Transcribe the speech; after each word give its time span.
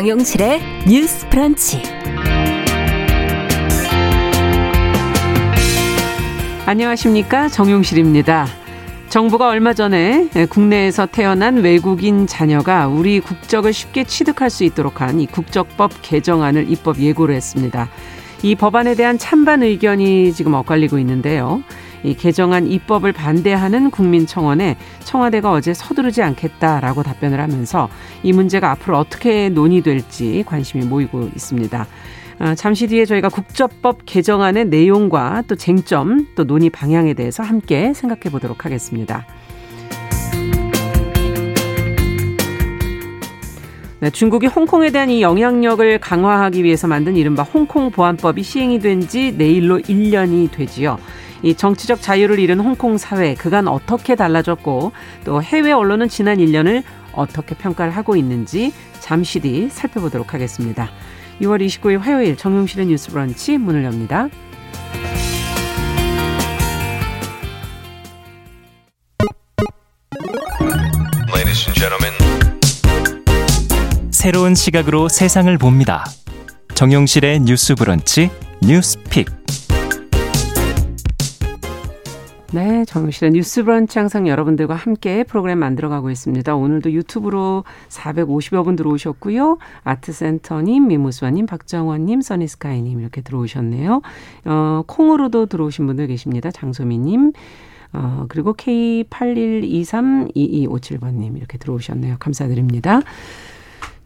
정용실의 0.00 0.62
뉴스 0.88 1.28
프런치. 1.28 1.82
안녕하십니까. 6.64 7.48
정용실입니다. 7.48 8.46
정부가 9.10 9.50
얼마 9.50 9.74
전에 9.74 10.30
국내에서 10.48 11.04
태어난 11.04 11.58
외국인 11.58 12.26
자녀가 12.26 12.88
우리 12.88 13.20
국적을 13.20 13.74
쉽게 13.74 14.04
취득할 14.04 14.48
수 14.48 14.64
있도록 14.64 15.02
한 15.02 15.20
이 15.20 15.26
국적법 15.26 15.90
개정안을 16.00 16.70
입법 16.70 16.98
예고를 16.98 17.34
했습니다. 17.34 17.90
이 18.42 18.54
법안에 18.54 18.94
대한 18.94 19.18
찬반 19.18 19.62
의견이 19.62 20.32
지금 20.32 20.54
엇갈리고 20.54 20.98
있는데요. 20.98 21.62
이 22.02 22.14
개정안 22.14 22.66
입법을 22.66 23.12
반대하는 23.12 23.90
국민청원에 23.90 24.76
청와대가 25.04 25.52
어제 25.52 25.74
서두르지 25.74 26.22
않겠다라고 26.22 27.02
답변을 27.02 27.40
하면서 27.40 27.88
이 28.22 28.32
문제가 28.32 28.70
앞으로 28.72 28.98
어떻게 28.98 29.48
논의될지 29.48 30.44
관심이 30.46 30.84
모이고 30.84 31.30
있습니다. 31.34 31.86
어, 32.40 32.54
잠시 32.54 32.86
뒤에 32.86 33.04
저희가 33.04 33.28
국적법 33.28 34.00
개정안의 34.06 34.66
내용과 34.66 35.42
또 35.46 35.56
쟁점 35.56 36.26
또 36.34 36.44
논의 36.44 36.70
방향에 36.70 37.12
대해서 37.12 37.42
함께 37.42 37.92
생각해 37.92 38.22
보도록 38.32 38.64
하겠습니다. 38.64 39.26
네, 44.00 44.08
중국이 44.08 44.46
홍콩에 44.46 44.90
대한 44.90 45.10
이 45.10 45.20
영향력을 45.20 45.98
강화하기 45.98 46.64
위해서 46.64 46.86
만든 46.88 47.16
이른바 47.16 47.42
홍콩 47.42 47.90
보안법이 47.90 48.42
시행이 48.42 48.78
된 48.78 49.00
지 49.06 49.32
내일로 49.36 49.78
1년이 49.80 50.50
되지요. 50.50 50.96
이 51.42 51.54
정치적 51.54 52.02
자유를 52.02 52.38
잃은 52.38 52.60
홍콩 52.60 52.98
사회 52.98 53.34
그간 53.34 53.68
어떻게 53.68 54.14
달라졌고 54.14 54.92
또 55.24 55.42
해외 55.42 55.72
언론은 55.72 56.08
지난 56.08 56.38
1년을 56.38 56.82
어떻게 57.12 57.54
평가를 57.54 57.96
하고 57.96 58.16
있는지 58.16 58.72
잠시 59.00 59.40
뒤 59.40 59.68
살펴보도록 59.70 60.34
하겠습니다. 60.34 60.90
6월 61.40 61.64
29일 61.64 61.98
화요일 61.98 62.36
정용실의 62.36 62.86
뉴스 62.86 63.10
브런치 63.10 63.58
문을 63.58 63.84
엽니다. 63.84 64.28
새로운 74.20 74.54
시각으로 74.54 75.08
세상을 75.08 75.56
봅니다. 75.56 76.04
정용실의 76.74 77.40
뉴스 77.40 77.74
브런치 77.74 78.30
뉴스 78.60 78.98
픽. 79.04 79.39
네, 82.52 82.84
정실의 82.84 83.30
뉴스 83.30 83.62
브런치 83.62 84.00
항상 84.00 84.26
여러분들과 84.26 84.74
함께 84.74 85.22
프로그램 85.22 85.60
만들어가고 85.60 86.10
있습니다. 86.10 86.56
오늘도 86.56 86.90
유튜브로 86.90 87.62
450여 87.88 88.64
분 88.64 88.74
들어오셨고요. 88.74 89.58
아트센터님, 89.84 90.88
미무수아님, 90.88 91.46
박정원님, 91.46 92.22
써니스카이님 92.22 92.98
이렇게 92.98 93.20
들어오셨네요. 93.20 94.02
어, 94.46 94.82
콩으로도 94.84 95.46
들어오신 95.46 95.86
분들 95.86 96.08
계십니다. 96.08 96.50
장소미님. 96.50 97.34
어, 97.92 98.26
그리고 98.28 98.52
K81232257번님 98.54 101.36
이렇게 101.36 101.56
들어오셨네요. 101.56 102.16
감사드립니다. 102.18 103.02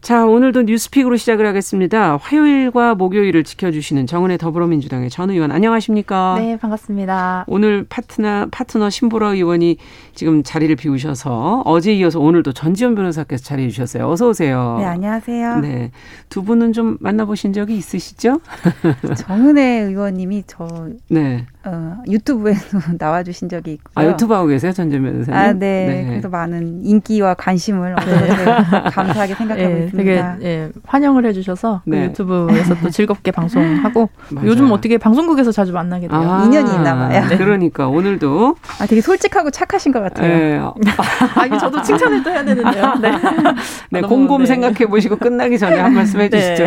자, 0.05 0.23
오늘도 0.23 0.61
뉴스픽으로 0.61 1.15
시작을 1.17 1.47
하겠습니다. 1.47 2.17
화요일과 2.17 2.93
목요일을 2.93 3.43
지켜주시는 3.43 4.05
정은혜 4.05 4.37
더불어민주당의 4.37 5.09
전 5.09 5.31
의원 5.31 5.51
안녕하십니까? 5.51 6.35
네, 6.37 6.57
반갑습니다. 6.57 7.45
오늘 7.47 7.87
파트너 7.89 8.45
파트너 8.51 8.91
신보라 8.91 9.29
의원이 9.29 9.77
지금 10.13 10.43
자리를 10.43 10.75
비우셔서 10.75 11.63
어제 11.65 11.91
이어서 11.95 12.19
오늘도 12.19 12.53
전지현 12.53 12.93
변호사께서 12.93 13.43
자리해 13.43 13.69
주셨어요. 13.69 14.07
어서 14.07 14.29
오세요. 14.29 14.75
네, 14.77 14.85
안녕하세요. 14.85 15.61
네. 15.61 15.89
두 16.29 16.43
분은 16.43 16.73
좀 16.73 16.97
만나보신 16.99 17.51
적이 17.53 17.75
있으시죠? 17.77 18.41
정은혜 19.17 19.85
의원님이 19.87 20.43
저 20.45 20.67
네. 21.09 21.47
어, 21.63 21.97
유튜브에서 22.07 22.77
나와주신 22.99 23.49
적이 23.49 23.73
있고요. 23.73 23.91
아, 23.95 24.07
유튜브 24.07 24.35
하고 24.35 24.45
계세요, 24.45 24.71
전지현 24.71 25.01
변호사님? 25.01 25.33
아, 25.33 25.51
네. 25.53 25.87
네. 25.87 26.05
그래서 26.09 26.29
많은 26.29 26.85
인기와 26.85 27.33
관심을 27.33 27.93
얻어서 27.93 28.89
감사하게 28.91 29.33
생각하고 29.33 29.67
네, 29.67 29.85
있습니다. 29.85 29.94
되게 29.95 30.23
예, 30.41 30.71
환영을 30.85 31.25
해주셔서 31.25 31.81
그 31.85 31.89
네. 31.89 31.97
그 31.97 32.03
유튜브에서 32.05 32.75
또 32.81 32.89
즐겁게 32.89 33.31
방송하고 33.31 34.09
요즘 34.43 34.71
어떻게 34.71 34.97
방송국에서 34.97 35.51
자주 35.51 35.73
만나게 35.73 36.07
돼요. 36.07 36.19
아, 36.19 36.43
인연이 36.45 36.73
있나 36.73 36.95
봐요. 36.95 37.25
네. 37.29 37.37
그러니까 37.37 37.87
오늘도 37.87 38.55
아, 38.79 38.85
되게 38.85 39.01
솔직하고 39.01 39.51
착하신 39.51 39.91
것 39.91 40.01
같아요. 40.01 40.73
네. 40.83 40.91
아, 41.35 41.45
이거 41.45 41.57
저도 41.57 41.81
칭찬을 41.81 42.23
또 42.23 42.29
해야 42.29 42.43
되는데요. 42.43 42.95
네. 43.01 43.11
네, 43.91 44.01
곰곰 44.01 44.41
네. 44.41 44.45
생각해 44.47 44.85
보시고 44.87 45.17
끝나기 45.17 45.57
전에 45.57 45.79
한 45.79 45.93
말씀 45.93 46.19
해주시죠. 46.21 46.65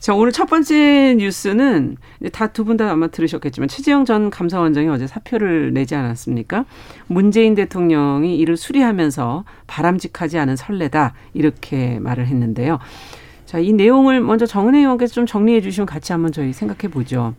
네. 0.00 0.06
자, 0.06 0.14
오늘 0.14 0.32
첫 0.32 0.46
번째 0.46 1.14
뉴스는 1.18 1.96
다 2.32 2.46
두 2.48 2.64
분 2.64 2.76
다 2.78 2.90
아마 2.90 3.08
들으셨겠지만 3.08 3.68
최재형 3.68 4.06
전 4.06 4.30
감사원장이 4.30 4.88
어제 4.88 5.06
사표를 5.06 5.74
내지 5.74 5.94
않았습니까? 5.94 6.64
문재인 7.06 7.54
대통령이 7.54 8.38
이를 8.38 8.56
수리하면서 8.56 9.44
바람직하지 9.66 10.38
않은 10.38 10.56
선례다 10.56 11.12
이렇게 11.34 11.98
말을 12.00 12.26
했는데요. 12.26 12.78
자, 13.44 13.58
이 13.58 13.72
내용을 13.72 14.20
먼저 14.20 14.46
정은혜 14.46 14.78
의원께서 14.78 15.12
좀 15.12 15.26
정리해 15.26 15.60
주시면 15.60 15.86
같이 15.86 16.12
한번 16.12 16.32
저희 16.32 16.52
생각해 16.54 16.90
보죠. 16.90 17.34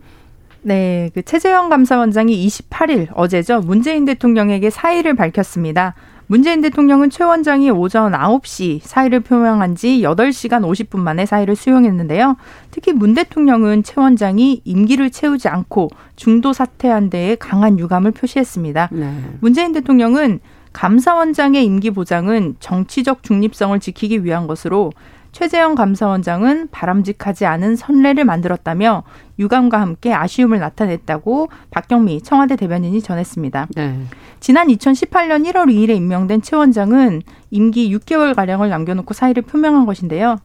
네, 0.62 1.10
그 1.16 1.24
최재형 1.24 1.70
감사원장이 1.70 2.46
28일 2.48 3.08
어제죠 3.16 3.62
문재인 3.62 4.06
대통령에게 4.06 4.70
사의를 4.70 5.16
밝혔습니다. 5.16 5.96
문재인 6.32 6.62
대통령은 6.62 7.10
최 7.10 7.26
원장이 7.26 7.72
오전 7.72 8.14
9시 8.14 8.80
사의를 8.84 9.20
표명한 9.20 9.76
지 9.76 10.00
8시간 10.02 10.62
50분 10.62 10.98
만에 10.98 11.26
사의를 11.26 11.58
수용했는데요. 11.58 12.38
특히 12.72 12.94
문 12.94 13.14
대통령은 13.14 13.84
최 13.84 14.00
원장이 14.00 14.62
임기를 14.64 15.10
채우지 15.10 15.50
않고 15.50 15.90
중도 16.16 16.54
사퇴한 16.54 17.10
데에 17.10 17.36
강한 17.36 17.78
유감을 17.78 18.12
표시했습니다. 18.12 18.92
네. 18.94 19.18
문재인 19.42 19.74
대통령은 19.74 20.40
감사원장의 20.72 21.66
임기 21.66 21.92
보장은 21.92 22.56
정치적 22.62 23.24
중립성을 23.24 23.78
지키기 23.82 24.24
위한 24.24 24.48
것으로 24.48 24.92
최재형 25.32 25.76
감사원장은 25.76 26.70
바람직하지 26.72 27.46
않은 27.46 27.76
선례를 27.76 28.26
만들었다며 28.26 29.04
유감과 29.40 29.80
함께 29.80 30.14
아쉬움을 30.14 30.60
나타냈다고 30.60 31.50
박경미 31.72 32.22
청와대 32.22 32.56
대변인이 32.56 33.02
전했습니다. 33.02 33.68
네. 33.76 34.02
지난 34.40 34.68
2018년 34.68 35.50
1월 35.50 35.68
2일에 35.68 35.96
임명된 35.96 36.42
최 36.42 36.56
원장은 36.56 37.22
임기 37.50 37.96
6개월 37.96 38.36
가량을 38.36 38.70
남겨놓고 38.70 39.14
사의를 39.14 39.44
표명한 39.44 39.86
것인데요. 39.86 40.38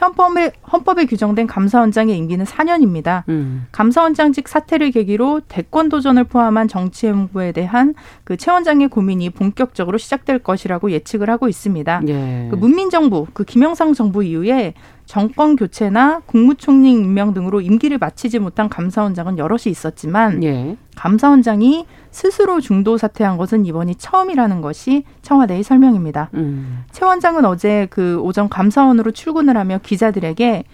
헌법에, 0.00 0.52
헌법에 0.72 1.06
규정된 1.06 1.46
감사원장의 1.46 2.16
임기는 2.16 2.44
4년입니다. 2.44 3.24
음. 3.28 3.66
감사원장직 3.72 4.46
사퇴를 4.48 4.90
계기로 4.92 5.40
대권 5.48 5.88
도전을 5.88 6.24
포함한 6.24 6.68
정치 6.68 7.06
행보에 7.08 7.52
대한 7.52 7.94
그 8.24 8.36
최 8.36 8.50
원장의 8.50 8.88
고민이 8.88 9.30
본격적으로 9.30 9.98
시작될 9.98 10.40
것이라고 10.40 10.90
예측을 10.90 11.30
하고 11.30 11.48
있습니다. 11.48 12.02
예. 12.06 12.48
그 12.50 12.56
문민정부, 12.56 13.26
그 13.32 13.44
김영삼 13.44 13.94
정부 13.94 14.22
이후에 14.22 14.74
정권 15.06 15.54
교체나 15.54 16.20
국무총리 16.26 16.92
임명 16.92 17.32
등으로 17.32 17.60
임기를 17.60 17.98
마치지 17.98 18.40
못한 18.40 18.68
감사원장은 18.68 19.38
여럿이 19.38 19.62
있었지만 19.66 20.42
예. 20.42 20.76
감사원장이 20.96 21.86
스스로 22.10 22.60
중도 22.60 22.98
사퇴한 22.98 23.36
것은 23.36 23.66
이번이 23.66 23.94
처음이라는 23.94 24.60
것이 24.60 25.04
청와대의 25.22 25.62
설명입니다. 25.62 26.30
음. 26.34 26.84
최 26.90 27.04
원장은 27.04 27.44
어제 27.44 27.86
그 27.90 28.18
오전 28.20 28.48
감사원으로 28.48 29.12
출근을 29.12 29.56
하며 29.56 29.78
기자들에게 29.82 30.64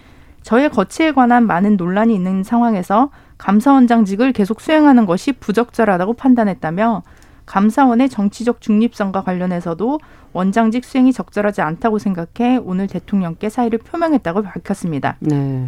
저의 0.41 0.69
거취에 0.69 1.11
관한 1.11 1.45
많은 1.45 1.77
논란이 1.77 2.13
있는 2.13 2.43
상황에서 2.43 3.11
감사원장직을 3.37 4.33
계속 4.33 4.61
수행하는 4.61 5.05
것이 5.05 5.31
부적절하다고 5.33 6.13
판단했다며 6.13 7.03
감사원의 7.45 8.09
정치적 8.09 8.61
중립성과 8.61 9.23
관련해서도 9.23 9.99
원장직 10.33 10.85
수행이 10.85 11.13
적절하지 11.13 11.61
않다고 11.61 11.99
생각해 11.99 12.59
오늘 12.63 12.87
대통령께 12.87 13.49
사의를 13.49 13.79
표명했다고 13.79 14.41
밝혔습니다. 14.41 15.17
네. 15.19 15.67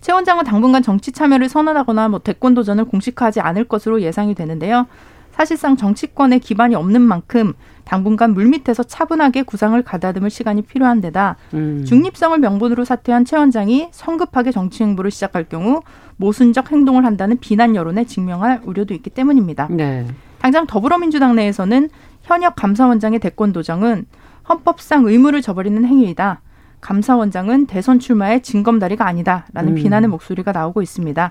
최 0.00 0.12
원장은 0.12 0.44
당분간 0.44 0.82
정치 0.82 1.12
참여를 1.12 1.48
선언하거나 1.48 2.08
뭐 2.08 2.18
대권 2.18 2.54
도전을 2.54 2.86
공식화하지 2.86 3.40
않을 3.40 3.64
것으로 3.64 4.02
예상이 4.02 4.34
되는데요. 4.34 4.86
사실상 5.30 5.76
정치권에 5.76 6.38
기반이 6.38 6.74
없는 6.74 7.00
만큼 7.00 7.54
당분간 7.84 8.34
물밑에서 8.34 8.82
차분하게 8.82 9.42
구상을 9.42 9.80
가다듬을 9.82 10.30
시간이 10.30 10.62
필요한 10.62 11.00
데다 11.00 11.36
음. 11.54 11.84
중립성을 11.86 12.38
명분으로 12.38 12.84
사퇴한 12.84 13.24
최 13.24 13.36
원장이 13.36 13.88
성급하게 13.92 14.52
정치 14.52 14.82
행보를 14.82 15.10
시작할 15.10 15.44
경우 15.48 15.82
모순적 16.16 16.70
행동을 16.70 17.04
한다는 17.04 17.38
비난 17.38 17.74
여론에 17.74 18.04
직면할 18.04 18.60
우려도 18.64 18.94
있기 18.94 19.10
때문입니다. 19.10 19.68
네. 19.70 20.06
당장 20.42 20.66
더불어민주당 20.66 21.36
내에서는 21.36 21.88
현역 22.22 22.56
감사원장의 22.56 23.20
대권 23.20 23.52
도정은 23.52 24.06
헌법상 24.48 25.06
의무를 25.06 25.40
저버리는 25.40 25.84
행위이다. 25.84 26.40
감사원장은 26.80 27.66
대선 27.66 28.00
출마의 28.00 28.42
징검다리가 28.42 29.06
아니다라는 29.06 29.72
음. 29.72 29.74
비난의 29.76 30.10
목소리가 30.10 30.50
나오고 30.50 30.82
있습니다. 30.82 31.30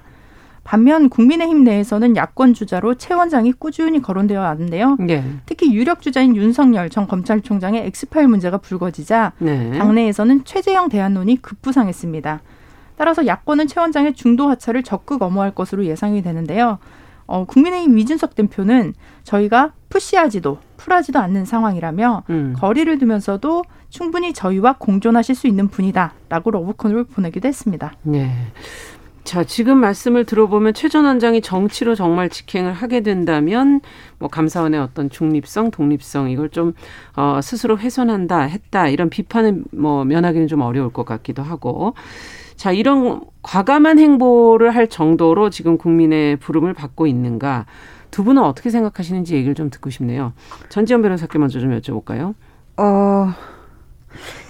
반면 0.63 1.09
국민의힘 1.09 1.65
내에서는 1.65 2.15
야권 2.15 2.53
주자로 2.53 2.95
최 2.95 3.13
원장이 3.13 3.51
꾸준히 3.51 4.01
거론되어 4.01 4.39
왔는데요. 4.39 4.95
네. 5.01 5.25
특히 5.45 5.73
유력 5.73 6.01
주자인 6.01 6.37
윤석열 6.37 6.89
전 6.89 7.05
검찰총장의 7.05 7.85
엑스파일 7.87 8.29
문제가 8.29 8.59
불거지자 8.59 9.33
네. 9.39 9.77
당내에서는 9.77 10.45
최재형 10.45 10.87
대안론이 10.87 11.41
급부상했습니다. 11.41 12.41
따라서 12.95 13.27
야권은 13.27 13.67
최 13.67 13.81
원장의 13.81 14.13
중도 14.13 14.47
하차를 14.47 14.83
적극 14.83 15.21
엄호할 15.21 15.53
것으로 15.53 15.83
예상이 15.83 16.21
되는데요. 16.21 16.77
어, 17.25 17.45
국민의힘 17.45 17.97
이준석 17.99 18.35
대표는 18.35 18.93
저희가 19.23 19.73
푸시하지도 19.89 20.57
풀하지도 20.77 21.19
않는 21.19 21.45
상황이라며 21.45 22.23
음. 22.29 22.53
거리를 22.57 22.97
두면서도 22.97 23.63
충분히 23.89 24.33
저희와 24.33 24.77
공존하실 24.79 25.35
수 25.35 25.47
있는 25.47 25.67
분이다라고 25.67 26.51
러브콘을 26.51 27.03
보내기도 27.05 27.47
했습니다. 27.47 27.93
네. 28.03 28.31
자, 29.23 29.43
지금 29.43 29.77
말씀을 29.77 30.25
들어보면 30.25 30.73
최 30.73 30.89
전 30.89 31.05
원장이 31.05 31.41
정치로 31.41 31.93
정말 31.93 32.29
직행을 32.29 32.73
하게 32.73 33.01
된다면 33.01 33.79
뭐 34.17 34.27
감사원의 34.29 34.79
어떤 34.79 35.11
중립성, 35.11 35.69
독립성 35.69 36.31
이걸 36.31 36.49
좀 36.49 36.73
어, 37.15 37.39
스스로 37.43 37.77
훼손한다 37.77 38.39
했다 38.41 38.87
이런 38.87 39.09
비판을 39.11 39.63
뭐 39.73 40.03
면하기는 40.05 40.47
좀 40.47 40.61
어려울 40.61 40.91
것 40.91 41.05
같기도 41.05 41.43
하고 41.43 41.93
자, 42.61 42.71
이런 42.71 43.21
과감한 43.41 43.97
행보를 43.97 44.75
할 44.75 44.87
정도로 44.87 45.49
지금 45.49 45.79
국민의 45.79 46.35
부름을 46.35 46.75
받고 46.75 47.07
있는가? 47.07 47.65
두 48.11 48.23
분은 48.23 48.43
어떻게 48.43 48.69
생각하시는지 48.69 49.33
얘기를 49.33 49.55
좀 49.55 49.71
듣고 49.71 49.89
싶네요. 49.89 50.33
전지현 50.69 51.01
변호사께 51.01 51.39
먼저 51.39 51.59
좀 51.59 51.75
여쭤볼까요? 51.75 52.35
어, 52.77 53.33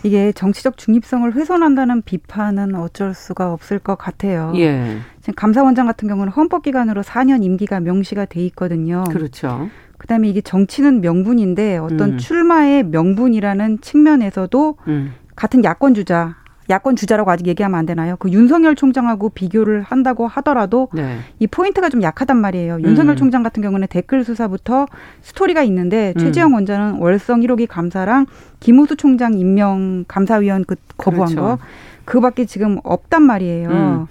이게 0.03 0.33
정치적 0.33 0.75
중립성을 0.75 1.33
훼손한다는 1.33 2.01
비판은 2.01 2.75
어쩔 2.75 3.13
수가 3.13 3.53
없을 3.53 3.79
것 3.79 3.97
같아요. 3.97 4.51
예. 4.57 4.97
지금 5.21 5.33
감사원장 5.35 5.85
같은 5.87 6.09
경우는 6.09 6.33
헌법기관으로 6.33 7.03
4년 7.03 7.45
임기가 7.45 7.79
명시가 7.79 8.25
돼 8.25 8.41
있거든요. 8.47 9.05
그렇죠. 9.09 9.69
그다음에 9.97 10.27
이게 10.27 10.41
정치는 10.41 10.99
명분인데 10.99 11.77
어떤 11.77 12.09
음. 12.09 12.17
출마의 12.17 12.83
명분이라는 12.87 13.79
측면에서도 13.79 14.77
음. 14.89 15.13
같은 15.37 15.63
야권 15.63 15.93
주자 15.93 16.40
야권 16.71 16.95
주자라고 16.95 17.29
아직 17.29 17.47
얘기하면 17.47 17.77
안 17.77 17.85
되나요? 17.85 18.15
그 18.17 18.29
윤석열 18.31 18.75
총장하고 18.75 19.29
비교를 19.29 19.83
한다고 19.83 20.27
하더라도 20.27 20.89
네. 20.93 21.19
이 21.39 21.47
포인트가 21.47 21.89
좀 21.89 22.01
약하단 22.01 22.37
말이에요. 22.37 22.75
음. 22.75 22.83
윤석열 22.83 23.15
총장 23.15 23.43
같은 23.43 23.61
경우는 23.61 23.87
댓글 23.89 24.23
수사부터 24.23 24.87
스토리가 25.21 25.61
있는데 25.63 26.13
음. 26.15 26.19
최재형 26.19 26.53
원장은 26.53 26.99
월성 26.99 27.41
1호기 27.41 27.67
감사랑 27.67 28.25
김우수 28.59 28.95
총장 28.95 29.33
임명 29.33 30.05
감사위원 30.07 30.65
그 30.65 30.75
거부한 30.97 31.35
그렇죠. 31.35 31.41
거 31.41 31.57
그밖에 32.05 32.45
지금 32.45 32.79
없단 32.83 33.21
말이에요. 33.21 33.69
음. 33.69 34.07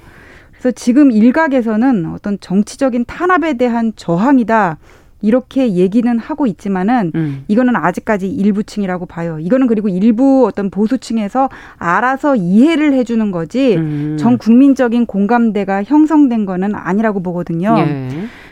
그래서 0.52 0.72
지금 0.72 1.10
일각에서는 1.10 2.06
어떤 2.12 2.38
정치적인 2.38 3.06
탄압에 3.06 3.54
대한 3.54 3.92
저항이다. 3.96 4.76
이렇게 5.22 5.74
얘기는 5.74 6.18
하고 6.18 6.46
있지만은 6.46 7.12
음. 7.14 7.44
이거는 7.48 7.76
아직까지 7.76 8.28
일부층이라고 8.28 9.06
봐요. 9.06 9.38
이거는 9.40 9.66
그리고 9.66 9.88
일부 9.88 10.46
어떤 10.46 10.70
보수층에서 10.70 11.48
알아서 11.76 12.36
이해를 12.36 12.92
해주는 12.92 13.30
거지 13.30 13.76
음. 13.76 14.16
전 14.18 14.38
국민적인 14.38 15.06
공감대가 15.06 15.82
형성된 15.82 16.46
거는 16.46 16.74
아니라고 16.74 17.22
보거든요. 17.22 17.74
예. 17.78 18.08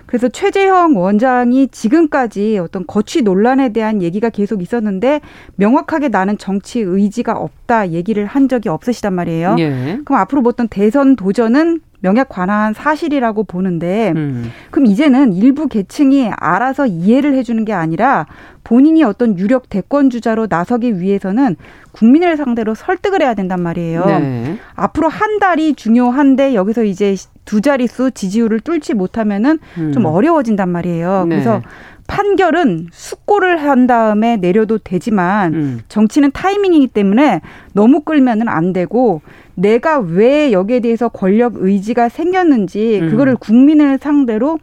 그래서 0.09 0.26
최재형 0.26 0.97
원장이 0.97 1.69
지금까지 1.69 2.59
어떤 2.59 2.87
거취 2.87 3.20
논란에 3.20 3.75
대한 3.75 4.00
얘기가 4.00 4.31
계속 4.31 4.62
있었는데 4.62 5.20
명확하게 5.56 6.09
나는 6.09 6.38
정치 6.38 6.81
의지가 6.81 7.35
없다 7.35 7.91
얘기를 7.91 8.25
한 8.25 8.49
적이 8.49 8.70
없으시단 8.70 9.12
말이에요. 9.12 9.56
예. 9.59 10.00
그럼 10.06 10.20
앞으로 10.20 10.41
뭐 10.41 10.50
어떤 10.50 10.67
대선 10.67 11.15
도전은 11.15 11.82
명약 12.00 12.29
관한 12.29 12.75
사실이라고 12.75 13.45
보는데 13.45 14.12
음. 14.15 14.50
그럼 14.71 14.87
이제는 14.87 15.33
일부 15.33 15.67
계층이 15.67 16.31
알아서 16.37 16.87
이해를 16.87 17.35
해주는 17.35 17.65
게 17.65 17.73
아니라 17.73 18.27
본인이 18.62 19.03
어떤 19.03 19.39
유력 19.39 19.69
대권 19.69 20.11
주자로 20.11 20.47
나서기 20.49 21.00
위해서는 21.00 21.56
국민을 21.93 22.37
상대로 22.37 22.75
설득을 22.75 23.23
해야 23.23 23.35
된단 23.35 23.62
말이에요. 23.62 24.05
네. 24.05 24.59
앞으로 24.75 25.09
한 25.09 25.39
달이 25.39 25.75
중요한데 25.75 26.55
여기서 26.55 26.85
이제 26.85 27.17
두 27.45 27.61
자릿수 27.61 28.11
지지율을 28.12 28.61
뚫지 28.61 28.94
못하면은 28.94 29.59
음. 29.79 29.93
좀 29.93 30.05
어려워진단 30.05 30.69
말이에요. 30.69 31.25
네. 31.29 31.37
그래서 31.37 31.62
판결은 32.08 32.88
숙고를 32.90 33.58
한 33.62 33.87
다음에 33.87 34.37
내려도 34.37 34.78
되지만 34.78 35.55
음. 35.55 35.81
정치는 35.88 36.32
타이밍이기 36.32 36.88
때문에 36.88 37.43
너무 37.75 38.00
끌면은 38.00 38.49
안 38.49 38.72
되고 38.72 39.20
내가 39.55 39.99
왜 40.00 40.50
여기에 40.50 40.81
대해서 40.81 41.08
권력 41.08 41.55
의지가 41.56 42.08
생겼는지 42.08 43.00
음. 43.02 43.10
그거를 43.10 43.37
국민을 43.37 43.99
상대로 44.00 44.58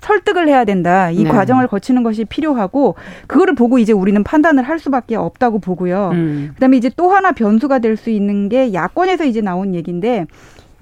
설득을 0.00 0.48
해야 0.48 0.64
된다. 0.64 1.10
이 1.10 1.24
네. 1.24 1.30
과정을 1.30 1.66
거치는 1.66 2.02
것이 2.02 2.24
필요하고 2.24 2.94
그거를 3.26 3.54
보고 3.54 3.78
이제 3.78 3.92
우리는 3.92 4.22
판단을 4.22 4.62
할 4.62 4.78
수밖에 4.78 5.16
없다고 5.16 5.58
보고요. 5.58 6.10
음. 6.12 6.50
그다음에 6.54 6.76
이제 6.76 6.90
또 6.96 7.10
하나 7.10 7.32
변수가 7.32 7.80
될 7.80 7.96
수 7.96 8.08
있는 8.10 8.48
게 8.48 8.72
야권에서 8.72 9.24
이제 9.24 9.40
나온 9.42 9.74
얘기인데 9.74 10.26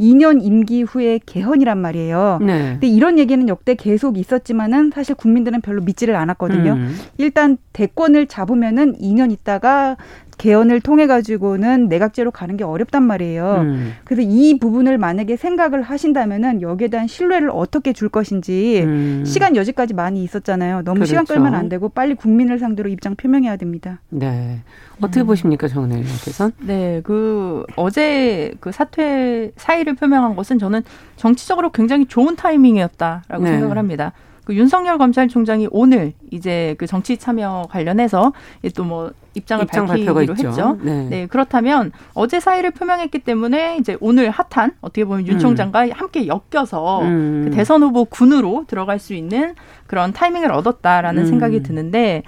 2년 0.01 0.43
임기 0.43 0.83
후에 0.83 1.21
개헌이란 1.25 1.79
말이에요. 1.79 2.39
네. 2.41 2.73
근데 2.73 2.87
이런 2.87 3.19
얘기는 3.19 3.49
역대 3.49 3.75
계속 3.75 4.17
있었지만은 4.19 4.93
사실 4.95 5.15
국민들은 5.15 5.61
별로 5.61 5.83
믿지를 5.83 6.15
않았거든요. 6.17 6.73
음. 6.73 6.97
일단 7.19 7.59
대권을 7.73 8.27
잡으면은 8.27 8.97
2년 8.99 9.33
있다가 9.33 9.97
개헌을 10.39 10.81
통해 10.81 11.07
가지고는 11.07 11.89
내각제로 11.89 12.31
가는 12.31 12.57
게 12.57 12.65
어렵단 12.65 13.03
말이에요. 13.03 13.57
음. 13.61 13.93
그래서 14.05 14.23
이 14.23 14.59
부분을 14.59 14.97
만약에 14.97 15.37
생각을 15.37 15.83
하신다면은 15.83 16.63
여기에 16.63 16.89
대한 16.89 17.07
신뢰를 17.07 17.51
어떻게 17.53 17.93
줄 17.93 18.09
것인지 18.09 18.83
음. 18.85 19.25
시간 19.27 19.57
여지까지 19.57 19.95
많이 19.95 20.23
있었잖아요. 20.23 20.83
너무 20.83 21.01
그렇죠. 21.01 21.09
시간 21.11 21.25
끌면 21.27 21.55
안 21.55 21.69
되고 21.69 21.89
빨리 21.89 22.15
국민을 22.15 22.59
상대로 22.59 22.89
입장 22.89 23.17
표명해야 23.17 23.57
됩니다. 23.57 24.01
네. 24.09 24.61
어떻게 25.01 25.21
음. 25.21 25.27
보십니까, 25.27 25.69
정은혜 25.69 25.97
의원께서는? 25.97 26.53
네, 26.61 27.01
그 27.05 27.65
어제 27.77 28.53
그 28.61 28.73
사퇴 28.73 29.53
사의를 29.57 29.95
표명한 29.95 30.35
것은 30.37 30.59
저는 30.59 30.83
정치적으로 31.17 31.71
굉장히 31.71 32.07
좋은 32.07 32.37
타이밍이었다라고 32.37 33.45
네. 33.45 33.51
생각을 33.51 33.79
합니다. 33.79 34.13
그 34.49 34.55
윤석열 34.57 34.97
검찰총장이 34.97 35.69
오늘 35.71 36.15
이제 36.31 36.75
그 36.79 36.87
정치 36.87 37.19
참여 37.19 37.67
관련해서 37.71 38.33
또 38.75 38.89
뭐 38.89 39.11
입장을 39.35 39.65
입장 39.65 39.85
밝히기로 39.85 40.23
했죠. 40.23 40.79
네. 40.81 41.07
네. 41.11 41.27
그렇다면 41.27 41.93
어제 42.15 42.41
사의를 42.41 42.71
표명했기 42.71 43.19
때문에 43.19 43.77
이제 43.77 43.99
오늘 44.01 44.31
핫한 44.31 44.73
어떻게 44.81 45.05
보면 45.05 45.27
윤 45.27 45.35
음. 45.35 45.39
총장과 45.39 45.85
음. 45.85 45.91
함께 45.93 46.27
엮여서 46.27 47.03
음. 47.03 47.43
그 47.45 47.55
대선 47.55 47.83
후보 47.83 48.07
군으로 48.07 48.65
들어갈 48.67 48.99
수 48.99 49.13
있는 49.13 49.55
그런 49.87 50.15
타이밍을 50.15 50.51
얻었다라는 50.51 51.25
음. 51.25 51.27
생각이 51.27 51.63
드는데 51.63 52.23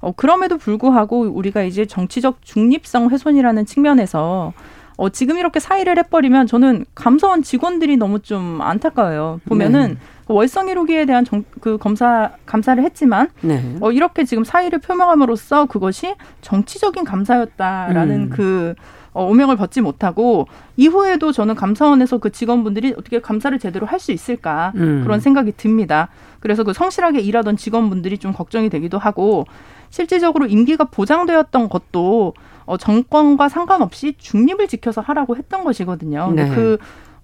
어, 0.00 0.12
그럼에도 0.12 0.56
불구하고 0.56 1.28
우리가 1.28 1.62
이제 1.62 1.84
정치적 1.84 2.38
중립성 2.40 3.10
훼손이라는 3.10 3.66
측면에서 3.66 4.54
어, 4.96 5.10
지금 5.10 5.36
이렇게 5.36 5.60
사의를 5.60 5.98
해버리면 5.98 6.46
저는 6.46 6.86
감사원 6.94 7.42
직원들이 7.42 7.98
너무 7.98 8.20
좀 8.20 8.62
안타까워요. 8.62 9.40
보면은 9.44 9.88
네. 9.88 9.96
그 10.26 10.34
월성 10.34 10.66
1호기에 10.66 11.06
대한 11.06 11.24
정, 11.24 11.44
그 11.60 11.78
검사 11.78 12.32
감사를 12.46 12.82
했지만 12.82 13.28
네. 13.42 13.76
어, 13.80 13.92
이렇게 13.92 14.24
지금 14.24 14.44
사의를 14.44 14.80
표명함으로써 14.80 15.66
그것이 15.66 16.14
정치적인 16.40 17.04
감사였다라는 17.04 18.14
음. 18.22 18.30
그 18.30 18.74
어, 19.12 19.24
오명을 19.24 19.56
벗지 19.56 19.80
못하고 19.80 20.46
이후에도 20.76 21.32
저는 21.32 21.54
감사원에서 21.54 22.18
그 22.18 22.30
직원분들이 22.30 22.94
어떻게 22.98 23.20
감사를 23.20 23.58
제대로 23.58 23.86
할 23.86 23.96
수 23.96 24.12
있을까 24.12 24.72
음. 24.76 25.00
그런 25.04 25.20
생각이 25.20 25.52
듭니다. 25.56 26.08
그래서 26.40 26.64
그 26.64 26.74
성실하게 26.74 27.20
일하던 27.20 27.56
직원분들이 27.56 28.18
좀 28.18 28.32
걱정이 28.34 28.68
되기도 28.68 28.98
하고 28.98 29.46
실질적으로 29.88 30.46
임기가 30.46 30.84
보장되었던 30.84 31.68
것도 31.70 32.34
어, 32.66 32.76
정권과 32.76 33.48
상관없이 33.48 34.14
중립을 34.18 34.68
지켜서 34.68 35.00
하라고 35.00 35.36
했던 35.36 35.64
것이거든요. 35.64 36.32
네. 36.34 36.50
그 36.54 36.76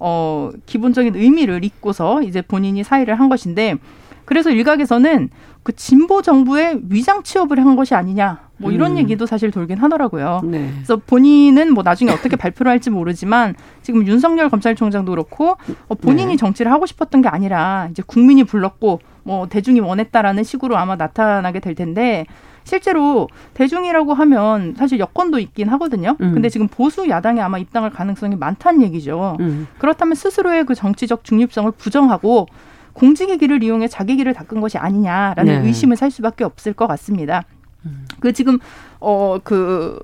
어, 0.04 0.50
기본적인 0.66 1.14
의미를 1.14 1.64
잊고서 1.64 2.22
이제 2.22 2.42
본인이 2.42 2.82
사의를 2.82 3.20
한 3.20 3.28
것인데 3.28 3.76
그래서 4.24 4.50
일각에서는 4.50 5.30
그 5.62 5.72
진보 5.76 6.22
정부의 6.22 6.80
위장 6.88 7.22
취업을 7.22 7.64
한 7.64 7.76
것이 7.76 7.94
아니냐 7.94 8.48
뭐 8.56 8.72
이런 8.72 8.92
음. 8.92 8.98
얘기도 8.98 9.26
사실 9.26 9.50
돌긴 9.50 9.78
하더라고요. 9.78 10.40
네. 10.44 10.70
그래서 10.74 10.96
본인은 10.96 11.72
뭐 11.72 11.82
나중에 11.82 12.10
어떻게 12.10 12.34
발표를 12.36 12.70
할지 12.70 12.90
모르지만 12.90 13.54
지금 13.82 14.06
윤석열 14.06 14.48
검찰총장도 14.50 15.10
그렇고 15.10 15.56
어, 15.88 15.94
본인이 15.94 16.32
네. 16.32 16.36
정치를 16.36 16.72
하고 16.72 16.86
싶었던 16.86 17.22
게 17.22 17.28
아니라 17.28 17.88
이제 17.90 18.02
국민이 18.04 18.42
불렀고 18.42 19.00
뭐 19.22 19.46
대중이 19.48 19.80
원했다라는 19.80 20.44
식으로 20.44 20.76
아마 20.76 20.96
나타나게 20.96 21.60
될 21.60 21.74
텐데 21.74 22.26
실제로 22.64 23.28
대중이라고 23.54 24.14
하면 24.14 24.74
사실 24.76 24.98
여권도 24.98 25.38
있긴 25.38 25.68
하거든요. 25.70 26.16
음. 26.20 26.32
근데 26.32 26.48
지금 26.48 26.68
보수 26.68 27.08
야당에 27.08 27.40
아마 27.40 27.58
입당할 27.58 27.90
가능성이 27.90 28.36
많다는 28.36 28.82
얘기죠. 28.82 29.36
음. 29.40 29.66
그렇다면 29.78 30.14
스스로의 30.14 30.64
그 30.64 30.74
정치적 30.74 31.24
중립성을 31.24 31.70
부정하고 31.72 32.46
공직의 32.92 33.38
길을 33.38 33.62
이용해 33.62 33.88
자기 33.88 34.16
길을 34.16 34.34
닦은 34.34 34.60
것이 34.60 34.78
아니냐라는 34.78 35.62
네. 35.62 35.66
의심을 35.66 35.96
살 35.96 36.10
수밖에 36.10 36.44
없을 36.44 36.72
것 36.72 36.86
같습니다. 36.86 37.44
음. 37.86 38.06
그 38.20 38.32
지금 38.32 38.58
어, 39.04 39.38
그, 39.42 39.98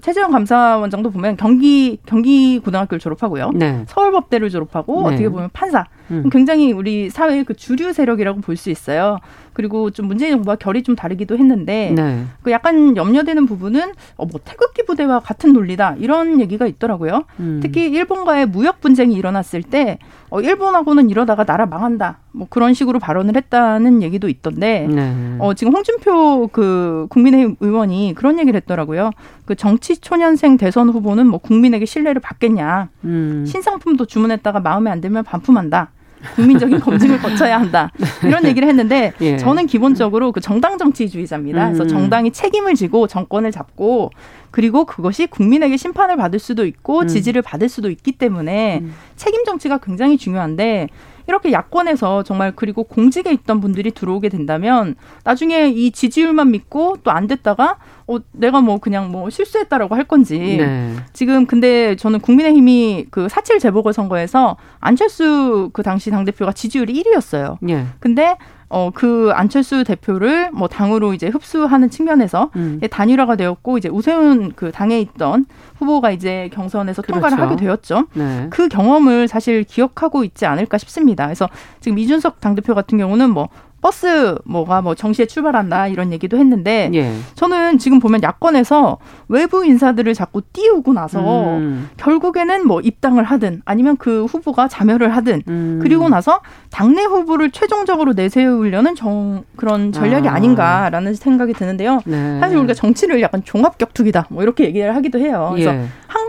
최재형 0.00 0.30
감사원장도 0.30 1.10
보면 1.10 1.36
경기, 1.36 1.98
경기 2.06 2.60
고등학교를 2.60 3.00
졸업하고요. 3.00 3.50
네. 3.52 3.84
서울법대를 3.88 4.48
졸업하고 4.48 5.08
네. 5.08 5.14
어떻게 5.14 5.28
보면 5.28 5.50
판사. 5.52 5.86
음. 6.12 6.28
굉장히 6.30 6.70
우리 6.72 7.10
사회의 7.10 7.42
그 7.42 7.54
주류 7.54 7.92
세력이라고 7.92 8.40
볼 8.42 8.54
수 8.56 8.70
있어요. 8.70 9.18
그리고 9.54 9.90
좀 9.90 10.06
문재인 10.06 10.30
정부와 10.32 10.54
결이 10.56 10.84
좀 10.84 10.94
다르기도 10.94 11.36
했는데 11.36 11.92
네. 11.96 12.24
그 12.42 12.52
약간 12.52 12.96
염려되는 12.96 13.46
부분은 13.46 13.92
어, 14.16 14.26
뭐 14.26 14.40
태극기 14.44 14.84
부대와 14.84 15.18
같은 15.20 15.52
논리다 15.52 15.96
이런 15.98 16.40
얘기가 16.40 16.66
있더라고요. 16.66 17.24
음. 17.40 17.58
특히 17.60 17.86
일본과의 17.90 18.46
무역 18.46 18.80
분쟁이 18.80 19.14
일어났을 19.16 19.62
때 19.64 19.98
어, 20.34 20.40
일본하고는 20.40 21.10
이러다가 21.10 21.44
나라 21.44 21.64
망한다 21.64 22.18
뭐 22.32 22.48
그런 22.50 22.74
식으로 22.74 22.98
발언을 22.98 23.36
했다는 23.36 24.02
얘기도 24.02 24.28
있던데 24.28 24.88
네. 24.90 25.36
어, 25.38 25.54
지금 25.54 25.72
홍준표 25.72 26.48
그 26.48 27.06
국민의힘 27.10 27.54
의원이 27.60 28.14
그런 28.16 28.40
얘기를 28.40 28.56
했더라고요. 28.56 29.12
그 29.44 29.54
정치 29.54 29.96
초년생 29.96 30.56
대선 30.56 30.90
후보는 30.90 31.28
뭐 31.28 31.38
국민에게 31.38 31.86
신뢰를 31.86 32.20
받겠냐 32.20 32.88
음. 33.04 33.44
신상품도 33.46 34.06
주문했다가 34.06 34.58
마음에 34.58 34.90
안 34.90 35.00
들면 35.00 35.22
반품한다. 35.22 35.92
국민적인 36.34 36.80
검증을 36.80 37.18
거쳐야 37.22 37.58
한다. 37.58 37.90
이런 38.22 38.44
얘기를 38.44 38.68
했는데 38.68 39.12
예. 39.20 39.36
저는 39.36 39.66
기본적으로 39.66 40.32
그 40.32 40.40
정당 40.40 40.78
정치주의자입니다. 40.78 41.66
그래서 41.66 41.84
음. 41.84 41.88
정당이 41.88 42.32
책임을 42.32 42.74
지고 42.74 43.06
정권을 43.06 43.50
잡고 43.50 44.10
그리고 44.50 44.84
그것이 44.84 45.26
국민에게 45.26 45.76
심판을 45.76 46.16
받을 46.16 46.38
수도 46.38 46.64
있고 46.64 47.00
음. 47.00 47.06
지지를 47.08 47.42
받을 47.42 47.68
수도 47.68 47.90
있기 47.90 48.12
때문에 48.12 48.80
음. 48.82 48.94
책임 49.16 49.44
정치가 49.44 49.78
굉장히 49.78 50.16
중요한데 50.16 50.88
이렇게 51.26 51.52
야권에서 51.52 52.22
정말 52.22 52.52
그리고 52.54 52.84
공직에 52.84 53.32
있던 53.32 53.60
분들이 53.60 53.90
들어오게 53.90 54.28
된다면 54.28 54.94
나중에 55.24 55.68
이 55.68 55.90
지지율만 55.90 56.50
믿고 56.50 56.98
또 57.02 57.14
안 57.14 57.28
됐다가 57.28 57.76
어 58.08 58.18
내가 58.32 58.60
뭐 58.60 58.78
그냥 58.78 59.10
뭐 59.12 59.30
실수했다라고 59.30 59.94
할 59.94 60.04
건지 60.04 60.56
네. 60.58 60.94
지금 61.12 61.46
근데 61.46 61.94
저는 61.96 62.18
국민의힘이 62.20 63.06
그 63.10 63.28
사칠 63.28 63.58
재보궐 63.60 63.92
선거에서 63.92 64.56
안철수 64.80 65.70
그 65.72 65.82
당시 65.82 66.10
당 66.10 66.24
대표가 66.24 66.52
지지율이 66.52 66.92
1위였어요. 67.02 67.58
네. 67.60 67.86
근데 68.00 68.36
어, 68.68 68.90
그 68.92 69.30
안철수 69.34 69.84
대표를 69.84 70.50
뭐 70.52 70.68
당으로 70.68 71.14
이제 71.14 71.28
흡수하는 71.28 71.90
측면에서 71.90 72.50
음. 72.56 72.80
단일화가 72.90 73.36
되었고 73.36 73.78
이제 73.78 73.88
우세훈 73.88 74.52
그 74.56 74.72
당에 74.72 75.00
있던 75.00 75.46
후보가 75.78 76.10
이제 76.10 76.50
경선에서 76.52 77.02
그렇죠. 77.02 77.20
통과를 77.20 77.40
하게 77.40 77.56
되었죠. 77.56 78.06
네. 78.14 78.46
그 78.50 78.68
경험을 78.68 79.28
사실 79.28 79.64
기억하고 79.64 80.24
있지 80.24 80.46
않을까 80.46 80.78
싶습니다. 80.78 81.26
그래서 81.26 81.48
지금 81.80 81.98
이준석 81.98 82.40
당대표 82.40 82.74
같은 82.74 82.98
경우는 82.98 83.30
뭐 83.30 83.48
버스 83.84 84.38
뭐가 84.46 84.80
뭐 84.80 84.94
정시에 84.94 85.26
출발한다 85.26 85.88
이런 85.88 86.10
얘기도 86.10 86.38
했는데 86.38 86.90
예. 86.94 87.12
저는 87.34 87.76
지금 87.76 87.98
보면 87.98 88.22
야권에서 88.22 88.96
외부 89.28 89.62
인사들을 89.62 90.14
자꾸 90.14 90.40
띄우고 90.40 90.94
나서 90.94 91.58
음. 91.58 91.90
결국에는 91.98 92.66
뭐 92.66 92.80
입당을 92.80 93.24
하든 93.24 93.60
아니면 93.66 93.98
그 93.98 94.24
후보가 94.24 94.68
자멸을 94.68 95.14
하든 95.14 95.42
음. 95.48 95.80
그리고 95.82 96.08
나서 96.08 96.40
당내 96.70 97.02
후보를 97.02 97.50
최종적으로 97.50 98.14
내세우려는 98.14 98.94
정, 98.94 99.44
그런 99.56 99.92
전략이 99.92 100.28
아. 100.28 100.38
닌가라는 100.38 101.12
생각이 101.12 101.52
드는데요. 101.52 102.00
네. 102.06 102.40
사실 102.40 102.56
우리가 102.56 102.72
정치를 102.72 103.20
약간 103.20 103.42
종합 103.44 103.76
격투기다 103.76 104.28
뭐 104.30 104.42
이렇게 104.42 104.64
얘기를 104.64 104.96
하기도 104.96 105.18
해요. 105.18 105.50
그래서 105.52 105.74
예. 105.74 105.84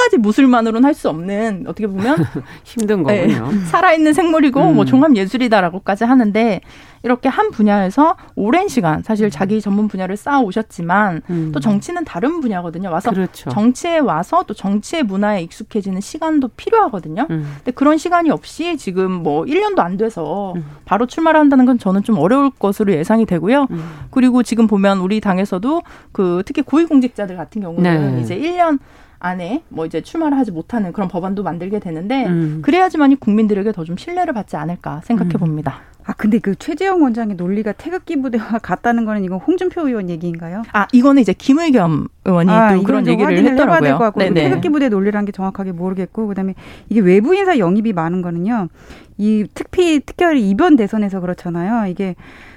한 0.05 0.09
가지 0.09 0.17
무술만으로는 0.17 0.83
할 0.83 0.95
수 0.95 1.09
없는 1.09 1.65
어떻게 1.67 1.87
보면 1.87 2.15
힘든 2.63 3.03
네, 3.03 3.27
거군요. 3.27 3.51
네, 3.51 3.65
살아있는 3.65 4.13
생물이고 4.13 4.59
뭐 4.61 4.69
음. 4.69 4.75
뭐 4.75 4.85
종합 4.85 5.13
예술이다라고까지 5.13 6.05
하는데 6.05 6.61
이렇게 7.03 7.27
한 7.27 7.51
분야에서 7.51 8.15
오랜 8.35 8.69
시간 8.69 9.03
사실 9.03 9.29
자기 9.29 9.59
전문 9.59 9.89
분야를 9.89 10.15
쌓아 10.15 10.39
오셨지만 10.39 11.21
음. 11.29 11.51
또 11.53 11.59
정치는 11.59 12.05
다른 12.05 12.39
분야거든요. 12.39 12.89
와서 12.89 13.11
그렇죠. 13.11 13.49
정치에 13.49 13.99
와서 13.99 14.43
또 14.47 14.53
정치의 14.53 15.03
문화에 15.03 15.41
익숙해지는 15.43 15.99
시간도 15.99 16.47
필요하거든요. 16.55 17.27
음. 17.29 17.53
근데 17.57 17.71
그런 17.71 17.97
시간이 17.97 18.31
없이 18.31 18.77
지금 18.77 19.11
뭐 19.11 19.43
1년도 19.43 19.79
안 19.79 19.97
돼서 19.97 20.53
음. 20.55 20.65
바로 20.85 21.05
출마를 21.07 21.39
한다는 21.41 21.65
건 21.65 21.77
저는 21.77 22.03
좀 22.03 22.17
어려울 22.19 22.51
것으로 22.51 22.93
예상이 22.93 23.25
되고요. 23.25 23.67
음. 23.69 23.83
그리고 24.11 24.43
지금 24.43 24.65
보면 24.65 24.99
우리 24.99 25.19
당에서도 25.19 25.81
그 26.13 26.41
특히 26.45 26.61
고위공직자들 26.61 27.35
같은 27.35 27.61
경우는 27.61 28.15
네. 28.15 28.21
이제 28.21 28.37
1년 28.37 28.79
안에 29.25 29.63
뭐 29.69 29.85
이제 29.85 30.01
출마를 30.01 30.37
하지 30.37 30.51
못하는 30.51 30.93
그런 30.93 31.07
법안도 31.09 31.41
만들게 31.43 31.79
되는데 31.79 32.25
음. 32.27 32.59
그래야지만이 32.61 33.15
국민들에게 33.19 33.71
더 33.71 33.85
좀 33.85 33.97
신뢰를 33.97 34.33
받지 34.33 34.55
않을까 34.55 35.01
생각해 35.03 35.31
음. 35.35 35.39
봅니다. 35.39 35.81
아 36.07 36.13
근데 36.13 36.39
그 36.39 36.55
최재형 36.55 37.01
원장의 37.03 37.35
논리가 37.35 37.71
태극기 37.73 38.19
부대와 38.21 38.57
같다는 38.61 39.05
거는 39.05 39.23
이건 39.23 39.39
홍준표 39.39 39.87
의원 39.87 40.09
얘기인가요? 40.09 40.63
아 40.71 40.87
이거는 40.91 41.21
이제 41.21 41.33
김의겸 41.33 42.07
의원이 42.25 42.51
아, 42.51 42.75
또 42.75 42.83
그런 42.83 43.05
얘기를 43.07 43.37
했더라고요. 43.37 43.81
될것 43.81 43.99
같고 43.99 44.33
태극기 44.33 44.69
부대 44.69 44.89
논리라는 44.89 45.25
게 45.25 45.31
정확하게 45.31 45.71
모르겠고 45.71 46.27
그다음에 46.27 46.53
이게 46.89 46.99
외부 46.99 47.35
인사 47.35 47.57
영입이 47.59 47.93
많은 47.93 48.21
거는요. 48.23 48.69
이 49.17 49.45
특히 49.53 49.99
특별히 49.99 50.47
이번 50.49 50.75
대선에서 50.75 51.19
그렇잖아요. 51.19 51.89
이게 51.91 52.15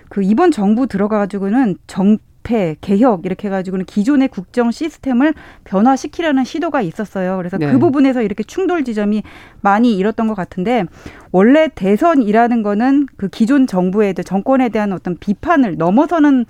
그 0.08 0.22
이번 0.22 0.50
정부 0.50 0.86
들어가가지고는 0.86 1.76
정 1.86 2.16
개폐, 2.48 2.76
개혁 2.80 3.26
이렇게 3.26 3.48
해가지고는 3.48 3.84
기존의 3.84 4.28
국정 4.28 4.70
시스템을 4.70 5.34
변화시키려는 5.64 6.44
시도가 6.44 6.80
있었어요. 6.80 7.36
그래서 7.36 7.58
그 7.58 7.64
네. 7.64 7.72
그 7.72 7.78
부분에서 7.78 8.22
이렇게 8.22 8.42
충돌 8.42 8.84
지점이 8.84 9.22
많이 9.60 9.96
일었던 9.96 10.26
것 10.26 10.34
같은데 10.34 10.84
원래 11.30 11.68
대선이라는 11.74 12.62
거는 12.62 13.06
그 13.16 13.28
기존 13.28 13.66
정부에 13.66 14.14
대한 14.14 14.24
정권에 14.24 14.70
대한 14.70 14.92
어떤 14.92 15.16
비판을 15.18 15.76
넘어서는 15.76 16.46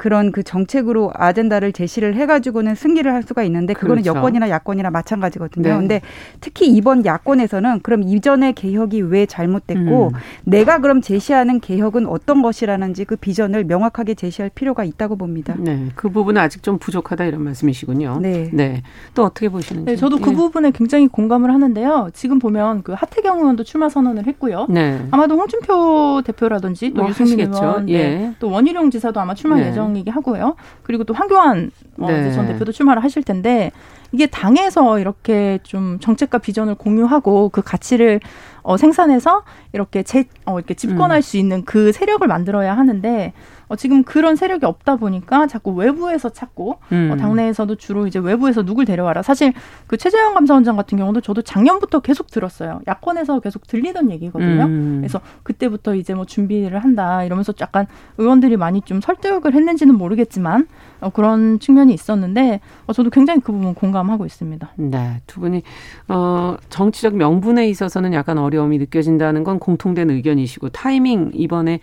그런 0.00 0.32
그 0.32 0.42
정책으로 0.42 1.10
아젠다를 1.14 1.72
제시를 1.72 2.14
해가지고는 2.14 2.74
승리를 2.74 3.12
할 3.12 3.22
수가 3.22 3.42
있는데 3.42 3.74
그거는 3.74 4.02
그렇죠. 4.02 4.16
여권이나 4.16 4.48
야권이나 4.48 4.88
마찬가지거든요. 4.88 5.68
네. 5.68 5.76
근데 5.76 6.00
특히 6.40 6.68
이번 6.68 7.04
야권에서는 7.04 7.80
그럼 7.80 8.02
이전의 8.02 8.54
개혁이 8.54 9.02
왜 9.02 9.26
잘못됐고 9.26 10.06
음. 10.06 10.18
내가 10.44 10.78
그럼 10.78 11.02
제시하는 11.02 11.60
개혁은 11.60 12.06
어떤 12.06 12.40
것이라는지 12.40 13.04
그 13.04 13.16
비전을 13.16 13.64
명확하게 13.64 14.14
제시할 14.14 14.50
필요가 14.54 14.84
있다고 14.84 15.16
봅니다. 15.16 15.54
네, 15.58 15.88
그 15.94 16.08
부분은 16.08 16.40
아직 16.40 16.62
좀 16.62 16.78
부족하다 16.78 17.26
이런 17.26 17.42
말씀이시군요. 17.44 18.20
네, 18.22 18.48
네. 18.54 18.82
또 19.14 19.24
어떻게 19.24 19.50
보시는지? 19.50 19.84
네, 19.84 19.96
저도 19.96 20.16
그 20.16 20.30
예. 20.30 20.34
부분에 20.34 20.70
굉장히 20.70 21.08
공감을 21.08 21.52
하는데요. 21.52 22.08
지금 22.14 22.38
보면 22.38 22.84
그 22.84 22.92
하태경 22.92 23.40
의원도 23.40 23.64
출마 23.64 23.90
선언을 23.90 24.26
했고요. 24.26 24.66
네. 24.70 24.98
아마도 25.10 25.36
홍준표 25.36 26.22
대표라든지 26.24 26.94
또 26.94 27.02
뭐 27.02 27.10
유승민 27.10 27.40
의원, 27.52 27.84
네. 27.84 27.92
예. 27.92 28.32
또 28.38 28.50
원희룡 28.50 28.90
지사도 28.90 29.20
아마 29.20 29.34
출마 29.34 29.56
네. 29.56 29.68
예정. 29.68 29.89
예정이기 29.90 30.10
하고요. 30.10 30.56
그리고 30.82 31.04
또 31.04 31.14
황교안 31.14 31.70
어, 31.98 32.06
네. 32.06 32.32
전 32.32 32.46
대표도 32.46 32.72
출마를 32.72 33.02
하실 33.02 33.22
텐데 33.22 33.72
이게 34.12 34.26
당에서 34.26 34.98
이렇게 34.98 35.58
좀 35.62 35.98
정책과 36.00 36.38
비전을 36.38 36.74
공유하고 36.76 37.50
그 37.50 37.62
가치를 37.62 38.20
어, 38.62 38.76
생산해서 38.76 39.44
이렇게 39.72 40.02
재, 40.02 40.24
어, 40.46 40.58
이렇게 40.58 40.74
집권할 40.74 41.18
음. 41.18 41.22
수 41.22 41.36
있는 41.36 41.64
그 41.64 41.92
세력을 41.92 42.26
만들어야 42.26 42.76
하는데 42.76 43.32
어, 43.70 43.76
지금 43.76 44.02
그런 44.02 44.34
세력이 44.34 44.66
없다 44.66 44.96
보니까 44.96 45.46
자꾸 45.46 45.70
외부에서 45.70 46.28
찾고 46.28 46.72
어, 46.72 46.78
음. 46.90 47.10
어, 47.12 47.16
당내에서도 47.16 47.76
주로 47.76 48.08
이제 48.08 48.18
외부에서 48.18 48.64
누굴 48.64 48.84
데려와라. 48.84 49.22
사실 49.22 49.52
그 49.86 49.96
최재형 49.96 50.34
감사원장 50.34 50.76
같은 50.76 50.98
경우도 50.98 51.20
저도 51.20 51.42
작년부터 51.42 52.00
계속 52.00 52.32
들었어요. 52.32 52.80
야권에서 52.88 53.38
계속 53.38 53.68
들리던 53.68 54.10
얘기거든요. 54.10 54.64
음. 54.64 54.96
그래서 54.98 55.20
그때부터 55.44 55.94
이제 55.94 56.14
뭐 56.14 56.24
준비를 56.26 56.82
한다 56.82 57.22
이러면서 57.22 57.52
약간 57.60 57.86
의원들이 58.18 58.56
많이 58.56 58.82
좀 58.82 59.00
설득을 59.00 59.54
했는지는 59.54 59.94
모르겠지만 59.94 60.66
어, 61.00 61.10
그런 61.10 61.60
측면이 61.60 61.94
있었는데 61.94 62.60
어, 62.88 62.92
저도 62.92 63.10
굉장히 63.10 63.40
그 63.40 63.52
부분 63.52 63.74
공감하고 63.74 64.26
있습니다. 64.26 64.68
네, 64.78 65.20
두 65.28 65.38
분이 65.38 65.62
어, 66.08 66.56
정치적 66.70 67.14
명분에 67.14 67.68
있어서는 67.68 68.14
약간 68.14 68.36
어려움이 68.36 68.78
느껴진다는 68.78 69.44
건 69.44 69.60
공통된 69.60 70.10
의견이시고 70.10 70.70
타이밍 70.70 71.30
이번에 71.34 71.78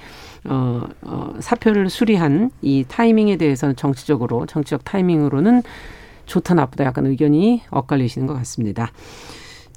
어, 0.47 0.87
어, 1.01 1.35
사표를 1.39 1.89
수리한 1.89 2.51
이 2.61 2.85
타이밍에 2.87 3.37
대해서는 3.37 3.75
정치적으로 3.75 4.45
정치적 4.45 4.83
타이밍으로는 4.85 5.63
좋다 6.25 6.53
나쁘다 6.53 6.85
약간 6.85 7.05
의견이 7.05 7.63
엇갈리시는 7.69 8.27
것 8.27 8.33
같습니다. 8.35 8.91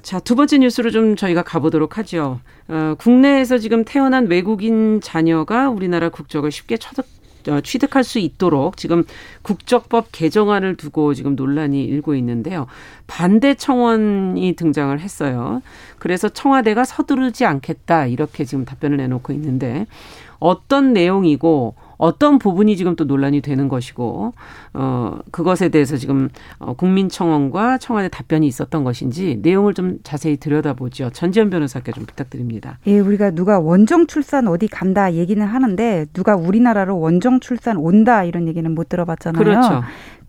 자, 0.01 0.19
두 0.19 0.35
번째 0.35 0.57
뉴스로 0.57 0.89
좀 0.91 1.15
저희가 1.15 1.43
가보도록 1.43 1.97
하죠. 1.99 2.39
어, 2.67 2.95
국내에서 2.97 3.57
지금 3.57 3.83
태어난 3.85 4.27
외국인 4.27 4.99
자녀가 5.01 5.69
우리나라 5.69 6.09
국적을 6.09 6.51
쉽게 6.51 6.77
취득, 6.77 7.05
어, 7.47 7.61
취득할 7.61 8.03
수 8.03 8.17
있도록 8.17 8.77
지금 8.77 9.03
국적법 9.43 10.07
개정안을 10.11 10.75
두고 10.75 11.13
지금 11.13 11.35
논란이 11.35 11.83
일고 11.83 12.15
있는데요. 12.15 12.65
반대 13.05 13.53
청원이 13.53 14.55
등장을 14.55 14.99
했어요. 14.99 15.61
그래서 15.99 16.29
청와대가 16.29 16.83
서두르지 16.83 17.45
않겠다 17.45 18.07
이렇게 18.07 18.43
지금 18.43 18.65
답변을 18.65 18.97
내놓고 18.97 19.33
있는데 19.33 19.85
어떤 20.41 20.91
내용이고 20.91 21.75
어떤 22.01 22.39
부분이 22.39 22.77
지금 22.77 22.95
또 22.95 23.03
논란이 23.03 23.41
되는 23.41 23.67
것이고 23.67 24.33
어 24.73 25.19
그것에 25.29 25.69
대해서 25.69 25.97
지금 25.97 26.29
어 26.57 26.73
국민청원과 26.73 27.77
청와대 27.77 28.09
답변이 28.09 28.47
있었던 28.47 28.83
것인지 28.83 29.37
내용을 29.43 29.75
좀 29.75 29.99
자세히 30.01 30.37
들여다보죠. 30.37 31.11
전지현 31.11 31.51
변호사께 31.51 31.91
좀 31.91 32.07
부탁드립니다. 32.07 32.79
예, 32.87 32.97
우리가 32.97 33.29
누가 33.29 33.59
원정 33.59 34.07
출산 34.07 34.47
어디 34.47 34.67
간다 34.67 35.13
얘기는 35.13 35.45
하는데 35.45 36.07
누가 36.13 36.35
우리나라로 36.35 36.99
원정 36.99 37.39
출산 37.39 37.77
온다 37.77 38.23
이런 38.23 38.47
얘기는 38.47 38.69
못 38.73 38.89
들어봤잖아요. 38.89 39.43
그렇죠. 39.43 39.83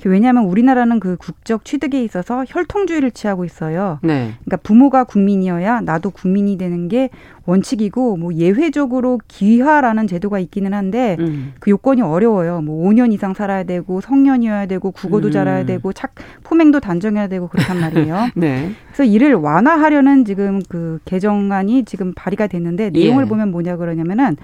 왜냐하면 0.04 0.44
우리나라는 0.44 1.00
그 1.00 1.16
국적 1.16 1.64
취득에 1.64 2.02
있어서 2.04 2.44
혈통주의를 2.48 3.12
취하고 3.12 3.44
있어요. 3.44 3.98
네. 4.02 4.32
그러니까 4.44 4.56
부모가 4.58 5.04
국민이어야 5.04 5.80
나도 5.80 6.10
국민이 6.10 6.58
되는 6.58 6.88
게 6.88 7.08
원칙이고 7.46 8.16
뭐 8.16 8.34
예외적으로 8.34 9.20
기화라는 9.28 10.06
제도가 10.06 10.38
있기는 10.38 10.74
한데 10.74 11.16
음. 11.18 11.54
그 11.62 11.70
요건이 11.70 12.02
어려워요. 12.02 12.60
뭐 12.60 12.88
5년 12.88 13.12
이상 13.12 13.34
살아야 13.34 13.62
되고 13.62 14.00
성년이어야 14.00 14.66
되고 14.66 14.90
국어도 14.90 15.28
음. 15.28 15.30
잘해야 15.30 15.64
되고 15.64 15.92
착 15.92 16.12
포맹도 16.42 16.80
단정해야 16.80 17.28
되고 17.28 17.46
그렇단 17.46 17.78
말이에요. 17.78 18.30
네. 18.34 18.72
그래서 18.86 19.04
이를 19.04 19.34
완화하려는 19.34 20.24
지금 20.24 20.60
그 20.68 20.98
개정안이 21.04 21.84
지금 21.84 22.14
발의가 22.16 22.48
됐는데 22.48 22.90
내용을 22.90 23.26
예. 23.26 23.28
보면 23.28 23.52
뭐냐 23.52 23.76
그러냐면은 23.76 24.36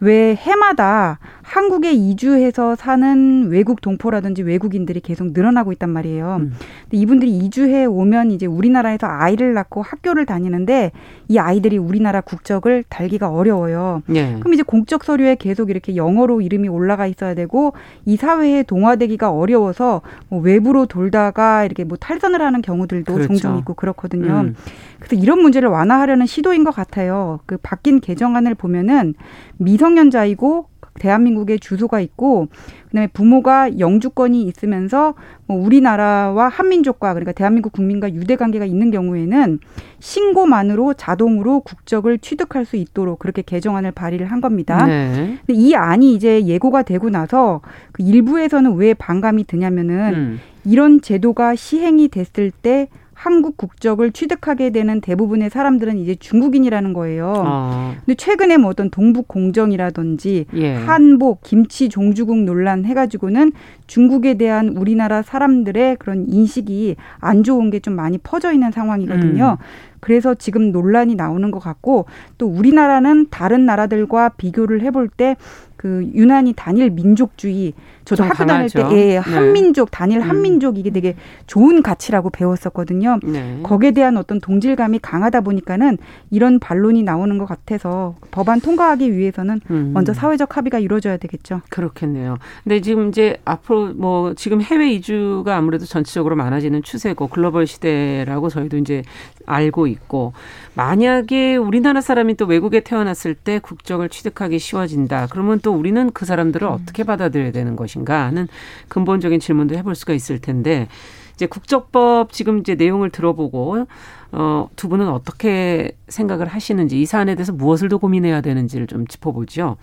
왜 0.00 0.34
해마다 0.34 1.18
한국에 1.42 1.92
이주해서 1.92 2.76
사는 2.76 3.48
외국 3.48 3.80
동포라든지 3.80 4.42
외국인들이 4.42 5.00
계속 5.00 5.32
늘어나고 5.32 5.72
있단 5.72 5.88
말이에요. 5.88 6.36
음. 6.40 6.52
근데 6.82 6.96
이분들이 6.96 7.30
이주해 7.30 7.86
오면 7.86 8.30
이제 8.32 8.44
우리나라에서 8.44 9.06
아이를 9.06 9.54
낳고 9.54 9.80
학교를 9.80 10.26
다니는데 10.26 10.92
이 11.28 11.38
아이들이 11.38 11.78
우리나라 11.78 12.20
국적을 12.20 12.84
달기가 12.88 13.30
어려워요. 13.30 14.02
네. 14.06 14.36
그럼 14.40 14.54
이제 14.54 14.62
공적 14.62 15.04
서류에 15.04 15.36
계속 15.36 15.70
이렇게 15.70 15.96
영어로 15.96 16.42
이름이 16.42 16.68
올라가 16.68 17.06
있어야 17.06 17.34
되고 17.34 17.72
이 18.04 18.16
사회에 18.16 18.62
동화되기가 18.64 19.30
어려워서 19.30 20.02
뭐 20.28 20.40
외부로 20.40 20.84
돌다가 20.84 21.64
이렇게 21.64 21.84
뭐 21.84 21.96
탈선을 21.98 22.42
하는 22.42 22.60
경우들도 22.60 23.10
그렇죠. 23.12 23.28
종종 23.28 23.58
있고 23.58 23.72
그렇거든요. 23.72 24.40
음. 24.40 24.54
그래서 24.98 25.16
이런 25.16 25.40
문제를 25.40 25.70
완화하려는 25.70 26.26
시도인 26.26 26.64
것 26.64 26.74
같아요. 26.74 27.40
그 27.46 27.56
바뀐 27.62 28.00
개정안을 28.00 28.54
보면은 28.54 29.14
미성년자이고 29.58 30.66
대한민국에 30.98 31.58
주소가 31.58 32.00
있고 32.00 32.48
그다음에 32.86 33.06
부모가 33.08 33.78
영주권이 33.78 34.42
있으면서 34.42 35.14
뭐 35.46 35.56
우리나라와 35.64 36.48
한민족과 36.48 37.14
그러니까 37.14 37.32
대한민국 37.32 37.72
국민과 37.72 38.12
유대 38.14 38.36
관계가 38.36 38.64
있는 38.64 38.90
경우에는 38.90 39.60
신고만으로 40.00 40.94
자동으로 40.94 41.60
국적을 41.60 42.18
취득할 42.18 42.64
수 42.64 42.76
있도록 42.76 43.18
그렇게 43.18 43.42
개정안을 43.42 43.92
발의를 43.92 44.26
한 44.26 44.40
겁니다. 44.40 44.86
네. 44.86 45.38
근데 45.46 45.54
이 45.54 45.74
안이 45.74 46.14
이제 46.14 46.44
예고가 46.44 46.82
되고 46.82 47.10
나서 47.10 47.60
그 47.92 48.02
일부에서는 48.02 48.74
왜 48.74 48.94
반감이 48.94 49.44
드냐면은 49.44 50.14
음. 50.14 50.40
이런 50.64 51.00
제도가 51.00 51.54
시행이 51.54 52.08
됐을 52.08 52.50
때 52.50 52.88
한국 53.18 53.56
국적을 53.56 54.12
취득하게 54.12 54.70
되는 54.70 55.00
대부분의 55.00 55.50
사람들은 55.50 55.98
이제 55.98 56.14
중국인이라는 56.14 56.92
거예요. 56.92 57.32
아. 57.44 57.94
근데 58.06 58.14
최근에 58.14 58.58
뭐 58.58 58.70
어떤 58.70 58.90
동북 58.90 59.26
공정이라든지 59.26 60.46
예. 60.54 60.74
한복, 60.74 61.42
김치 61.42 61.88
종주국 61.88 62.44
논란 62.44 62.84
해가지고는 62.84 63.50
중국에 63.88 64.34
대한 64.34 64.68
우리나라 64.68 65.22
사람들의 65.22 65.96
그런 65.96 66.26
인식이 66.28 66.94
안 67.18 67.42
좋은 67.42 67.70
게 67.70 67.78
좀 67.80 67.94
많이 67.94 68.18
퍼져 68.18 68.52
있는 68.52 68.70
상황이거든요. 68.72 69.56
음. 69.60 69.64
그래서 70.00 70.34
지금 70.34 70.72
논란이 70.72 71.14
나오는 71.14 71.50
것 71.50 71.58
같고 71.58 72.06
또 72.38 72.46
우리나라는 72.46 73.28
다른 73.30 73.66
나라들과 73.66 74.30
비교를 74.30 74.82
해볼 74.82 75.08
때 75.08 75.36
그 75.78 76.10
유난히 76.12 76.52
단일 76.54 76.90
민족주의 76.90 77.72
저도 78.08 78.24
학교 78.24 78.46
다닐 78.46 78.70
때 78.70 78.80
예, 78.92 79.06
네. 79.06 79.16
한민족 79.18 79.90
단일 79.90 80.20
음. 80.20 80.30
한민족 80.30 80.78
이게 80.78 80.90
되게 80.90 81.14
좋은 81.46 81.82
가치라고 81.82 82.30
배웠었거든요. 82.30 83.18
네. 83.22 83.60
거기에 83.62 83.90
대한 83.90 84.16
어떤 84.16 84.40
동질감이 84.40 85.00
강하다 85.00 85.42
보니까는 85.42 85.98
이런 86.30 86.58
반론이 86.58 87.02
나오는 87.02 87.36
것 87.36 87.44
같아서 87.44 88.14
법안 88.30 88.60
통과하기 88.60 89.14
위해서는 89.14 89.60
음. 89.70 89.90
먼저 89.92 90.14
사회적 90.14 90.56
합의가 90.56 90.78
이루어져야 90.78 91.18
되겠죠. 91.18 91.60
그렇겠네요. 91.68 92.38
근데 92.64 92.80
지금 92.80 93.08
이제 93.10 93.36
앞으로 93.44 93.92
뭐 93.94 94.32
지금 94.34 94.62
해외 94.62 94.90
이주가 94.90 95.56
아무래도 95.56 95.84
전체적으로 95.84 96.34
많아지는 96.34 96.82
추세고 96.82 97.28
글로벌 97.28 97.66
시대라고 97.66 98.48
저희도 98.48 98.78
이제 98.78 99.02
알고 99.44 99.86
있고 99.86 100.32
만약에 100.74 101.56
우리나라 101.56 102.00
사람이 102.00 102.36
또 102.36 102.46
외국에 102.46 102.80
태어났을 102.80 103.34
때 103.34 103.58
국적을 103.58 104.08
취득하기 104.08 104.58
쉬워진다. 104.58 105.26
그러면 105.30 105.58
또 105.60 105.72
우리는 105.72 106.10
그 106.12 106.24
사람들을 106.24 106.66
음. 106.66 106.72
어떻게 106.72 107.04
받아들여야 107.04 107.52
되는 107.52 107.76
것인가? 107.76 107.97
것인가 108.04 108.24
하는 108.24 108.48
근본적인 108.88 109.40
질문도 109.40 109.74
해볼 109.76 109.94
수가 109.94 110.12
있을 110.12 110.38
텐데 110.38 110.88
이제 111.34 111.46
국적법 111.46 112.32
지금 112.32 112.58
이제 112.58 112.74
내용을 112.74 113.10
들어보고 113.10 113.86
어, 114.32 114.68
두 114.76 114.88
분은 114.88 115.08
어떻게 115.08 115.92
생각을 116.08 116.46
하시는지 116.48 117.00
이 117.00 117.06
사안에 117.06 117.34
대해서 117.34 117.52
무엇을 117.52 117.88
더 117.88 117.98
고민해야 117.98 118.40
되는지를 118.40 118.86
좀 118.86 119.06
짚어보죠. 119.06 119.76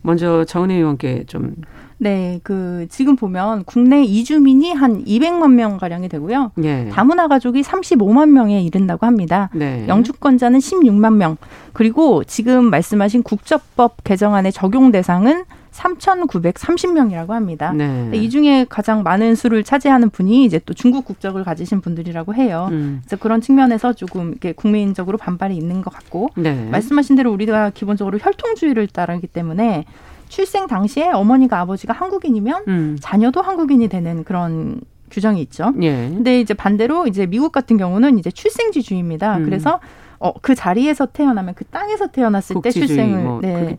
먼저 0.00 0.44
정은혜 0.44 0.76
의원께 0.76 1.24
좀. 1.26 1.56
네, 1.98 2.38
그 2.44 2.86
지금 2.88 3.16
보면 3.16 3.64
국내 3.64 4.04
이주민이 4.04 4.72
한 4.72 5.04
200만 5.04 5.52
명 5.52 5.76
가량이 5.76 6.08
되고요. 6.08 6.52
네. 6.54 6.88
다문화 6.90 7.26
가족이 7.26 7.62
35만 7.62 8.30
명에 8.30 8.62
이른다고 8.62 9.04
합니다. 9.04 9.50
네. 9.52 9.84
영주권자는 9.88 10.60
16만 10.60 11.14
명. 11.14 11.36
그리고 11.72 12.22
지금 12.22 12.70
말씀하신 12.70 13.24
국적법 13.24 14.04
개정안의 14.04 14.52
적용 14.52 14.92
대상은 14.92 15.44
3,930명이라고 15.78 17.28
합니다. 17.28 17.72
네. 17.72 18.10
이 18.12 18.28
중에 18.28 18.66
가장 18.68 19.02
많은 19.02 19.34
수를 19.34 19.62
차지하는 19.62 20.10
분이 20.10 20.44
이제 20.44 20.60
또 20.66 20.74
중국 20.74 21.04
국적을 21.04 21.44
가지신 21.44 21.80
분들이라고 21.80 22.34
해요. 22.34 22.68
음. 22.72 23.00
그래서 23.02 23.16
그런 23.16 23.40
측면에서 23.40 23.92
조금 23.92 24.30
이렇게 24.30 24.52
국민적으로 24.52 25.18
반발이 25.18 25.56
있는 25.56 25.82
것 25.82 25.92
같고 25.92 26.30
네. 26.36 26.68
말씀하신 26.70 27.16
대로 27.16 27.32
우리가 27.32 27.70
기본적으로 27.70 28.18
혈통주의를 28.18 28.88
따르기 28.88 29.26
때문에 29.28 29.84
출생 30.28 30.66
당시에 30.66 31.08
어머니가 31.08 31.60
아버지가 31.60 31.92
한국인이면 31.94 32.64
음. 32.68 32.96
자녀도 33.00 33.40
한국인이 33.40 33.88
되는 33.88 34.24
그런 34.24 34.80
규정이 35.10 35.40
있죠. 35.42 35.72
예. 35.80 36.10
근데 36.10 36.40
이제 36.40 36.52
반대로 36.52 37.06
이제 37.06 37.24
미국 37.24 37.50
같은 37.50 37.78
경우는 37.78 38.18
이제 38.18 38.30
출생지주의입니다. 38.30 39.38
음. 39.38 39.44
그래서 39.46 39.80
어, 40.18 40.32
그 40.42 40.54
자리에서 40.54 41.06
태어나면 41.06 41.54
그 41.54 41.64
땅에서 41.64 42.08
태어났을 42.08 42.56
때 42.62 42.70
출생을 42.70 43.22
뭐 43.22 43.40
네, 43.40 43.74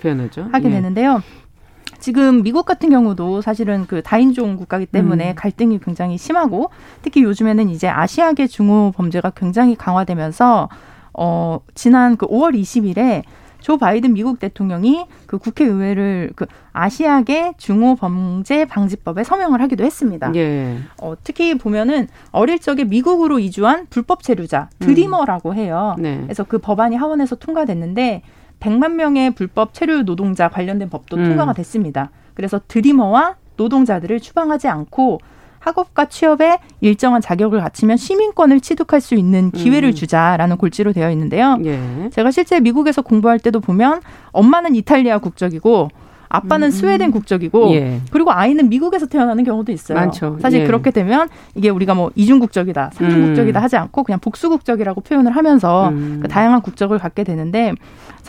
하게 0.52 0.70
예. 0.70 0.72
되는데요. 0.72 1.22
지금 2.00 2.44
미국 2.44 2.66
같은 2.66 2.90
경우도 2.90 3.42
사실은 3.42 3.86
그 3.88 4.02
다인종 4.02 4.58
국가기 4.58 4.86
때문에 4.86 5.32
음. 5.32 5.36
갈등이 5.36 5.80
굉장히 5.80 6.18
심하고 6.18 6.70
특히 7.02 7.24
요즘에는 7.24 7.70
이제 7.70 7.88
아시아계 7.88 8.48
중호 8.48 8.94
범죄가 8.96 9.32
굉장히 9.32 9.76
강화되면서 9.76 10.70
어 11.14 11.60
지난 11.76 12.18
그 12.18 12.28
5월 12.28 12.60
20일에 12.60 13.24
조 13.60 13.78
바이든 13.78 14.14
미국 14.14 14.40
대통령이 14.40 15.06
그 15.26 15.38
국회의회를 15.38 16.32
그 16.36 16.46
아시아계 16.72 17.54
중호 17.58 17.96
범죄 17.96 18.66
방지법에 18.66 19.24
서명을 19.24 19.62
하기도 19.62 19.84
했습니다. 19.84 20.32
예. 20.36 20.78
어, 21.02 21.16
특히 21.24 21.58
보면은 21.58 22.08
어릴 22.32 22.60
적에 22.60 22.86
미국으로 22.86 23.40
이주한 23.40 23.88
불법 23.90 24.24
체류자 24.24 24.70
드리머라고 24.80 25.54
해요. 25.56 25.96
음. 25.98 26.04
네. 26.04 26.22
그래서 26.24 26.46
그 26.46 26.58
법안이 26.58 26.96
하원에서 26.96 27.36
통과됐는데 27.36 28.22
100만 28.60 28.94
명의 28.94 29.32
불법 29.32 29.74
체류 29.74 30.04
노동자 30.04 30.50
관련된 30.50 30.90
법도 30.90 31.18
음. 31.18 31.26
통과가 31.26 31.54
됐습니다. 31.54 32.12
그래서 32.34 32.60
드리머와 32.68 33.36
노동자들을 33.58 34.20
추방하지 34.20 34.68
않고 34.68 35.20
학업과 35.60 36.06
취업에 36.06 36.60
일정한 36.80 37.22
자격을 37.22 37.60
갖추면 37.60 37.98
시민권을 37.98 38.62
취득할 38.62 39.02
수 39.02 39.16
있는 39.16 39.52
기회를 39.52 39.90
음. 39.90 39.94
주자라는 39.94 40.56
골지로 40.58 40.94
되어 40.94 41.12
있는데요. 41.12 41.58
예. 41.66 42.10
제가 42.12 42.32
실제 42.32 42.62
미국에서 42.62 43.02
공부할 43.02 43.40
때도 43.40 43.60
보면 43.60 44.00
엄마는 44.32 44.76
이탈리아 44.76 45.18
국적이고 45.18 45.90
아빠는 46.30 46.68
음. 46.68 46.72
스웨덴 46.72 47.12
국적이고 47.12 47.72
예. 47.72 48.02
그리고 48.12 48.32
아이는 48.32 48.70
미국에서 48.70 49.08
태어나는 49.08 49.44
경우도 49.44 49.72
있어요. 49.72 49.98
많죠. 49.98 50.38
사실 50.42 50.62
예. 50.62 50.66
그렇게 50.66 50.92
되면 50.92 51.28
이게 51.56 51.70
우리가 51.70 51.96
뭐 51.96 52.12
이중 52.16 52.40
국적이다, 52.40 52.92
삼중 52.94 53.26
국적이다 53.26 53.60
음. 53.60 53.64
하지 53.64 53.76
않고 53.78 54.04
그냥 54.04 54.20
복수 54.20 54.50
국적이라고 54.50 55.02
표현을 55.02 55.36
하면서 55.36 55.90
음. 55.90 56.20
그 56.22 56.28
다양한 56.28 56.62
국적을 56.62 57.00
갖게 57.00 57.24
되는데 57.24 57.74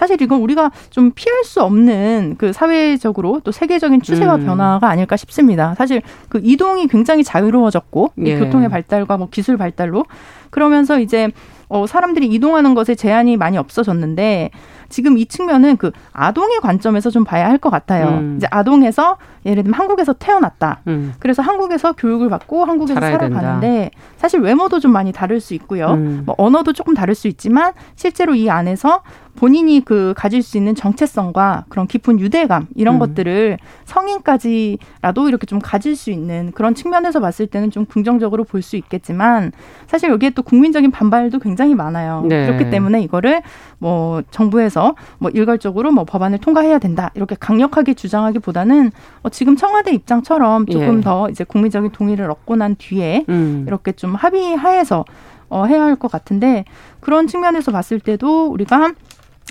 사실 0.00 0.20
이건 0.22 0.40
우리가 0.40 0.70
좀 0.88 1.12
피할 1.14 1.44
수 1.44 1.62
없는 1.62 2.36
그 2.38 2.54
사회적으로 2.54 3.40
또 3.44 3.52
세계적인 3.52 4.00
추세와 4.00 4.36
음. 4.36 4.46
변화가 4.46 4.88
아닐까 4.88 5.14
싶습니다. 5.18 5.74
사실 5.74 6.00
그 6.30 6.40
이동이 6.42 6.88
굉장히 6.88 7.22
자유로워졌고 7.22 8.12
예. 8.24 8.38
교통의 8.38 8.70
발달과 8.70 9.18
뭐 9.18 9.28
기술 9.30 9.58
발달로 9.58 10.06
그러면서 10.48 10.98
이제 10.98 11.28
어 11.68 11.86
사람들이 11.86 12.26
이동하는 12.26 12.74
것에 12.74 12.94
제한이 12.94 13.36
많이 13.36 13.58
없어졌는데 13.58 14.50
지금 14.88 15.18
이 15.18 15.26
측면은 15.26 15.76
그 15.76 15.92
아동의 16.12 16.58
관점에서 16.60 17.10
좀 17.10 17.22
봐야 17.22 17.48
할 17.48 17.58
것 17.60 17.68
같아요. 17.70 18.08
음. 18.08 18.34
이제 18.38 18.48
아동에서 18.50 19.18
예를 19.46 19.62
들면 19.62 19.78
한국에서 19.78 20.14
태어났다. 20.14 20.80
음. 20.88 21.12
그래서 21.20 21.42
한국에서 21.42 21.92
교육을 21.92 22.28
받고 22.30 22.64
한국에서 22.64 22.98
살아가는데 23.00 23.90
사실 24.16 24.40
외모도 24.40 24.80
좀 24.80 24.92
많이 24.92 25.12
다를 25.12 25.40
수 25.40 25.54
있고요. 25.54 25.90
음. 25.90 26.22
뭐 26.26 26.34
언어도 26.38 26.72
조금 26.72 26.94
다를 26.94 27.14
수 27.14 27.28
있지만 27.28 27.72
실제로 27.94 28.34
이 28.34 28.48
안에서 28.50 29.02
본인이 29.36 29.80
그 29.84 30.12
가질 30.16 30.42
수 30.42 30.58
있는 30.58 30.74
정체성과 30.74 31.64
그런 31.68 31.86
깊은 31.86 32.20
유대감 32.20 32.66
이런 32.74 32.96
음. 32.96 32.98
것들을 32.98 33.58
성인까지라도 33.84 35.28
이렇게 35.28 35.46
좀 35.46 35.58
가질 35.58 35.96
수 35.96 36.10
있는 36.10 36.52
그런 36.52 36.74
측면에서 36.74 37.20
봤을 37.20 37.46
때는 37.46 37.70
좀 37.70 37.84
긍정적으로 37.86 38.44
볼 38.44 38.60
수 38.60 38.76
있겠지만 38.76 39.52
사실 39.86 40.10
여기에 40.10 40.30
또 40.30 40.42
국민적인 40.42 40.90
반발도 40.90 41.38
굉장히 41.38 41.74
많아요. 41.74 42.26
네. 42.28 42.46
그렇기 42.46 42.68
때문에 42.70 43.00
이거를 43.00 43.40
뭐 43.78 44.20
정부에서 44.30 44.94
뭐 45.18 45.30
일괄적으로 45.30 45.90
뭐 45.90 46.04
법안을 46.04 46.38
통과해야 46.38 46.78
된다 46.78 47.10
이렇게 47.14 47.34
강력하게 47.40 47.94
주장하기보다는 47.94 48.92
어 49.22 49.28
지금 49.30 49.56
청와대 49.56 49.92
입장처럼 49.94 50.66
조금 50.66 50.98
예. 50.98 51.00
더 51.00 51.30
이제 51.30 51.44
국민적인 51.44 51.90
동의를 51.92 52.30
얻고 52.30 52.56
난 52.56 52.76
뒤에 52.76 53.24
음. 53.30 53.64
이렇게 53.66 53.92
좀 53.92 54.14
합의하에서 54.14 55.06
어 55.48 55.64
해야 55.64 55.82
할 55.84 55.96
것 55.96 56.10
같은데 56.12 56.64
그런 57.00 57.26
측면에서 57.26 57.72
봤을 57.72 57.98
때도 57.98 58.48
우리가 58.48 58.92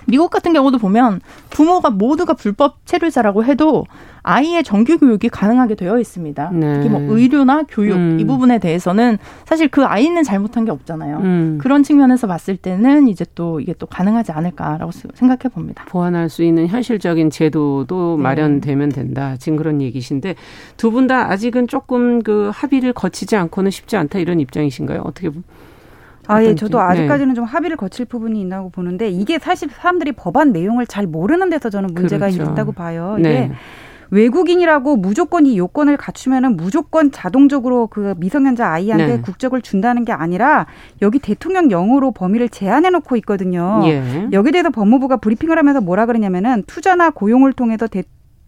미국 0.08 0.32
같은 0.32 0.54
경우도 0.54 0.78
보면 0.78 1.20
부모가 1.50 1.90
모두가 1.90 2.34
불법 2.34 2.78
체류자라고 2.86 3.44
해도 3.44 3.86
아이의 4.24 4.64
정규 4.64 4.98
교육이 4.98 5.30
가능하게 5.30 5.76
되어 5.76 6.00
있습니다. 6.00 6.52
네. 6.54 6.74
특히 6.76 6.90
뭐 6.90 7.02
의료나 7.02 7.64
교육 7.70 7.96
음. 7.96 8.18
이 8.20 8.26
부분에 8.26 8.60
대해서는 8.60 9.18
사실 9.46 9.68
그 9.68 9.86
아이는 9.86 10.24
잘못한 10.24 10.66
게 10.66 10.72
없잖아요. 10.72 11.18
음. 11.18 11.58
그런 11.62 11.84
측면에서 11.84 12.28
봤을 12.28 12.58
때는 12.58 13.08
이제 13.08 13.26
또 13.36 13.60
이게 13.60 13.74
또 13.78 13.86
가능하지 13.88 14.32
않을까라고 14.32 14.92
생각해 15.14 15.54
봅니다. 15.54 15.86
보완할 15.90 16.30
수 16.30 16.44
있는 16.44 16.68
현실적인 16.68 17.30
제도도 17.30 18.16
네. 18.18 18.24
마련되면 18.24 18.90
된다. 18.90 19.36
지금 19.38 19.58
그런 19.58 19.82
얘기신데 19.82 20.36
두 20.78 20.92
분 20.92 21.08
다 21.08 21.30
아직은 21.32 21.68
조금 21.68 22.22
그 22.24 22.52
합의를 22.54 22.94
거치지 22.94 23.36
않고는 23.36 23.70
쉽지 23.72 23.96
않다 23.98 24.20
이런 24.20 24.40
입장이신가요? 24.40 25.02
어떻게 25.06 25.30
보면? 25.30 25.44
아, 26.30 26.44
예, 26.44 26.56
저도 26.56 26.78
네. 26.78 26.84
아직까지는 26.84 27.30
네. 27.30 27.36
좀 27.36 27.44
합의를 27.46 27.76
거칠 27.76 28.06
부분이 28.06 28.40
있다고 28.42 28.70
보는데 28.70 29.10
이게 29.10 29.40
사실 29.40 29.70
사람들이 29.70 30.12
법안 30.12 30.52
내용을 30.52 30.86
잘 30.86 31.08
모르는 31.08 31.50
데서 31.50 31.70
저는 31.70 31.94
문제가 31.94 32.30
그렇죠. 32.30 32.52
있다고 32.52 32.72
봐요. 32.72 33.16
이게 33.20 33.30
네. 33.30 33.52
외국인이라고 34.12 34.96
무조건 34.96 35.46
이 35.46 35.58
요건을 35.58 35.98
갖추면은 35.98 36.58
무조건 36.58 37.12
자동적으로 37.12 37.88
그 37.88 38.16
미성년자 38.18 38.68
아이한테 38.68 39.08
네. 39.08 39.22
국적을 39.22 39.62
준다는 39.62 40.06
게 40.06 40.12
아니라 40.12 40.66
여기 41.02 41.20
대통령령으로 41.20 42.12
범위를 42.12 42.50
제한해 42.50 42.90
놓고 42.90 43.16
있거든요. 43.18 43.82
예. 43.86 44.30
여기에 44.32 44.52
대해서 44.52 44.70
법무부가 44.72 45.18
브리핑을 45.18 45.58
하면서 45.58 45.82
뭐라 45.82 46.06
그러냐면은 46.06 46.64
투자나 46.66 47.12
고용을 47.12 47.54
통해서 47.54 47.88
대, 47.88 48.04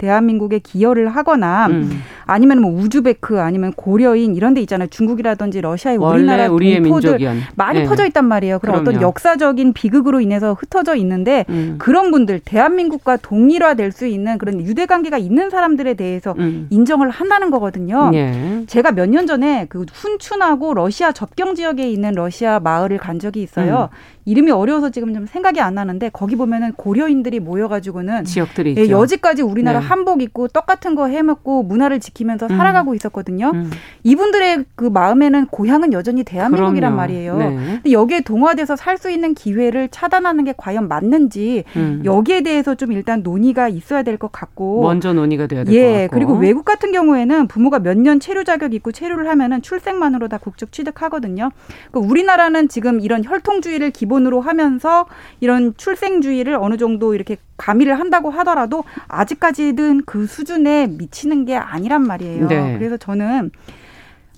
대한민국에 0.05 0.57
기여를 0.59 1.09
하거나 1.09 1.67
음. 1.67 2.01
아니면 2.25 2.61
뭐 2.61 2.71
우즈베크 2.71 3.39
아니면 3.39 3.71
고려인 3.75 4.35
이런 4.35 4.53
데 4.55 4.61
있잖아요. 4.61 4.87
중국이라든지 4.89 5.61
러시아의 5.61 5.97
우리나라 5.97 6.47
동포들 6.83 7.19
많이 7.55 7.79
네. 7.81 7.85
퍼져 7.85 8.05
있단 8.07 8.25
말이에요. 8.25 8.57
그런 8.59 8.77
그럼요. 8.83 8.89
어떤 8.89 9.01
역사적인 9.01 9.73
비극으로 9.73 10.21
인해서 10.21 10.53
흩어져 10.53 10.95
있는데 10.95 11.45
음. 11.49 11.75
그런 11.77 12.09
분들 12.09 12.39
대한민국과 12.43 13.17
동일화될 13.17 13.91
수 13.91 14.07
있는 14.07 14.37
그런 14.37 14.61
유대 14.61 14.85
관계가 14.87 15.17
있는 15.17 15.49
사람들에 15.49 15.93
대해서 15.93 16.33
음. 16.39 16.67
인정을 16.71 17.09
한다는 17.09 17.51
거거든요. 17.51 18.09
예. 18.13 18.63
제가 18.67 18.91
몇 18.93 19.11
년 19.11 19.27
전에 19.27 19.65
그 19.67 19.85
훈춘하고 19.91 20.73
러시아 20.73 21.11
접경 21.11 21.53
지역에 21.53 21.89
있는 21.89 22.13
러시아 22.13 22.59
마을을 22.61 22.97
간 22.97 23.19
적이 23.19 23.43
있어요. 23.43 23.89
음. 24.21 24.25
이름이 24.25 24.51
어려워서 24.51 24.89
지금 24.91 25.13
좀 25.13 25.25
생각이 25.25 25.59
안 25.61 25.73
나는데 25.75 26.09
거기 26.13 26.35
보면은 26.35 26.73
고려인들이 26.73 27.39
모여가지고는 27.39 28.23
지역들이 28.25 28.75
예, 28.77 28.89
여지까지 28.89 29.41
우리나라 29.41 29.79
네. 29.79 29.85
한복 29.85 30.21
입고 30.21 30.47
떡 30.49 30.65
같은 30.65 30.95
거 30.95 31.07
해먹고 31.07 31.63
문화를 31.63 31.99
지키면서 31.99 32.47
음. 32.47 32.57
살아가고 32.57 32.93
있었거든요. 32.95 33.51
음. 33.53 33.71
이분들의 34.03 34.65
그 34.75 34.85
마음에는 34.85 35.47
고향은 35.47 35.93
여전히 35.93 36.23
대한민국이란 36.23 36.91
그럼요. 36.91 36.95
말이에요. 36.97 37.37
네. 37.37 37.45
근데 37.55 37.91
여기에 37.91 38.21
동화돼서 38.21 38.75
살 38.75 38.91
수 39.01 39.09
있는 39.09 39.33
기회를 39.33 39.87
차단하는 39.89 40.43
게 40.43 40.53
과연 40.55 40.87
맞는지 40.87 41.63
음. 41.75 42.01
여기에 42.05 42.41
대해서 42.43 42.75
좀 42.75 42.91
일단 42.91 43.23
논의가 43.23 43.67
있어야 43.69 44.03
될 44.03 44.17
것 44.17 44.31
같고 44.31 44.81
먼저 44.83 45.13
논의가 45.13 45.47
돼야 45.47 45.63
될것 45.63 45.73
예, 45.73 46.01
같고 46.01 46.13
그리고 46.13 46.33
외국 46.35 46.65
같은 46.65 46.91
경우에는 46.91 47.47
부모가 47.47 47.79
몇 47.79 47.97
년 47.97 48.19
체류 48.19 48.43
자격 48.43 48.73
있고 48.75 48.91
체류를 48.91 49.27
하면은 49.29 49.61
출생만으로 49.61 50.27
다 50.27 50.37
국적 50.37 50.71
취득하거든요. 50.71 51.49
그 51.91 51.99
우리나라는 51.99 52.67
지금 52.67 52.99
이런 52.99 53.23
혈통주의를 53.23 53.89
기본 53.91 54.10
기본으로 54.11 54.41
하면서 54.41 55.05
이런 55.39 55.73
출생주의를 55.77 56.55
어느 56.55 56.75
정도 56.75 57.15
이렇게 57.15 57.37
가미를 57.55 57.97
한다고 57.99 58.29
하더라도 58.29 58.83
아직까지는 59.07 60.03
그 60.05 60.27
수준에 60.27 60.87
미치는 60.87 61.45
게 61.45 61.55
아니란 61.55 62.05
말이에요. 62.05 62.47
네. 62.47 62.75
그래서 62.77 62.97
저는 62.97 63.51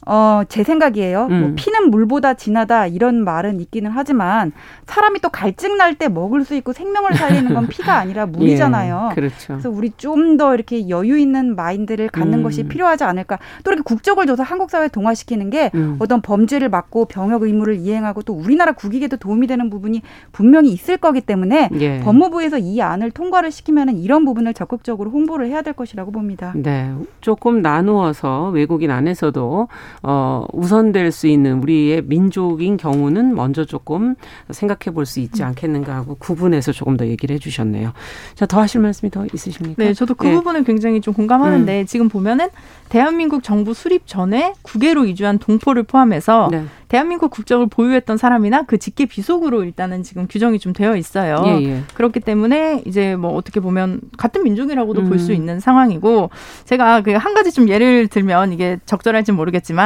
어, 0.06 0.42
제 0.50 0.64
생각이에요. 0.64 1.28
뭐 1.28 1.38
음. 1.38 1.42
뭐 1.42 1.52
피는 1.56 1.90
물보다 1.92 2.34
진하다 2.34 2.88
이런 2.88 3.24
말은 3.24 3.60
있기는 3.62 3.90
하지만 3.92 4.52
사람이 4.86 5.20
또 5.20 5.30
갈증 5.30 5.78
날 5.78 5.94
때 5.94 6.08
먹을 6.08 6.44
수 6.44 6.56
있고 6.56 6.74
생명을 6.74 7.14
살리는 7.14 7.54
건 7.54 7.68
피가 7.70 7.94
아니라 7.98 8.26
물이잖아요. 8.26 9.10
예, 9.12 9.16
그렇죠. 9.16 9.36
그래서 9.48 9.70
우리 9.70 9.92
좀 9.92 10.38
더 10.38 10.56
이렇게 10.56 10.90
여유 10.90 11.18
있는 11.20 11.56
마인드를 11.56 12.08
갖는 12.10 12.40
음. 12.40 12.44
것이 12.44 12.64
필요하지 12.64 13.04
않을까. 13.04 13.38
또 13.64 13.72
이렇게 13.72 13.84
국적을 13.84 14.26
줘서 14.26 14.42
한국 14.42 14.72
사회에 14.72 14.88
동화시키는 14.88 15.52
게 15.52 15.70
음. 15.76 15.98
어떤 16.00 16.22
범죄를 16.22 16.70
막고 16.70 17.06
병역 17.06 17.44
의무를 17.44 17.76
이행하고 17.76 18.24
또 18.24 18.34
우리나라 18.34 18.72
국익에도 18.72 19.18
도움이 19.18 19.46
되는 19.46 19.70
부분이 19.70 20.02
분명히 20.32 20.72
있을 20.72 20.98
거기 20.98 21.22
때문에 21.22 21.70
예. 21.80 22.00
법무부에서 22.00 22.58
이 22.58 22.82
안을 22.82 23.12
통과를 23.12 23.52
시키면은 23.52 23.98
이런 23.98 24.26
부분을 24.26 24.54
적극적으로 24.56 25.12
홍보를 25.12 25.48
해야 25.48 25.62
될 25.62 25.74
것이라고 25.74 26.12
봅니다. 26.12 26.54
네. 26.56 26.92
조금 27.22 27.62
나누어서 27.62 28.50
외국인 28.50 28.90
안에서도 28.90 29.68
어, 30.02 30.46
우선될 30.52 31.12
수 31.12 31.28
있는 31.28 31.62
우리의 31.62 32.02
민족인 32.06 32.78
경우는 32.78 33.36
먼저 33.36 33.64
조금 33.66 34.16
생각해 34.50 34.94
볼 34.94 35.06
수 35.06 35.20
있지 35.20 35.44
음. 35.44 35.48
않겠는가 35.48 35.94
하고 35.96 36.16
구분해서 36.16 36.72
조금 36.72 36.96
더 36.98 37.06
얘기를 37.06 37.34
해 37.34 37.40
주셨네요. 37.40 37.92
자, 38.36 38.46
더 38.46 38.62
하실 38.62 38.80
말씀이 38.82 39.12
더 39.12 39.26
있으십니까? 39.34 39.84
네, 39.84 39.94
저도 39.94 40.16
그 40.16 40.28
네. 40.28 40.34
부분을 40.34 40.64
굉장히 40.64 41.02
좀 41.02 41.14
공감하는데 41.14 41.82
음. 41.82 41.86
지금 41.86 42.08
보면은 42.10 42.48
대한민국 42.90 43.44
정부 43.44 43.74
수립 43.74 44.08
전에 44.08 44.54
국외로 44.62 45.06
이주한 45.06 45.40
동포를 45.40 45.84
포함해서 45.84 46.50
네. 46.52 46.64
대한민국 46.88 47.32
국적을 47.32 47.66
보유했던 47.68 48.18
사람이나 48.18 48.64
그 48.64 48.78
직계 48.78 49.06
비속으로 49.08 49.64
일단은 49.64 50.04
지금 50.04 50.28
규정이 50.30 50.60
좀 50.60 50.74
되어 50.74 50.96
있어요. 50.96 51.44
예, 51.48 51.64
예. 51.64 51.82
그렇기 51.96 52.20
때문에 52.20 52.84
이제 52.86 53.16
뭐 53.16 53.34
어떻게 53.36 53.60
보면 53.60 54.00
같은 54.16 54.44
민족이라고도 54.44 55.02
음. 55.02 55.10
볼수 55.10 55.34
있는 55.34 55.60
상황이고 55.60 56.30
제가 56.66 57.02
그 57.02 57.14
한 57.14 57.34
가지 57.34 57.52
좀 57.52 57.70
예를 57.70 58.08
들면 58.08 58.54
이게 58.54 58.80
적절할지 58.86 59.32
모르겠지만 59.32 59.83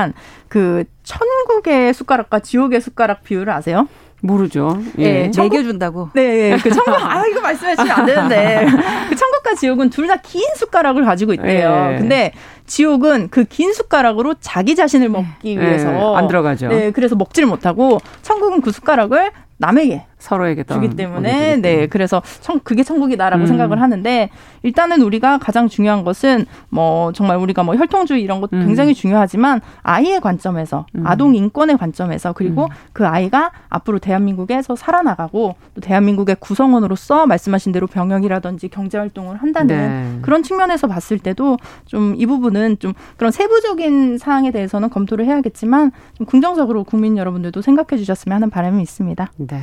그 0.47 0.83
천국의 1.03 1.93
숟가락과 1.93 2.39
지옥의 2.39 2.81
숟가락 2.81 3.23
비율을 3.23 3.51
아세요? 3.53 3.87
모르죠. 4.21 4.79
예. 4.97 5.29
네, 5.29 5.31
매겨준다고. 5.37 6.09
네, 6.15 6.51
예. 6.53 6.57
그 6.57 6.69
천국, 6.73 6.93
아, 6.99 7.23
이거 7.27 7.39
말씀하시면 7.39 7.91
안 7.91 8.05
되는데. 8.05 8.65
그 9.09 9.15
천국과 9.15 9.53
지옥은 9.59 9.89
둘 9.91 10.07
다 10.07 10.15
긴 10.17 10.41
숟가락을 10.55 11.05
가지고 11.05 11.33
있대요. 11.33 11.91
예. 11.93 11.97
근데 11.99 12.33
지옥은 12.65 13.29
그 13.29 13.45
긴 13.45 13.73
숟가락으로 13.73 14.33
자기 14.39 14.75
자신을 14.75 15.09
먹기 15.09 15.55
예. 15.55 15.61
위해서. 15.61 16.15
안 16.15 16.27
들어가죠. 16.27 16.67
네, 16.69 16.91
그래서 16.91 17.15
먹지를 17.15 17.47
못하고 17.47 17.99
천국은 18.23 18.61
그 18.61 18.71
숟가락을 18.71 19.31
남에게 19.57 20.03
서로에게 20.19 20.63
주기 20.63 20.89
때문에 20.89 21.57
네 21.61 21.87
그래서 21.87 22.21
청, 22.41 22.59
그게 22.63 22.83
천국이다라고 22.83 23.43
음. 23.43 23.47
생각을 23.47 23.81
하는데 23.81 24.29
일단은 24.63 25.01
우리가 25.01 25.37
가장 25.37 25.67
중요한 25.67 26.03
것은 26.03 26.45
뭐 26.69 27.11
정말 27.13 27.37
우리가 27.37 27.63
뭐 27.63 27.75
혈통주의 27.75 28.21
이런 28.21 28.41
것도 28.41 28.57
음. 28.57 28.65
굉장히 28.65 28.93
중요하지만 28.93 29.61
아이의 29.83 30.19
관점에서 30.21 30.85
음. 30.95 31.05
아동 31.05 31.35
인권의 31.35 31.77
관점에서 31.77 32.33
그리고 32.33 32.63
음. 32.63 32.69
그 32.93 33.07
아이가 33.07 33.51
앞으로 33.69 33.99
대한민국에서 33.99 34.75
살아나가고 34.75 35.55
또 35.75 35.81
대한민국의 35.81 36.37
구성원으로서 36.39 37.27
말씀하신 37.27 37.71
대로 37.71 37.87
병역이라든지 37.87 38.69
경제 38.69 38.97
활동을 38.97 39.37
한다는 39.37 39.67
네. 39.77 40.19
그런 40.23 40.43
측면에서 40.43 40.87
봤을 40.87 41.19
때도 41.19 41.57
좀 41.85 42.07
이 42.17 42.25
부분은 42.25 42.79
좀 42.79 42.93
그런 43.17 43.31
세부적인 43.31 44.17
사항에 44.17 44.51
대해서는 44.51 44.89
검토를 44.89 45.25
해야겠지만 45.25 45.91
좀 46.15 46.25
긍정적으로 46.25 46.83
국민 46.83 47.17
여러분들도 47.17 47.61
생각해 47.61 47.97
주셨으면 47.97 48.35
하는 48.35 48.49
바람이 48.49 48.81
있습니다. 48.81 49.31
네. 49.47 49.61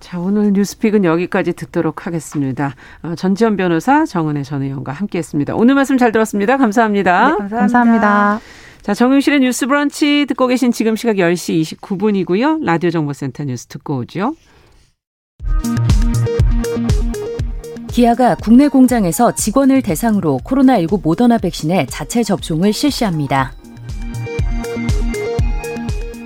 자, 0.00 0.20
오늘 0.20 0.52
뉴스픽은 0.52 1.04
여기까지 1.04 1.52
듣도록 1.52 2.06
하겠습니다. 2.06 2.74
어, 3.02 3.14
전지현 3.16 3.56
변호사, 3.56 4.04
정은혜 4.04 4.44
전 4.44 4.62
의원과 4.62 4.92
함께 4.92 5.18
했습니다. 5.18 5.54
오늘 5.56 5.74
말씀 5.74 5.98
잘 5.98 6.12
들었습니다. 6.12 6.56
감사합니다. 6.56 7.30
네, 7.30 7.36
감사합니다. 7.36 7.56
감사합니다. 7.58 8.40
자, 8.82 8.94
정용실의 8.94 9.40
뉴스 9.40 9.66
브런치 9.66 10.26
듣고 10.28 10.46
계신 10.46 10.70
지금 10.70 10.94
시각 10.94 11.16
10시 11.16 11.76
29분이고요. 11.80 12.64
라디오 12.64 12.90
정보센터 12.90 13.42
뉴스 13.42 13.66
듣고 13.66 13.96
오죠. 13.98 14.36
기아가 17.88 18.36
국내 18.36 18.68
공장에서 18.68 19.34
직원을 19.34 19.82
대상으로 19.82 20.38
코로나19 20.44 21.02
모더나 21.02 21.38
백신의 21.38 21.88
자체 21.88 22.22
접종을 22.22 22.72
실시합니다. 22.72 23.55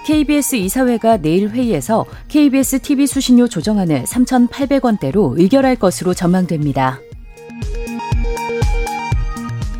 KBS 0.04 0.56
이사회가 0.56 1.18
내일 1.18 1.48
회의에서 1.50 2.06
KBS 2.28 2.80
TV 2.80 3.06
수신료 3.06 3.48
조정안을 3.48 4.04
3,800원대로 4.04 5.38
의결할 5.38 5.76
것으로 5.76 6.14
전망됩니다. 6.14 7.00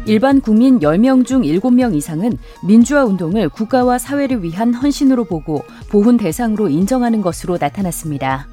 일반 0.07 0.41
국민 0.41 0.81
10명 0.81 1.25
중 1.25 1.43
7명 1.43 1.95
이상은 1.95 2.37
민주화 2.67 3.05
운동을 3.05 3.49
국가와 3.49 3.99
사회를 3.99 4.43
위한 4.43 4.75
헌신으로 4.75 5.25
보고 5.25 5.63
보훈 5.89 6.17
대상으로 6.17 6.69
인정하는 6.69 7.23
것으로 7.23 7.59
나타났습니다. 7.61 8.49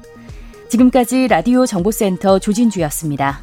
지금까지 0.68 1.28
라디오 1.28 1.66
정보센터 1.66 2.38
조진주였습니다. 2.38 3.40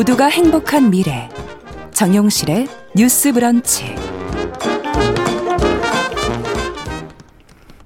모두가 0.00 0.28
행복한 0.28 0.90
미래 0.90 1.28
정용실의 1.92 2.66
뉴스 2.96 3.34
브런치 3.34 3.84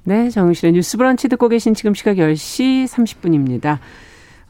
네, 0.05 0.31
정용실의 0.31 0.75
뉴스 0.75 0.97
브런치 0.97 1.27
듣고 1.27 1.49
계신 1.49 1.75
지금 1.75 1.93
시각 1.93 2.15
10시 2.19 2.87
30분입니다. 2.87 3.79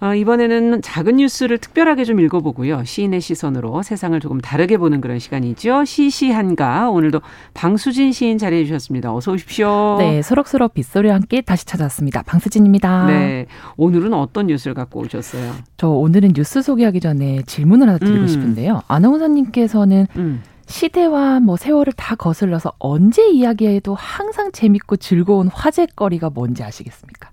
어, 0.05 0.14
이번에는 0.14 0.83
작은 0.83 1.17
뉴스를 1.17 1.57
특별하게 1.57 2.05
좀 2.05 2.21
읽어보고요. 2.21 2.85
시인의 2.85 3.23
시선으로 3.23 3.83
세상을 3.83 4.21
조금 4.21 4.38
다르게 4.38 4.77
보는 4.77 5.01
그런 5.01 5.19
시간이죠. 5.19 5.87
시시한가. 5.87 6.90
오늘도 6.90 7.23
방수진 7.55 8.12
시인 8.12 8.37
자리해 8.37 8.67
주셨습니다. 8.67 9.14
어서 9.14 9.33
오십시오. 9.33 9.97
네, 9.99 10.21
소록소록 10.21 10.75
빗소리와 10.75 11.14
함께 11.14 11.40
다시 11.40 11.64
찾아왔습니다. 11.64 12.21
방수진입니다. 12.21 13.07
네, 13.07 13.47
오늘은 13.79 14.12
어떤 14.12 14.49
뉴스를 14.49 14.75
갖고 14.75 15.01
오셨어요? 15.01 15.55
저 15.79 15.88
오늘은 15.88 16.35
뉴스 16.35 16.61
소개하기 16.61 17.01
전에 17.01 17.40
질문을 17.47 17.88
하나 17.88 17.97
드리고 17.97 18.19
음. 18.19 18.29
싶은데요. 18.29 18.83
아나운서님께서는 18.87 20.07
음. 20.17 20.43
시대와 20.67 21.40
뭐 21.40 21.57
세월을 21.57 21.95
다 21.95 22.14
거슬러서 22.14 22.73
언제 22.79 23.27
이야기해도 23.31 23.95
항상 23.95 24.53
재밌고 24.53 24.97
즐거운 24.97 25.49
화제거리가 25.49 26.29
뭔지 26.29 26.62
아시겠습니까? 26.62 27.31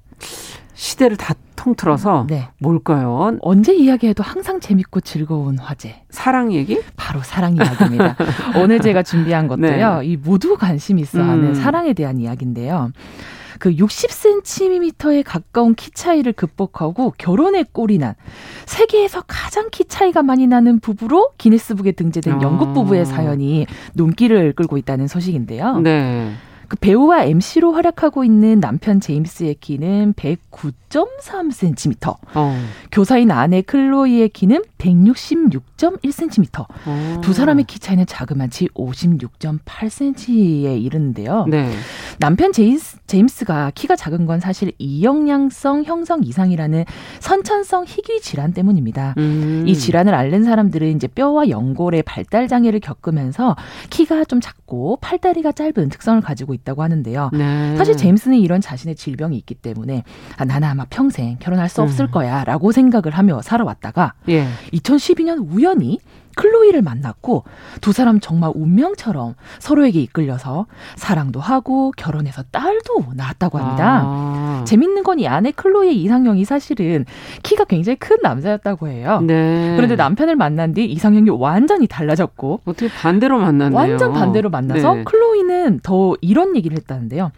시대를 0.82 1.16
다 1.16 1.36
통틀어서 1.56 2.26
네. 2.28 2.50
뭘까요? 2.58 3.38
언제 3.42 3.72
이야기해도 3.72 4.24
항상 4.24 4.60
재밌고 4.60 5.02
즐거운 5.02 5.60
화제. 5.60 6.02
사랑 6.10 6.52
얘기? 6.54 6.82
바로 6.96 7.22
사랑 7.22 7.56
이야기입니다. 7.56 8.16
오늘 8.60 8.80
제가 8.80 9.04
준비한 9.04 9.48
것도요. 9.48 10.00
네. 10.00 10.06
이 10.08 10.18
모두 10.18 10.58
관심 10.58 10.98
있어 10.98 11.22
하는 11.22 11.50
음. 11.50 11.54
사랑에 11.54 11.94
대한 11.94 12.18
이야기인데요. 12.18 12.90
그 13.60 13.76
60cm에 13.76 15.22
가까운 15.24 15.76
키 15.76 15.92
차이를 15.92 16.34
극복하고 16.34 17.14
결혼에 17.16 17.64
꼴이 17.72 18.00
난 18.00 18.16
세계에서 18.66 19.22
가장 19.28 19.70
키 19.70 19.86
차이가 19.86 20.24
많이 20.24 20.48
나는 20.48 20.80
부부로 20.80 21.30
기네스북에 21.38 21.92
등재된 21.92 22.38
아. 22.38 22.42
영국 22.42 22.74
부부의 22.74 23.06
사연이 23.06 23.68
눈길을 23.94 24.54
끌고 24.54 24.80
있다는 24.80 25.08
소식인데요. 25.08 25.78
네. 25.78 26.34
그 26.72 26.78
배우와 26.78 27.26
MC로 27.26 27.74
활약하고 27.74 28.24
있는 28.24 28.62
남편 28.62 29.02
제임스의 29.02 29.56
키는 29.56 30.14
109.3cm. 30.14 32.16
어. 32.34 32.58
교사인 32.94 33.30
아내 33.30 33.62
클로이의 33.62 34.30
키는 34.30 34.64
166.1cm. 34.78 36.66
어. 36.86 37.22
두 37.22 37.34
사람의 37.34 37.66
키 37.66 37.78
차이는 37.78 38.06
자그마치 38.06 38.70
56.8cm에 38.70 40.82
이르는데요. 40.82 41.46
네. 41.50 41.70
남편 42.20 42.54
제이스, 42.54 43.00
제임스가 43.06 43.74
키가 43.76 43.98
작은 43.98 44.26
건 44.26 44.40
사실 44.40 44.72
이영양성 44.78 45.84
형성 45.84 46.24
이상이라는 46.24 46.86
선천성 47.20 47.84
희귀 47.86 48.22
질환 48.22 48.54
때문입니다. 48.54 49.16
음. 49.18 49.66
이 49.68 49.76
질환을 49.76 50.14
앓는 50.14 50.46
사람들은 50.46 50.96
이제 50.96 51.08
뼈와 51.08 51.50
연골의 51.50 52.04
발달 52.04 52.48
장애를 52.48 52.80
겪으면서 52.80 53.58
키가 53.90 54.24
좀 54.24 54.40
작고 54.40 55.00
팔다리가 55.02 55.52
짧은 55.52 55.90
특성을 55.90 56.22
가지고 56.22 56.54
있 56.54 56.61
다고 56.64 56.84
하는데요. 56.84 57.32
네. 57.34 57.76
사실 57.78 57.98
제임스는 57.98 58.38
이런 58.38 58.62
자신의 58.62 58.96
질병이 58.96 59.38
있기 59.38 59.56
때문에 59.56 60.04
아, 60.38 60.46
나는 60.46 60.68
아마 60.68 60.86
평생 60.90 61.38
결혼할 61.40 61.70
수 61.70 61.82
없을 61.82 62.06
음. 62.06 62.12
거야라고 62.12 62.72
생각을 62.72 63.12
하며 63.12 63.42
살아왔다가 63.42 64.14
예. 64.30 64.48
2012년 64.74 65.46
우연히 65.52 66.00
클로이를 66.42 66.82
만났고 66.82 67.44
두 67.82 67.92
사람 67.92 68.20
정말 68.20 68.52
운명처럼 68.56 69.36
서로에게 69.60 70.02
이끌려서 70.02 70.66
사랑도 70.96 71.40
하고 71.40 71.92
결혼해서 71.96 72.44
딸도 72.52 73.06
낳았다고 73.16 73.60
합니다. 73.60 74.02
아. 74.04 74.64
재밌는 74.66 75.04
건 75.04 75.12
이 75.22 75.28
아내 75.28 75.52
클로이의 75.52 76.02
이상형이 76.02 76.46
사실은 76.46 77.06
키가 77.44 77.66
굉장히 77.66 77.98
큰 77.98 78.18
남자였다고 78.24 78.88
해요. 78.88 79.22
네. 79.22 79.74
그런데 79.76 79.96
남편을 79.96 80.36
만난 80.36 80.74
뒤 80.74 80.86
이상형이 80.86 81.30
완전히 81.32 81.86
달라졌고 81.86 82.62
어떻게 82.66 82.88
반대로 82.88 83.38
만났네요. 83.40 83.78
완전 83.78 84.14
반대로 84.14 84.50
만나서 84.50 84.96
네. 84.96 85.04
클로이는 85.04 85.82
더 85.84 86.16
이런 86.22 86.56
얘기를 86.56 86.76
했다는데요. 86.78 87.32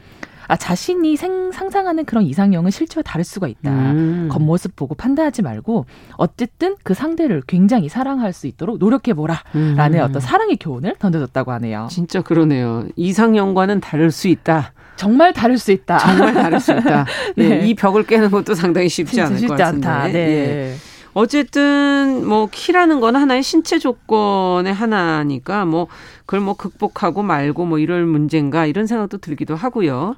아, 0.53 0.55
자신이 0.55 1.17
생, 1.17 1.51
상상하는 1.51 2.05
그런 2.05 2.23
이상형은 2.25 2.69
실제와 2.69 3.01
다를 3.01 3.23
수가 3.23 3.47
있다. 3.47 3.71
음. 3.71 4.29
겉모습 4.31 4.75
보고 4.75 4.93
판단하지 4.93 5.41
말고 5.41 5.87
어쨌든 6.15 6.75
그 6.83 6.93
상대를 6.93 7.41
굉장히 7.47 7.89
사랑할 7.89 8.33
수 8.33 8.45
있도록 8.45 8.77
노력해 8.77 9.15
보라. 9.15 9.41
음. 9.55 9.73
라는 9.75 10.03
어떤 10.03 10.21
사랑의 10.21 10.57
교훈을 10.57 10.97
던져줬다고 10.99 11.51
하네요. 11.53 11.87
진짜 11.89 12.21
그러네요. 12.21 12.85
이상형과는 12.95 13.79
다를 13.79 14.11
수 14.11 14.27
있다. 14.27 14.73
정말 14.95 15.33
다를 15.33 15.57
수 15.57 15.71
있다. 15.71 15.97
정말 15.97 16.35
다를 16.35 16.59
수 16.59 16.71
있다. 16.71 17.07
네. 17.35 17.49
네. 17.49 17.67
이 17.67 17.73
벽을 17.73 18.03
깨는 18.03 18.29
것도 18.29 18.53
상당히 18.53 18.89
쉽지 18.89 19.19
않을 19.21 19.37
쉽지 19.37 19.47
것 19.47 19.57
같은데. 19.57 19.87
않다. 19.87 20.05
네. 20.05 20.13
네. 20.13 20.75
어쨌든 21.13 22.25
뭐 22.27 22.47
키라는 22.51 22.99
건 22.99 23.15
하나의 23.15 23.43
신체 23.43 23.77
조건의 23.79 24.73
하나니까 24.73 25.65
뭐 25.65 25.87
그걸 26.25 26.39
뭐 26.41 26.55
극복하고 26.55 27.21
말고 27.23 27.65
뭐 27.65 27.79
이럴 27.79 28.05
문제인가 28.05 28.65
이런 28.65 28.87
생각도 28.87 29.19
들기도 29.19 29.55
하고요. 29.55 30.15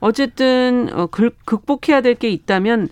어쨌든 0.00 0.88
어 0.92 1.06
극복해야 1.06 2.00
될 2.02 2.14
게 2.16 2.28
있다면 2.30 2.88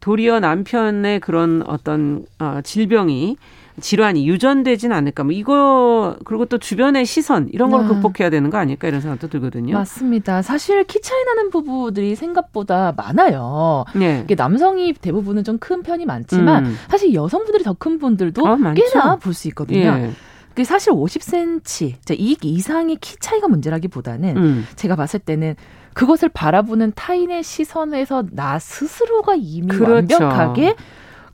도리어 0.00 0.40
남편의 0.40 1.20
그런 1.20 1.62
어떤 1.66 2.24
어 2.38 2.60
질병이 2.62 3.36
질환이 3.80 4.28
유전되진 4.28 4.92
않을까. 4.92 5.24
뭐 5.24 5.32
이거 5.32 6.16
그리고 6.24 6.44
또 6.44 6.58
주변의 6.58 7.06
시선 7.06 7.48
이런 7.52 7.70
걸 7.70 7.84
아. 7.84 7.88
극복해야 7.88 8.28
되는 8.30 8.50
거 8.50 8.58
아닐까 8.58 8.86
이런 8.88 9.00
생각도 9.00 9.28
들거든요. 9.28 9.74
맞습니다. 9.74 10.42
사실 10.42 10.84
키 10.84 11.00
차이 11.00 11.24
나는 11.24 11.50
부부들이 11.50 12.14
생각보다 12.14 12.92
많아요. 12.96 13.84
네. 13.94 14.20
이게 14.24 14.34
남성이 14.34 14.92
대부분은 14.92 15.44
좀 15.44 15.58
큰 15.58 15.82
편이 15.82 16.06
많지만 16.06 16.66
음. 16.66 16.76
사실 16.90 17.14
여성분들이 17.14 17.62
더 17.64 17.74
큰 17.78 17.98
분들도 17.98 18.42
어, 18.46 18.56
꽤나 18.74 19.16
볼 19.16 19.32
수 19.34 19.48
있거든요. 19.48 19.80
예. 19.80 20.10
그 20.54 20.64
사실 20.64 20.92
50cm 20.92 22.18
이 22.18 22.36
이상의 22.42 22.96
키 23.00 23.16
차이가 23.18 23.48
문제라기보다는 23.48 24.36
음. 24.36 24.66
제가 24.76 24.96
봤을 24.96 25.20
때는 25.20 25.54
그것을 25.94 26.28
바라보는 26.30 26.92
타인의 26.94 27.42
시선에서 27.42 28.24
나 28.32 28.58
스스로가 28.58 29.34
이미 29.36 29.68
그렇죠. 29.68 29.94
완벽하게 30.22 30.74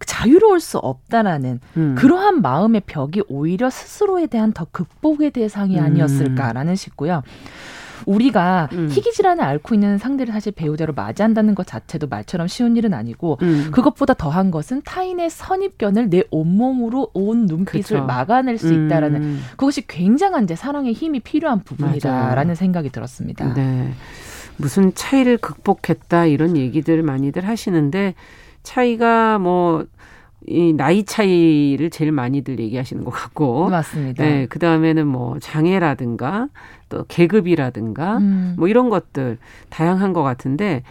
자유로울 0.09 0.59
수 0.59 0.79
없다라는 0.79 1.61
음. 1.77 1.95
그러한 1.97 2.41
마음의 2.41 2.83
벽이 2.87 3.23
오히려 3.29 3.69
스스로에 3.69 4.27
대한 4.27 4.53
더 4.53 4.67
극복의 4.71 5.33
대상이 5.33 5.79
음. 5.79 5.85
아니었을까라는 5.85 6.77
싶고요. 6.77 7.23
우리가 8.07 8.71
음. 8.73 8.89
희귀 8.91 9.13
질환을 9.13 9.45
앓고 9.45 9.75
있는 9.75 9.99
상대를 9.99 10.33
사실 10.33 10.53
배우자로 10.53 10.95
맞이한다는 10.95 11.55
것 11.55 11.67
자체도 11.67 12.07
말처럼 12.07 12.49
쉬운 12.49 12.77
일은 12.77 12.95
아니고 12.95 13.37
음. 13.43 13.69
그것보다 13.71 14.15
더한 14.15 14.51
것은 14.51 14.81
타인의 14.83 15.29
선입견을 15.29 16.09
내 16.09 16.23
온몸으로 16.31 17.11
온 17.13 17.45
눈빛을 17.45 17.83
그쵸. 17.83 18.07
막아낼 18.07 18.57
수 18.57 18.73
있다라는 18.73 19.23
음. 19.23 19.43
그것이 19.51 19.87
굉장한 19.87 20.47
제 20.47 20.57
사랑의 20.57 20.95
힘이 20.95 21.21
필요한 21.21 21.63
부분이다라는 21.65 22.47
맞아요. 22.47 22.55
생각이 22.55 22.89
들었습니다. 22.89 23.53
네. 23.53 23.93
무슨 24.57 24.95
차이를 24.95 25.37
극복했다 25.37 26.25
이런 26.27 26.57
얘기들 26.57 27.03
많이들 27.03 27.47
하시는데 27.47 28.15
차이가 28.63 29.39
뭐, 29.39 29.87
이 30.47 30.73
나이 30.73 31.05
차이를 31.05 31.91
제일 31.91 32.13
많이들 32.13 32.61
얘기하시는 32.61 33.05
것 33.05 33.11
같고. 33.11 33.69
맞습니다. 33.69 34.25
네, 34.25 34.47
그 34.47 34.59
다음에는 34.59 35.07
뭐 35.07 35.39
장애라든가 35.41 36.49
또 36.89 37.05
계급이라든가 37.09 38.19
음. 38.19 38.55
뭐 38.57 38.69
이런 38.69 38.89
것들 38.89 39.39
다양한 39.69 40.13
것 40.13 40.23
같은데, 40.23 40.83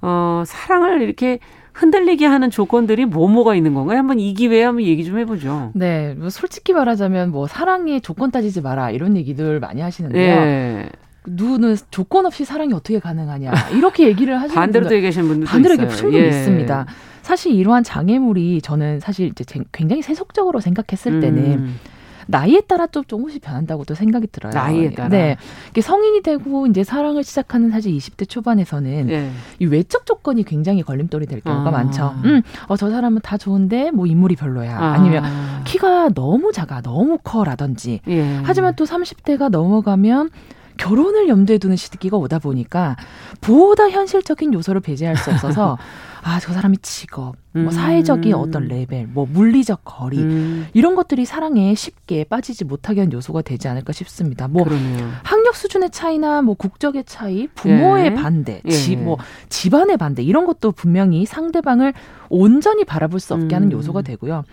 어, 0.00 0.42
사랑을 0.46 1.02
이렇게 1.02 1.38
흔들리게 1.74 2.24
하는 2.24 2.50
조건들이 2.50 3.04
뭐뭐가 3.04 3.54
있는 3.54 3.74
건가요? 3.74 3.98
한번 3.98 4.20
이 4.20 4.32
기회에 4.32 4.62
한번 4.62 4.84
얘기 4.84 5.04
좀 5.04 5.18
해보죠. 5.18 5.72
네, 5.74 6.14
뭐 6.14 6.30
솔직히 6.30 6.72
말하자면 6.72 7.30
뭐 7.30 7.46
사랑의 7.46 8.00
조건 8.00 8.30
따지지 8.30 8.60
마라 8.60 8.90
이런 8.90 9.16
얘기들 9.16 9.60
많이 9.60 9.80
하시는데요. 9.80 10.40
네. 10.40 10.88
누구는 11.26 11.76
조건 11.90 12.26
없이 12.26 12.44
사랑이 12.44 12.72
어떻게 12.72 12.98
가능하냐 12.98 13.52
이렇게 13.72 14.06
얘기를 14.06 14.40
하시는 14.40 14.54
반대로 14.54 14.92
얘기하시는 14.92 15.26
분들도 15.26 15.50
반대로 15.50 15.74
있어요. 15.74 15.88
충분히 15.88 16.22
예. 16.22 16.28
있습니다. 16.28 16.86
사실 17.22 17.52
이러한 17.54 17.82
장애물이 17.82 18.60
저는 18.60 19.00
사실 19.00 19.28
이제 19.28 19.44
굉장히 19.72 20.02
세속적으로 20.02 20.60
생각했을 20.60 21.20
때는 21.20 21.44
음. 21.58 21.80
나이에 22.26 22.62
따라 22.62 22.86
좀 22.86 23.04
조금씩 23.04 23.42
변한다고도 23.42 23.94
생각이 23.94 24.26
들어요. 24.28 24.52
나이에 24.52 24.90
따라. 24.92 25.08
네. 25.08 25.36
성인이 25.78 26.22
되고 26.22 26.66
이제 26.66 26.84
사랑을 26.84 27.22
시작하는 27.22 27.70
사실 27.70 27.92
20대 27.96 28.28
초반에서는 28.28 29.06
네. 29.06 29.30
이 29.58 29.66
외적 29.66 30.06
조건이 30.06 30.42
굉장히 30.44 30.82
걸림돌이 30.82 31.26
될 31.26 31.40
경우가 31.40 31.68
아. 31.68 31.72
많죠. 31.72 32.14
음, 32.24 32.42
어, 32.68 32.76
저 32.76 32.90
사람은 32.90 33.20
다 33.22 33.36
좋은데 33.36 33.90
뭐 33.90 34.06
인물이 34.06 34.36
별로야. 34.36 34.78
아. 34.78 34.98
니면 34.98 35.24
키가 35.64 36.10
너무 36.14 36.52
작아, 36.52 36.80
너무 36.80 37.18
커라든지. 37.22 38.00
예. 38.08 38.40
하지만 38.42 38.74
또 38.76 38.84
30대가 38.84 39.50
넘어가면 39.50 40.30
결혼을 40.76 41.28
염두에 41.28 41.58
두는 41.58 41.76
시기가 41.76 42.16
오다 42.16 42.38
보니까 42.38 42.96
보다 43.40 43.88
현실적인 43.88 44.52
요소를 44.54 44.80
배제할 44.80 45.16
수 45.16 45.30
없어서 45.30 45.78
아, 46.26 46.40
저 46.40 46.54
사람이 46.54 46.78
직업, 46.78 47.36
뭐 47.52 47.64
음. 47.64 47.70
사회적인 47.70 48.32
어떤 48.32 48.66
레벨, 48.66 49.06
뭐 49.06 49.26
물리적 49.30 49.82
거리 49.84 50.16
음. 50.16 50.66
이런 50.72 50.94
것들이 50.94 51.26
사랑에 51.26 51.74
쉽게 51.74 52.24
빠지지 52.24 52.64
못하게 52.64 53.02
한 53.02 53.12
요소가 53.12 53.42
되지 53.42 53.68
않을까 53.68 53.92
싶습니다. 53.92 54.48
뭐 54.48 54.64
그러네요. 54.64 55.10
학력 55.22 55.54
수준의 55.54 55.90
차이나 55.90 56.40
뭐 56.40 56.54
국적의 56.54 57.04
차이, 57.04 57.46
부모의 57.48 58.06
예. 58.06 58.14
반대, 58.14 58.62
예. 58.64 58.70
지, 58.70 58.96
뭐 58.96 59.18
집안의 59.50 59.98
반대 59.98 60.22
이런 60.22 60.46
것도 60.46 60.72
분명히 60.72 61.26
상대방을 61.26 61.92
온전히 62.30 62.84
바라볼 62.84 63.20
수 63.20 63.34
없게 63.34 63.54
하는 63.54 63.68
음. 63.68 63.72
요소가 63.72 64.00
되고요. 64.00 64.44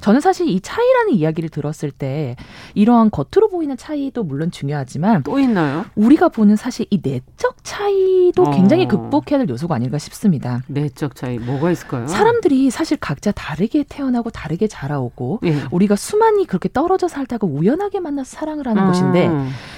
저는 0.00 0.20
사실 0.20 0.48
이 0.48 0.60
차이라는 0.60 1.12
이야기를 1.14 1.48
들었을 1.50 1.90
때 1.90 2.36
이러한 2.74 3.10
겉으로 3.10 3.48
보이는 3.48 3.76
차이도 3.76 4.24
물론 4.24 4.50
중요하지만 4.50 5.22
또 5.22 5.38
있나요? 5.38 5.84
우리가 5.94 6.28
보는 6.28 6.56
사실 6.56 6.86
이 6.90 7.00
내적 7.02 7.62
차이도 7.62 8.42
어. 8.42 8.50
굉장히 8.50 8.86
극복해야 8.88 9.38
될 9.38 9.48
요소가 9.48 9.74
아닐까 9.74 9.98
싶습니다. 9.98 10.62
내적 10.66 11.14
차이 11.14 11.38
뭐가 11.38 11.70
있을까요? 11.70 12.06
사람들이 12.06 12.70
사실 12.70 12.96
각자 12.98 13.32
다르게 13.32 13.84
태어나고 13.88 14.30
다르게 14.30 14.66
자라오고 14.66 15.40
예. 15.44 15.62
우리가 15.70 15.96
수많이 15.96 16.46
그렇게 16.46 16.68
떨어져 16.72 17.08
살다가 17.08 17.46
우연하게 17.46 18.00
만나서 18.00 18.36
사랑을 18.36 18.66
하는 18.66 18.82
아. 18.82 18.86
것인데 18.86 19.30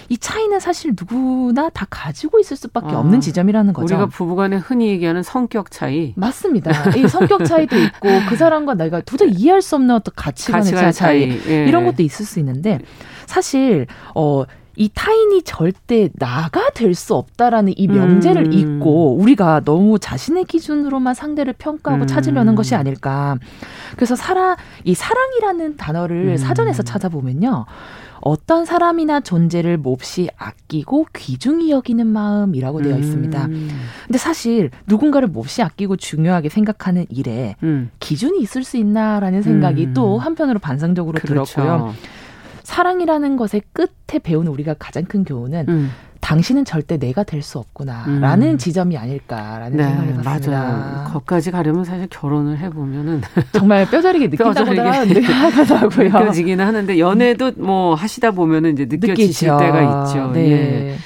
이 0.08 0.18
차이는 0.18 0.60
사실 0.60 0.94
누구나 0.98 1.68
다 1.70 1.86
가지고 1.88 2.38
있을 2.38 2.56
수밖에 2.56 2.94
아. 2.94 3.00
없는 3.00 3.20
지점이라는 3.20 3.72
거죠. 3.72 3.94
우리가 3.94 4.06
부부간에 4.06 4.56
흔히 4.56 4.88
얘기하는 4.88 5.22
성격 5.22 5.70
차이. 5.70 6.12
맞습니다. 6.16 6.90
이 6.96 7.08
성격 7.08 7.44
차이도 7.44 7.76
있고 7.76 8.08
그 8.28 8.36
사람과 8.36 8.74
내가 8.74 9.00
도저히 9.00 9.30
이해할 9.32 9.62
수 9.62 9.76
없는 9.76 9.94
어떤 10.06 10.12
가치관의 10.14 10.72
가치관 10.72 10.92
차이, 10.92 11.40
차이. 11.40 11.52
예. 11.52 11.66
이런 11.66 11.84
것도 11.84 12.02
있을 12.02 12.24
수 12.24 12.38
있는데 12.38 12.78
사실 13.26 13.86
어. 14.14 14.44
이 14.78 14.90
타인이 14.94 15.40
절대 15.44 16.10
나가 16.18 16.68
될 16.74 16.94
수 16.94 17.14
없다라는 17.14 17.72
이 17.78 17.86
명제를 17.86 18.48
음. 18.48 18.52
잊고 18.52 19.16
우리가 19.16 19.62
너무 19.64 19.98
자신의 19.98 20.44
기준으로만 20.44 21.14
상대를 21.14 21.54
평가하고 21.54 22.04
음. 22.04 22.06
찾으려는 22.06 22.54
것이 22.54 22.74
아닐까. 22.74 23.38
그래서 23.94 24.16
사랑 24.16 24.56
이 24.84 24.92
사랑이라는 24.92 25.78
단어를 25.78 26.32
음. 26.32 26.36
사전에서 26.36 26.82
찾아보면요. 26.82 27.64
어떤 28.26 28.64
사람이나 28.64 29.20
존재를 29.20 29.76
몹시 29.76 30.28
아끼고 30.36 31.06
귀중히 31.14 31.70
여기는 31.70 32.04
마음이라고 32.04 32.82
되어 32.82 32.98
있습니다. 32.98 33.46
음. 33.46 33.68
근데 34.04 34.18
사실 34.18 34.70
누군가를 34.88 35.28
몹시 35.28 35.62
아끼고 35.62 35.96
중요하게 35.96 36.48
생각하는 36.48 37.06
일에 37.08 37.54
음. 37.62 37.90
기준이 38.00 38.40
있을 38.40 38.64
수 38.64 38.78
있나라는 38.78 39.42
생각이 39.42 39.86
음. 39.86 39.94
또 39.94 40.18
한편으로 40.18 40.58
반성적으로 40.58 41.20
그렇죠. 41.20 41.54
들었고요. 41.54 41.94
사랑이라는 42.64 43.36
것의 43.36 43.62
끝에 43.72 44.18
배우는 44.20 44.50
우리가 44.50 44.74
가장 44.74 45.04
큰 45.04 45.22
교훈은 45.22 45.66
음. 45.68 45.90
당신은 46.26 46.64
절대 46.64 46.96
내가 46.98 47.22
될 47.22 47.40
수 47.40 47.58
없구나라는 47.60 48.54
음. 48.54 48.58
지점이 48.58 48.96
아닐까라는 48.96 49.76
네, 49.76 49.84
생각이 49.84 50.08
듭니다. 50.14 50.40
맞아요. 50.50 51.04
거기까지 51.12 51.52
가려면 51.52 51.84
사실 51.84 52.08
결혼을 52.10 52.58
해보면은 52.58 53.20
정말 53.52 53.88
뼈저리게 53.88 54.26
느낀다고 54.34 54.58
하더라고요. 55.54 56.08
느껴지기는 56.08 56.64
하는데 56.66 56.98
연애도 56.98 57.52
뭐 57.58 57.94
하시다 57.94 58.32
보면은 58.32 58.72
이제 58.72 58.86
느껴지실 58.90 59.48
느끼죠. 59.50 59.56
때가 59.58 60.06
있죠. 60.08 60.32
네. 60.32 60.50
예. 60.50 60.96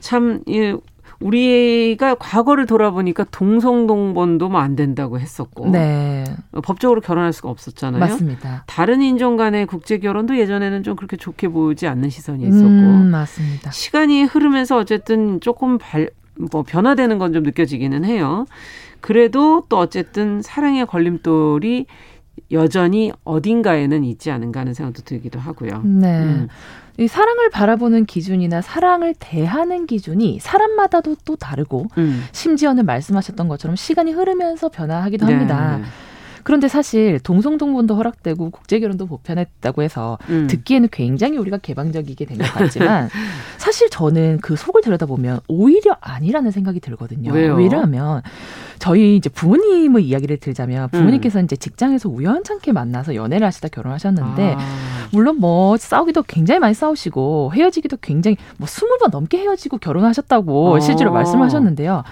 참, 0.00 0.40
예, 0.48 0.74
우리가 1.22 2.14
과거를 2.16 2.66
돌아보니까 2.66 3.24
동성동본도 3.30 4.48
뭐 4.48 4.60
안 4.62 4.76
된다고 4.76 5.18
했었고 5.18 5.70
네. 5.70 6.24
법적으로 6.62 7.00
결혼할 7.00 7.32
수가 7.32 7.48
없었잖아요. 7.50 7.98
맞습니다. 8.00 8.64
다른 8.66 9.02
인종 9.02 9.36
간의 9.36 9.66
국제 9.66 9.98
결혼도 9.98 10.36
예전에는 10.38 10.82
좀 10.82 10.94
그렇게 10.96 11.16
좋게 11.16 11.48
보지 11.48 11.86
않는 11.88 12.10
시선이 12.10 12.44
있었고 12.46 12.68
음, 12.68 13.08
맞습니다. 13.10 13.70
시간이 13.70 14.24
흐르면서 14.24 14.76
어쨌든 14.76 15.40
조금 15.40 15.78
발, 15.78 16.10
뭐 16.52 16.62
변화되는 16.62 17.18
건 17.18 17.32
좀 17.32 17.42
느껴지기는 17.44 18.04
해요. 18.04 18.46
그래도 19.00 19.64
또 19.68 19.78
어쨌든 19.78 20.42
사랑의 20.42 20.86
걸림돌이 20.86 21.86
여전히 22.52 23.10
어딘가에는 23.24 24.04
있지 24.04 24.30
않은가 24.30 24.60
하는 24.60 24.74
생각도 24.74 25.02
들기도 25.02 25.38
하고요. 25.40 25.82
네. 25.84 26.20
음. 26.22 26.48
이 26.98 27.08
사랑을 27.08 27.50
바라보는 27.50 28.04
기준이나 28.06 28.60
사랑을 28.60 29.14
대하는 29.18 29.86
기준이 29.86 30.38
사람마다도 30.40 31.16
또 31.24 31.36
다르고 31.36 31.86
음. 31.98 32.24
심지어는 32.32 32.84
말씀하셨던 32.86 33.48
것처럼 33.48 33.76
시간이 33.76 34.12
흐르면서 34.12 34.68
변화하기도 34.68 35.26
합니다. 35.26 35.78
네. 35.78 35.84
그런데 36.44 36.66
사실 36.66 37.20
동성동본도 37.20 37.94
허락되고 37.94 38.50
국제결혼도 38.50 39.06
보편했다고 39.06 39.82
해서 39.82 40.18
음. 40.28 40.48
듣기에는 40.48 40.88
굉장히 40.90 41.36
우리가 41.38 41.58
개방적이게 41.58 42.24
된 42.24 42.38
것 42.38 42.52
같지만 42.52 43.08
사실 43.58 43.88
저는 43.88 44.38
그 44.42 44.56
속을 44.56 44.82
들여다보면 44.82 45.40
오히려 45.46 45.96
아니라는 46.00 46.50
생각이 46.50 46.80
들거든요. 46.80 47.32
왜요? 47.32 47.54
왜냐하면 47.54 48.22
저희 48.82 49.14
이제 49.14 49.30
부모님의 49.30 50.04
이야기를 50.04 50.38
들자면 50.38 50.88
부모님께서 50.88 51.38
음. 51.38 51.44
이제 51.44 51.54
직장에서 51.54 52.08
우연찮게 52.08 52.72
만나서 52.72 53.14
연애를 53.14 53.46
하시다 53.46 53.68
결혼하셨는데 53.68 54.56
아. 54.58 54.58
물론 55.12 55.38
뭐 55.38 55.76
싸우기도 55.76 56.24
굉장히 56.24 56.58
많이 56.58 56.74
싸우시고 56.74 57.52
헤어지기도 57.54 57.98
굉장히 57.98 58.36
뭐 58.58 58.66
스물 58.66 58.98
번 58.98 59.10
넘게 59.12 59.38
헤어지고 59.38 59.78
결혼하셨다고 59.78 60.74
아. 60.74 60.80
실제로 60.80 61.12
말씀하셨는데요. 61.12 62.02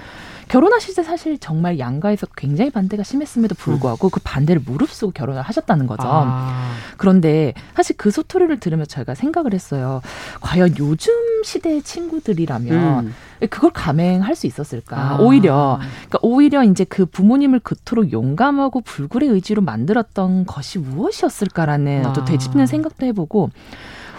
결혼하실 0.51 0.97
때 0.97 1.05
사실 1.05 1.39
정말 1.39 1.79
양가에서 1.79 2.27
굉장히 2.37 2.73
반대가 2.73 3.05
심했음에도 3.05 3.55
불구하고 3.55 4.09
그 4.09 4.19
반대를 4.25 4.61
무릅쓰고 4.67 5.13
결혼을 5.13 5.43
하셨다는 5.43 5.87
거죠. 5.87 6.03
아. 6.05 6.73
그런데 6.97 7.55
사실 7.77 7.97
그 7.97 8.11
소토리를 8.11 8.59
들으면 8.59 8.85
저희가 8.89 9.15
생각을 9.15 9.55
했어요. 9.55 10.03
과연 10.41 10.75
요즘 10.81 11.13
시대의 11.45 11.83
친구들이라면 11.83 13.07
음. 13.07 13.15
그걸 13.49 13.71
감행할 13.71 14.35
수 14.35 14.49
있었을까? 14.49 14.97
아. 14.99 15.19
오히려 15.21 15.79
그러니까 15.79 16.19
오히려 16.23 16.65
이제 16.65 16.83
그 16.83 17.07
부모님을 17.07 17.61
그토록 17.61 18.11
용감하고 18.11 18.81
불굴의 18.81 19.29
의지로 19.29 19.63
만들었던 19.63 20.47
것이 20.47 20.81
무엇이었을까라는 20.81 22.07
아. 22.07 22.09
어떤 22.11 22.25
되짚는 22.25 22.67
생각도 22.67 23.07
해보고 23.07 23.51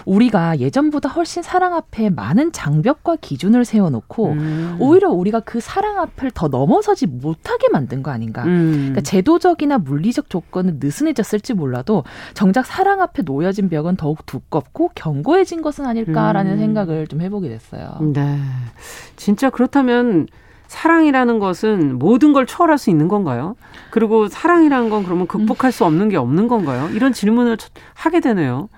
우리가 0.05 0.59
예전보다 0.59 1.09
훨씬 1.09 1.43
사랑 1.43 1.73
앞에 1.73 2.09
많은 2.09 2.51
장벽과 2.51 3.17
기준을 3.17 3.65
세워놓고 3.65 4.29
음. 4.29 4.77
오히려 4.79 5.09
우리가 5.09 5.41
그 5.41 5.59
사랑 5.59 5.99
앞을 5.99 6.31
더 6.31 6.47
넘어서지 6.47 7.07
못하게 7.07 7.69
만든 7.69 8.03
거 8.03 8.11
아닌가. 8.11 8.43
음. 8.43 8.71
그러니까 8.73 9.01
제도적이나 9.01 9.77
물리적 9.77 10.29
조건은 10.29 10.79
느슨해졌을지 10.81 11.53
몰라도 11.53 12.03
정작 12.33 12.65
사랑 12.65 13.01
앞에 13.01 13.23
놓여진 13.23 13.69
벽은 13.69 13.95
더욱 13.95 14.25
두껍고 14.25 14.91
견고해진 14.95 15.61
것은 15.61 15.85
아닐까라는 15.85 16.53
음. 16.53 16.57
생각을 16.57 17.07
좀 17.07 17.21
해보게 17.21 17.49
됐어요. 17.49 17.97
네. 18.13 18.39
진짜 19.15 19.49
그렇다면 19.49 20.27
사랑이라는 20.71 21.39
것은 21.39 21.99
모든 21.99 22.31
걸 22.31 22.45
초월할 22.45 22.77
수 22.77 22.89
있는 22.89 23.09
건가요? 23.09 23.57
그리고 23.89 24.29
사랑이라는 24.29 24.89
건 24.89 25.03
그러면 25.03 25.27
극복할 25.27 25.73
수 25.73 25.83
없는 25.83 26.07
게 26.07 26.15
없는 26.15 26.47
건가요? 26.47 26.87
이런 26.93 27.11
질문을 27.11 27.57
하게 27.93 28.21
되네요. 28.21 28.69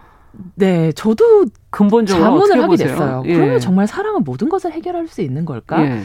네, 0.56 0.92
저도 0.94 1.46
근본적으로 1.70 2.24
자문을 2.24 2.64
하게? 2.64 2.76
됐어요. 2.76 3.24
예. 3.26 3.34
그러면 3.34 3.60
정말 3.60 3.88
사랑은 3.88 4.24
모든 4.24 4.50
것을 4.50 4.72
해결할 4.72 5.08
수 5.08 5.22
있는 5.22 5.46
걸까? 5.46 5.84
예. 5.84 6.02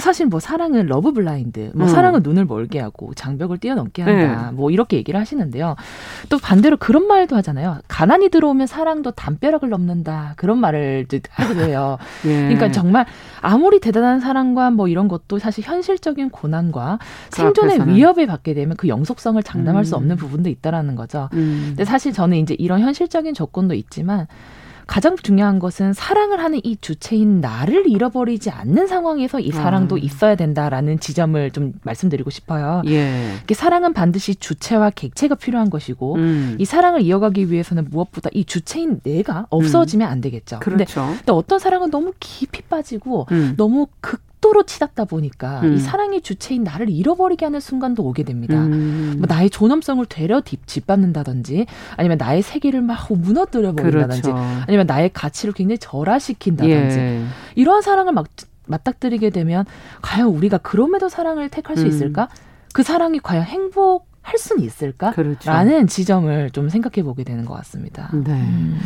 사실 0.00 0.26
뭐 0.26 0.40
사랑은 0.40 0.86
love 0.86 1.12
blind, 1.12 1.72
뭐 1.74 1.86
음. 1.86 1.88
사랑은 1.88 2.22
눈을 2.22 2.44
멀게 2.44 2.78
하고 2.80 3.12
장벽을 3.14 3.58
뛰어넘게 3.58 4.02
한다, 4.02 4.50
네. 4.50 4.56
뭐 4.56 4.70
이렇게 4.70 4.96
얘기를 4.96 5.18
하시는데요. 5.18 5.76
또 6.28 6.38
반대로 6.38 6.76
그런 6.76 7.06
말도 7.06 7.36
하잖아요. 7.36 7.78
가난이 7.88 8.28
들어오면 8.28 8.66
사랑도 8.66 9.12
담벼락을 9.12 9.68
넘는다 9.68 10.34
그런 10.36 10.58
말을 10.58 11.06
하기도 11.30 11.60
해요. 11.62 11.98
예. 12.26 12.42
그러니까 12.42 12.70
정말 12.70 13.06
아무리 13.40 13.80
대단한 13.80 14.20
사랑과 14.20 14.70
뭐 14.70 14.88
이런 14.88 15.08
것도 15.08 15.38
사실 15.38 15.64
현실적인 15.64 16.30
고난과 16.30 16.98
그 17.30 17.36
생존의 17.36 17.74
앞에서는. 17.76 17.94
위협을 17.94 18.26
받게 18.26 18.54
되면 18.54 18.76
그 18.76 18.88
영속성을 18.88 19.42
장담할 19.42 19.82
음. 19.82 19.84
수 19.84 19.96
없는 19.96 20.16
부분도 20.16 20.50
있다라는 20.50 20.96
거죠. 20.96 21.28
음. 21.32 21.66
근데 21.68 21.84
사실 21.84 22.12
저는 22.12 22.38
이제 22.38 22.54
이런 22.58 22.80
현실적인 22.80 23.34
조건도 23.34 23.74
있지만. 23.74 24.26
가장 24.88 25.16
중요한 25.16 25.58
것은 25.58 25.92
사랑을 25.92 26.40
하는 26.40 26.60
이 26.64 26.76
주체인 26.80 27.42
나를 27.42 27.88
잃어버리지 27.88 28.48
않는 28.48 28.86
상황에서 28.86 29.38
이 29.38 29.50
사랑도 29.50 29.96
음. 29.96 29.98
있어야 29.98 30.34
된다라는 30.34 30.98
지점을 30.98 31.50
좀 31.50 31.74
말씀드리고 31.82 32.30
싶어요. 32.30 32.82
예. 32.86 33.34
사랑은 33.52 33.92
반드시 33.92 34.34
주체와 34.34 34.90
객체가 34.90 35.34
필요한 35.34 35.68
것이고 35.68 36.14
음. 36.14 36.56
이 36.58 36.64
사랑을 36.64 37.02
이어가기 37.02 37.52
위해서는 37.52 37.88
무엇보다 37.90 38.30
이 38.32 38.46
주체인 38.46 39.00
내가 39.02 39.46
없어지면 39.50 40.08
음. 40.08 40.10
안 40.10 40.20
되겠죠. 40.22 40.60
그렇죠. 40.60 41.00
근데, 41.02 41.18
근데, 41.18 41.32
어떤 41.32 41.58
사랑은 41.58 41.90
너무 41.90 42.14
깊이 42.18 42.62
빠지고 42.62 43.26
음. 43.30 43.54
너무 43.58 43.88
극 44.00 44.22
극도로 44.38 44.64
치닫다 44.64 45.04
보니까 45.04 45.60
음. 45.60 45.74
이 45.74 45.78
사랑의 45.78 46.22
주체인 46.22 46.64
나를 46.64 46.88
잃어버리게 46.88 47.44
하는 47.44 47.60
순간도 47.60 48.04
오게 48.04 48.22
됩니다. 48.22 48.54
음. 48.54 49.16
뭐 49.18 49.26
나의 49.28 49.50
존엄성을 49.50 50.04
되려 50.06 50.40
뒷받는다든지 50.40 51.66
아니면 51.96 52.18
나의 52.18 52.42
세계를 52.42 52.80
막 52.80 53.12
무너뜨려 53.12 53.74
버린다든지 53.74 54.22
그렇죠. 54.22 54.38
아니면 54.66 54.86
나의 54.86 55.10
가치를 55.12 55.54
굉장히 55.54 55.78
절하시킨다든지 55.78 56.98
예. 56.98 57.24
이러한 57.56 57.82
사랑을 57.82 58.12
막 58.12 58.26
맞닥뜨리게 58.66 59.30
되면 59.30 59.64
과연 60.02 60.28
우리가 60.28 60.58
그럼에도 60.58 61.08
사랑을 61.08 61.48
택할 61.48 61.76
수 61.76 61.84
음. 61.84 61.88
있을까? 61.88 62.28
그 62.72 62.82
사랑이 62.82 63.18
과연 63.20 63.44
행복 63.44 64.08
할 64.22 64.38
수는 64.38 64.62
있을까? 64.62 65.12
그렇죠. 65.12 65.50
라는 65.50 65.86
지점을 65.86 66.50
좀 66.50 66.68
생각해 66.68 67.02
보게 67.02 67.24
되는 67.24 67.44
것 67.44 67.54
같습니다. 67.54 68.10
네. 68.12 68.32
음. 68.32 68.78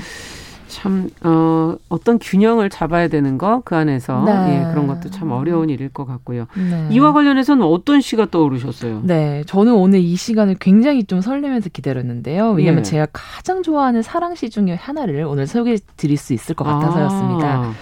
참, 0.73 1.11
어, 1.23 1.77
어떤 1.91 2.19
균형을 2.19 2.71
잡아야 2.71 3.09
되는 3.09 3.37
거, 3.37 3.61
그 3.65 3.77
안에서. 3.77 4.23
네. 4.25 4.33
예, 4.33 4.71
그런 4.71 4.87
것도 4.87 5.11
참 5.11 5.31
어려운 5.31 5.69
일일 5.69 5.91
것 5.91 6.07
같고요. 6.07 6.47
네. 6.55 6.89
이와 6.91 7.13
관련해서는 7.13 7.65
어떤 7.65 8.01
시가 8.01 8.31
떠오르셨어요? 8.31 9.03
네. 9.05 9.45
저는 9.47 9.75
오늘 9.75 10.01
이 10.01 10.17
시간을 10.17 10.57
굉장히 10.59 11.05
좀 11.05 11.21
설레면서 11.21 11.69
기다렸는데요. 11.73 12.53
왜냐면 12.53 12.79
예. 12.79 12.83
제가 12.83 13.07
가장 13.13 13.63
좋아하는 13.63 14.01
사랑시 14.03 14.49
중에 14.49 14.75
하나를 14.75 15.25
오늘 15.25 15.47
소개해 15.47 15.77
드릴 15.97 16.17
수 16.17 16.33
있을 16.33 16.55
것 16.55 16.65
같아서였습니다. 16.65 17.47
아. 17.47 17.73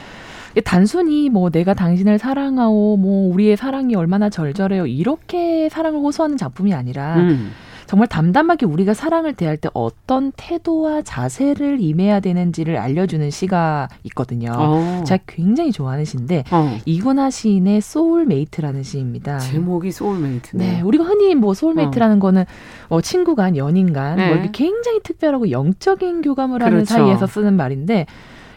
단순히 0.65 1.31
뭐 1.31 1.49
내가 1.51 1.75
당신을 1.75 2.19
사랑하고 2.19 2.97
뭐 2.97 3.33
우리의 3.33 3.57
사랑이 3.57 3.95
얼마나 3.95 4.29
절절해요 4.29 4.87
이렇게 4.87 5.69
사랑을 5.69 6.01
호소하는 6.01 6.37
작품이 6.37 6.75
아니라 6.75 7.17
음. 7.19 7.53
정말 7.91 8.07
담담하게 8.07 8.67
우리가 8.67 8.95
사랑을 8.95 9.35
대할 9.35 9.57
때 9.57 9.69
어떤 9.75 10.31
태도와 10.37 11.03
자세를 11.03 11.81
임해야 11.81 12.21
되는지를 12.21 12.77
알려주는 12.77 13.29
시가 13.31 13.89
있거든요. 14.05 14.53
어. 14.57 15.03
제가 15.05 15.25
굉장히 15.27 15.73
좋아하는 15.73 16.05
시인데 16.05 16.45
어. 16.53 16.79
이근화 16.85 17.31
시인의 17.31 17.81
소울메이트라는 17.81 18.85
시입니다. 18.85 19.41
제목이 19.41 19.91
소울메이트. 19.91 20.57
네, 20.57 20.81
우리가 20.83 21.03
흔히 21.03 21.35
뭐 21.35 21.53
소울메이트라는 21.53 22.19
어. 22.19 22.21
거는 22.21 22.45
뭐 22.89 23.01
친구 23.01 23.35
간, 23.35 23.57
연인 23.57 23.93
간, 23.93 24.15
뭐 24.15 24.25
네. 24.25 24.29
뭐 24.29 24.37
이렇게 24.37 24.51
굉장히 24.53 25.01
특별하고 25.03 25.51
영적인 25.51 26.23
교감을 26.23 26.63
하는 26.63 26.85
그렇죠. 26.85 26.95
사이에서 26.95 27.27
쓰는 27.27 27.57
말인데 27.57 28.07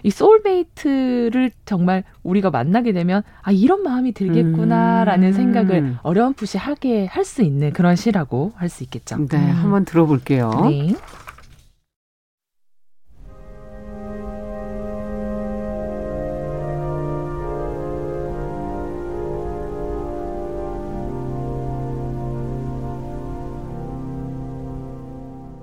이 0.04 0.10
소울메이트를 0.10 1.52
정말 1.66 2.04
우리가 2.24 2.50
만나게 2.52 2.92
되면 2.94 3.24
아 3.42 3.52
이런 3.52 3.84
마음이 3.84 4.12
들겠구나라는 4.14 5.28
음. 5.30 5.34
생각을 5.34 5.96
어렴풋이 6.04 6.58
하게 6.58 7.06
할 7.08 7.24
수 7.24 7.42
있는 7.42 7.72
그런 7.72 7.96
시라고 7.96 8.52
할 8.58 8.68
수 8.68 8.84
있겠죠. 8.84 9.16
네, 9.30 9.38
음. 9.38 9.52
한번 9.52 9.86
들어볼게요. 9.86 10.52
네. 10.70 10.94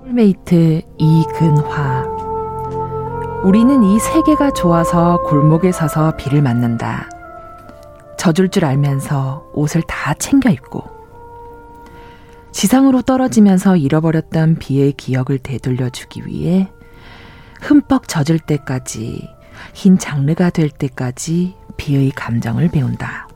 소울메이트 0.03 0.81
이근화 0.97 2.00
우리는 3.43 3.81
이 3.83 3.99
세계가 3.99 4.51
좋아서 4.51 5.17
골목에 5.23 5.71
서서 5.71 6.15
비를 6.15 6.43
맞는다. 6.43 7.09
젖을 8.15 8.49
줄 8.49 8.65
알면서 8.65 9.49
옷을 9.53 9.81
다 9.81 10.13
챙겨 10.13 10.51
입고 10.51 10.83
지상으로 12.51 13.01
떨어지면서 13.01 13.77
잃어버렸던 13.77 14.57
비의 14.59 14.91
기억을 14.91 15.39
되돌려 15.39 15.89
주기 15.89 16.23
위해 16.27 16.71
흠뻑 17.61 18.07
젖을 18.07 18.37
때까지 18.37 19.27
흰 19.73 19.97
장르가 19.97 20.51
될 20.51 20.69
때까지 20.69 21.55
비의 21.77 22.11
감정을 22.11 22.69
배운다. 22.69 23.27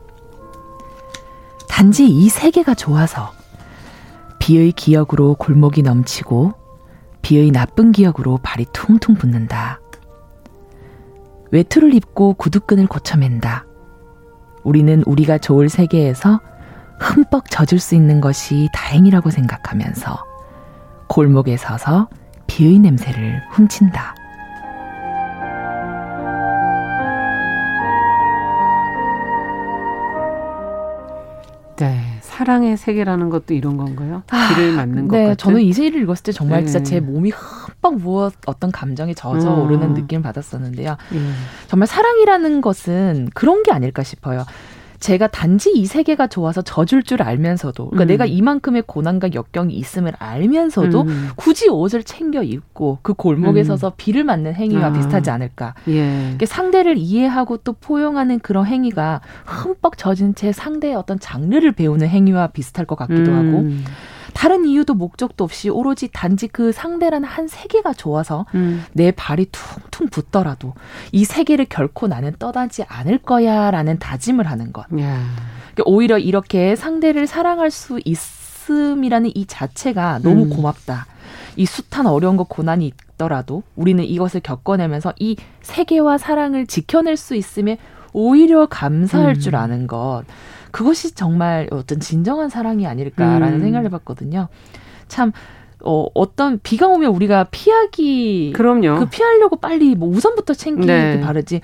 단지 1.68 2.06
이 2.06 2.28
세계가 2.28 2.74
좋아서 2.74 3.32
비의 4.38 4.70
기억으로 4.70 5.34
골목이 5.34 5.82
넘치고 5.82 6.52
비의 7.22 7.50
나쁜 7.50 7.90
기억으로 7.90 8.38
발이 8.40 8.66
퉁퉁 8.72 9.16
붓는다. 9.16 9.80
외투를 11.52 11.94
입고 11.94 12.34
구두끈을 12.34 12.86
고쳐맨다. 12.86 13.66
우리는 14.64 15.02
우리가 15.06 15.38
좋을 15.38 15.68
세계에서 15.68 16.40
흠뻑 16.98 17.50
젖을 17.50 17.78
수 17.78 17.94
있는 17.94 18.20
것이 18.20 18.68
다행이라고 18.72 19.30
생각하면서 19.30 20.24
골목에 21.08 21.56
서서 21.56 22.08
비의 22.48 22.80
냄새를 22.80 23.42
훔친다. 23.52 24.15
네. 31.76 32.18
사랑의 32.20 32.76
세계라는 32.76 33.30
것도 33.30 33.54
이런 33.54 33.76
건가요? 33.76 34.22
길을 34.54 34.72
아, 34.72 34.76
맞는 34.76 35.08
것 35.08 35.16
네, 35.16 35.22
같은? 35.24 35.36
저는 35.36 35.60
이 35.62 35.72
세계를 35.72 36.02
읽었을 36.02 36.24
때 36.24 36.32
정말 36.32 36.60
네. 36.60 36.66
진짜 36.66 36.82
제 36.82 37.00
몸이 37.00 37.30
흠뻑 37.30 37.98
부어 38.02 38.30
어떤 38.46 38.72
감정이 38.72 39.14
젖어 39.14 39.54
음. 39.54 39.60
오르는 39.62 39.94
느낌을 39.94 40.22
받았었는데요. 40.22 40.96
음. 41.12 41.34
정말 41.68 41.86
사랑이라는 41.86 42.60
것은 42.60 43.28
그런 43.34 43.62
게 43.62 43.72
아닐까 43.72 44.02
싶어요. 44.02 44.44
제가 45.06 45.28
단지 45.28 45.70
이 45.72 45.86
세계가 45.86 46.26
좋아서 46.26 46.62
져줄 46.62 47.04
줄 47.04 47.22
알면서도 47.22 47.90
그러니까 47.90 48.02
음. 48.02 48.06
내가 48.08 48.26
이만큼의 48.26 48.82
고난과 48.88 49.34
역경이 49.34 49.72
있음을 49.72 50.12
알면서도 50.18 51.02
음. 51.02 51.28
굳이 51.36 51.68
옷을 51.68 52.02
챙겨 52.02 52.42
입고 52.42 52.98
그 53.02 53.14
골목에 53.14 53.60
음. 53.60 53.64
서서 53.64 53.92
비를 53.96 54.24
맞는 54.24 54.54
행위와 54.54 54.86
아. 54.86 54.92
비슷하지 54.92 55.30
않을까. 55.30 55.74
예. 55.86 56.36
상대를 56.44 56.98
이해하고 56.98 57.58
또 57.58 57.74
포용하는 57.74 58.40
그런 58.40 58.66
행위가 58.66 59.20
흠뻑 59.44 59.96
젖은 59.96 60.34
채 60.34 60.50
상대의 60.50 60.96
어떤 60.96 61.20
장르를 61.20 61.70
배우는 61.70 62.08
행위와 62.08 62.48
비슷할 62.48 62.84
것 62.84 62.96
같기도 62.96 63.30
음. 63.30 63.36
하고 63.36 63.64
다른 64.34 64.64
이유도 64.64 64.94
목적도 64.94 65.44
없이 65.44 65.68
오로지 65.68 66.08
단지 66.12 66.48
그 66.48 66.72
상대라는 66.72 67.28
한 67.28 67.48
세계가 67.48 67.94
좋아서 67.94 68.46
음. 68.54 68.84
내 68.92 69.10
발이 69.10 69.46
퉁퉁 69.52 70.08
붙더라도 70.08 70.74
이 71.12 71.24
세계를 71.24 71.66
결코 71.66 72.06
나는 72.06 72.34
떠나지 72.38 72.84
않을 72.84 73.18
거야라는 73.18 73.98
다짐을 73.98 74.46
하는 74.46 74.72
것. 74.72 74.82
야. 75.00 75.20
그러니까 75.74 75.82
오히려 75.86 76.18
이렇게 76.18 76.76
상대를 76.76 77.26
사랑할 77.26 77.70
수 77.70 78.00
있음이라는 78.04 79.32
이 79.34 79.46
자체가 79.46 80.20
너무 80.22 80.44
음. 80.44 80.50
고맙다. 80.50 81.06
이 81.56 81.66
숱한 81.66 82.06
어려운 82.06 82.36
것 82.36 82.48
고난이 82.48 82.86
있더라도 82.86 83.62
우리는 83.74 84.02
이것을 84.04 84.40
겪어내면서 84.40 85.14
이 85.18 85.36
세계와 85.62 86.18
사랑을 86.18 86.66
지켜낼 86.66 87.16
수 87.16 87.34
있음에 87.34 87.78
오히려 88.12 88.66
감사할 88.66 89.34
음. 89.34 89.40
줄 89.40 89.56
아는 89.56 89.86
것. 89.86 90.22
그것이 90.70 91.14
정말 91.14 91.68
어떤 91.70 92.00
진정한 92.00 92.48
사랑이 92.48 92.86
아닐까라는 92.86 93.54
음. 93.54 93.60
생각을 93.60 93.86
해봤거든요. 93.86 94.48
참 95.08 95.32
어, 95.84 96.06
어떤 96.14 96.58
비가 96.62 96.88
오면 96.88 97.14
우리가 97.14 97.44
피하기 97.50 98.52
그럼요. 98.56 98.98
그 98.98 99.06
피하려고 99.06 99.56
빨리 99.56 99.94
뭐 99.94 100.08
우산부터 100.08 100.54
챙기기 100.54 100.86
네. 100.86 101.20
바르지. 101.20 101.60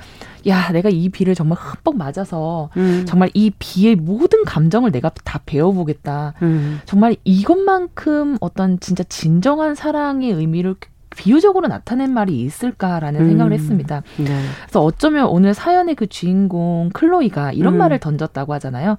야, 0.47 0.71
내가 0.71 0.91
이 0.91 1.09
비를 1.09 1.35
정말 1.35 1.59
흠뻑 1.59 1.97
맞아서 1.97 2.71
음. 2.77 3.05
정말 3.07 3.31
이 3.35 3.51
비의 3.59 3.97
모든 3.97 4.45
감정을 4.45 4.93
내가 4.93 5.11
다 5.25 5.41
배워보겠다. 5.47 6.35
음. 6.43 6.81
정말 6.85 7.17
이것만큼 7.25 8.39
어떤 8.41 8.79
진짜 8.81 9.03
진정한 9.05 9.75
사랑의 9.75 10.31
의미를 10.31 10.77
비유적으로 11.17 11.69
나타낸 11.69 12.13
말이 12.13 12.41
있을까라는 12.43 13.21
음. 13.21 13.29
생각을 13.29 13.53
했습니다. 13.53 14.03
네. 14.19 14.25
그래서 14.63 14.83
어쩌면 14.83 15.27
오늘 15.27 15.55
사연의 15.55 15.95
그 15.95 16.07
주인공 16.07 16.91
클로이가 16.93 17.53
이런 17.53 17.75
음. 17.75 17.79
말을 17.79 17.99
던졌다고 17.99 18.53
하잖아요. 18.55 18.97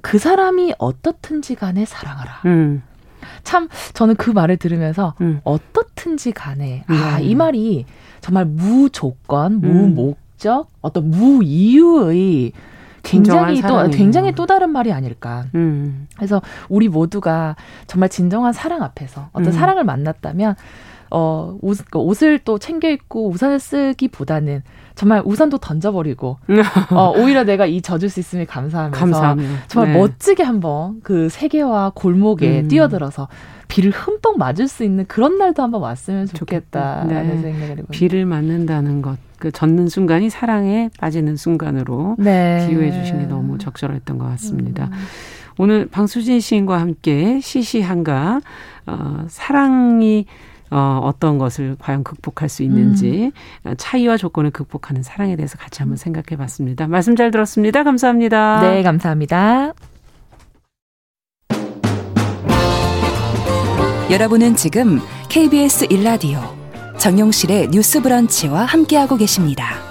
그 0.00 0.18
사람이 0.18 0.74
어떻든지 0.78 1.54
간에 1.56 1.84
사랑하라. 1.84 2.42
음. 2.46 2.82
참 3.42 3.68
저는 3.92 4.16
그 4.16 4.30
말을 4.30 4.56
들으면서 4.56 5.14
음. 5.20 5.40
어떻든지 5.44 6.32
간에 6.32 6.84
아이 6.86 7.34
음. 7.34 7.38
말이 7.38 7.86
정말 8.20 8.44
무조건 8.44 9.60
무목적 9.60 10.70
어떤 10.80 11.10
무이유의 11.10 12.52
굉장히 13.02 13.62
또 13.62 13.88
굉장히 13.90 14.32
또 14.32 14.46
다른 14.46 14.70
말이 14.70 14.92
아닐까. 14.92 15.44
음. 15.54 16.08
그래서 16.16 16.42
우리 16.68 16.88
모두가 16.88 17.54
정말 17.86 18.08
진정한 18.08 18.52
사랑 18.52 18.82
앞에서 18.82 19.28
어떤 19.32 19.48
음. 19.48 19.52
사랑을 19.52 19.84
만났다면 19.84 20.56
어, 21.10 21.56
옷, 21.62 21.78
그 21.90 21.98
옷을 21.98 22.38
또 22.40 22.58
챙겨 22.58 22.88
입고 22.88 23.28
우산을 23.30 23.58
쓰기보다는 23.58 24.62
정말 24.94 25.22
우산도 25.24 25.58
던져버리고 25.58 26.38
어, 26.90 27.12
오히려 27.16 27.44
내가 27.44 27.66
이 27.66 27.82
젖을 27.82 28.08
수 28.08 28.18
있음에 28.18 28.44
감사하면서 28.46 28.98
감사하며. 28.98 29.42
정말 29.68 29.92
네. 29.92 29.98
멋지게 29.98 30.42
한번 30.42 31.00
그 31.02 31.28
세계와 31.28 31.92
골목에 31.94 32.62
음. 32.62 32.68
뛰어들어서 32.68 33.28
비를 33.68 33.90
흠뻑 33.90 34.38
맞을 34.38 34.68
수 34.68 34.84
있는 34.84 35.04
그런 35.06 35.38
날도 35.38 35.62
한번 35.62 35.82
왔으면 35.82 36.26
좋겠다라는 36.26 37.08
네. 37.08 37.42
생각을 37.42 37.70
해봅니다. 37.70 37.90
비를 37.90 38.24
맞는다는 38.24 39.02
것, 39.02 39.18
그 39.38 39.50
젖는 39.50 39.88
순간이 39.88 40.30
사랑에 40.30 40.88
빠지는 40.98 41.36
순간으로 41.36 42.16
네. 42.18 42.66
비유해 42.66 42.92
주신 42.92 43.18
게 43.18 43.26
너무 43.26 43.58
적절했던 43.58 44.18
것 44.18 44.26
같습니다. 44.30 44.86
음. 44.86 44.92
오늘 45.58 45.86
방수진 45.86 46.38
시인과 46.40 46.78
함께 46.80 47.40
시시한가 47.40 48.40
어, 48.86 49.24
사랑이 49.28 50.26
어, 50.70 51.00
어떤 51.02 51.38
것을 51.38 51.76
과연 51.78 52.02
극복할 52.04 52.48
수 52.48 52.62
있는지 52.62 53.32
음. 53.66 53.74
차이와 53.76 54.16
조건을 54.16 54.50
극복하는 54.50 55.02
사랑에 55.02 55.36
대해서 55.36 55.56
같이 55.58 55.80
한번 55.80 55.96
생각해 55.96 56.36
봤습니다. 56.36 56.86
말씀 56.86 57.16
잘 57.16 57.30
들었습니다. 57.30 57.84
감사합니다. 57.84 58.60
네, 58.62 58.82
감사합니다. 58.82 59.72
여러분은 64.10 64.54
지금 64.54 65.00
KBS 65.28 65.88
1라디오 65.88 66.40
정용실의 66.98 67.68
뉴스 67.70 68.00
브런치와 68.00 68.64
함께하고 68.64 69.16
계십니다. 69.16 69.85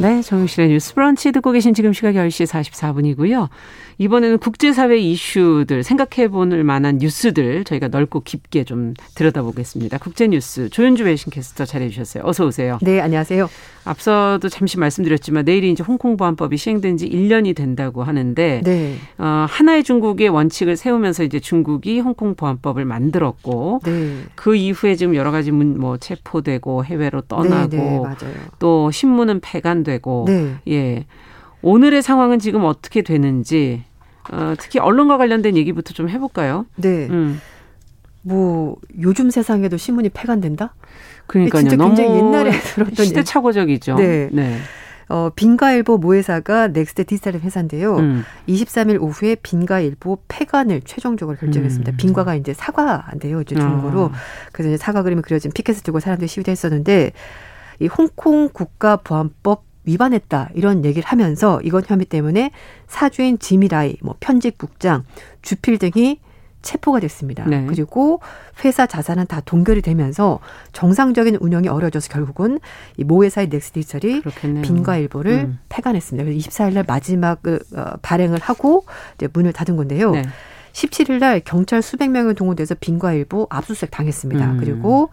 네, 0.00 0.22
정용실의 0.22 0.68
뉴스 0.68 0.94
브런치 0.94 1.32
듣고 1.32 1.50
계신 1.50 1.74
지금 1.74 1.92
시각 1.92 2.14
10시 2.14 2.46
44분이고요. 2.46 3.48
이번에는 3.98 4.38
국제사회 4.38 4.96
이슈들 4.96 5.82
생각해 5.82 6.28
볼 6.28 6.62
만한 6.62 6.98
뉴스들 6.98 7.64
저희가 7.64 7.88
넓고 7.88 8.20
깊게 8.20 8.62
좀 8.62 8.94
들여다보겠습니다. 9.16 9.98
국제뉴스 9.98 10.68
조윤주 10.70 11.04
외신 11.04 11.30
캐스터 11.30 11.64
잘해 11.64 11.88
주셨어요. 11.88 12.22
어서 12.24 12.46
오세요. 12.46 12.78
네, 12.80 13.00
안녕하세요. 13.00 13.48
앞서도 13.84 14.48
잠시 14.48 14.78
말씀드렸지만 14.78 15.44
내일이 15.44 15.72
이제 15.72 15.82
홍콩 15.82 16.16
보안법이 16.16 16.56
시행된 16.56 16.96
지 16.96 17.08
1년이 17.08 17.56
된다고 17.56 18.04
하는데 18.04 18.60
네. 18.64 18.94
어, 19.18 19.46
하나의 19.48 19.82
중국의 19.82 20.28
원칙을 20.28 20.76
세우면서 20.76 21.24
이제 21.24 21.40
중국이 21.40 21.98
홍콩 21.98 22.36
보안법을 22.36 22.84
만들었고 22.84 23.80
네. 23.84 24.18
그 24.36 24.54
이후에 24.54 24.94
지금 24.94 25.16
여러 25.16 25.32
가지 25.32 25.50
문, 25.50 25.78
뭐 25.80 25.96
체포되고 25.96 26.84
해외로 26.84 27.20
떠나고 27.22 27.76
네, 27.76 28.26
네, 28.26 28.34
또 28.60 28.92
신문은 28.92 29.40
폐간되고 29.40 30.24
네. 30.28 30.54
예. 30.68 31.06
오늘의 31.60 32.02
상황은 32.02 32.38
지금 32.38 32.64
어떻게 32.64 33.02
되는지 33.02 33.82
어, 34.30 34.54
특히 34.58 34.78
언론과 34.78 35.18
관련된 35.18 35.56
얘기부터 35.56 35.92
좀 35.92 36.08
해볼까요? 36.08 36.66
네. 36.76 37.08
음. 37.08 37.40
뭐 38.22 38.76
요즘 39.00 39.30
세상에도 39.30 39.76
신문이 39.76 40.10
폐간된다? 40.10 40.74
그러니까요. 41.26 41.62
진짜 41.62 41.76
굉장히 41.76 42.10
옛날에 42.16 42.50
들었던 42.74 43.06
시대착오적이죠. 43.06 43.94
네. 43.96 44.28
네. 44.32 44.58
어, 45.08 45.30
빈과일보 45.34 45.96
모회사가 45.98 46.68
넥스트 46.68 47.04
디지털 47.06 47.34
회사인데요. 47.34 47.96
음. 47.96 48.24
23일 48.46 49.00
오후에 49.00 49.36
빈과일보 49.36 50.18
폐간을 50.28 50.82
최종적으로 50.84 51.38
결정했습니다. 51.38 51.92
음. 51.92 51.96
빈과가 51.96 52.34
이제 52.34 52.52
사과인데요. 52.52 53.40
이제 53.40 53.54
중국어로. 53.54 54.02
어. 54.02 54.12
그래서 54.52 54.68
이제 54.68 54.76
사과 54.76 55.02
그림이 55.02 55.22
그려진 55.22 55.50
피켓을 55.50 55.82
들고 55.82 56.00
사람들이 56.00 56.28
시위를 56.28 56.52
했었는데 56.52 57.12
이 57.80 57.86
홍콩 57.86 58.50
국가보안법 58.52 59.67
위반했다 59.88 60.50
이런 60.54 60.84
얘기를 60.84 61.08
하면서 61.08 61.60
이건 61.62 61.82
혐의 61.86 62.04
때문에 62.06 62.50
사주인 62.86 63.38
지미라이, 63.38 63.96
뭐 64.02 64.14
편집국장, 64.20 65.04
주필 65.42 65.78
등이 65.78 66.20
체포가 66.60 66.98
됐습니다. 67.00 67.44
네. 67.46 67.64
그리고 67.68 68.20
회사 68.64 68.84
자산은 68.86 69.26
다 69.26 69.40
동결이 69.40 69.80
되면서 69.80 70.40
정상적인 70.72 71.36
운영이 71.40 71.68
어려워져서 71.68 72.08
결국은 72.10 72.58
이 72.96 73.04
모 73.04 73.24
회사의 73.24 73.48
넥스디지털이 73.48 74.22
빈과일보를 74.62 75.32
음. 75.32 75.58
폐간했습니다. 75.68 76.24
그래서 76.24 76.48
24일 76.50 76.74
날 76.74 76.84
마지막 76.86 77.40
그, 77.42 77.60
어, 77.76 77.92
발행을 78.02 78.40
하고 78.40 78.84
이제 79.14 79.28
문을 79.32 79.52
닫은 79.52 79.76
건데요. 79.76 80.10
네. 80.10 80.24
17일 80.72 81.20
날 81.20 81.40
경찰 81.44 81.80
수백 81.80 82.10
명이 82.10 82.34
동원돼서 82.34 82.74
빈과일보 82.78 83.46
압수수색 83.50 83.90
당했습니다. 83.92 84.52
음. 84.52 84.56
그리고 84.58 85.10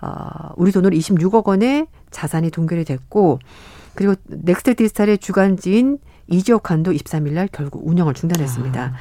어, 0.00 0.50
우리 0.56 0.72
돈으로 0.72 0.96
26억 0.96 1.44
원의 1.46 1.86
자산이 2.10 2.50
동결이 2.50 2.84
됐고 2.84 3.38
그리고 3.96 4.14
넥스트 4.26 4.76
디지털의 4.76 5.18
주간지인 5.18 5.98
이저우칸도 6.28 6.92
23일 6.92 7.32
날 7.32 7.48
결국 7.50 7.86
운영을 7.86 8.14
중단했습니다. 8.14 8.92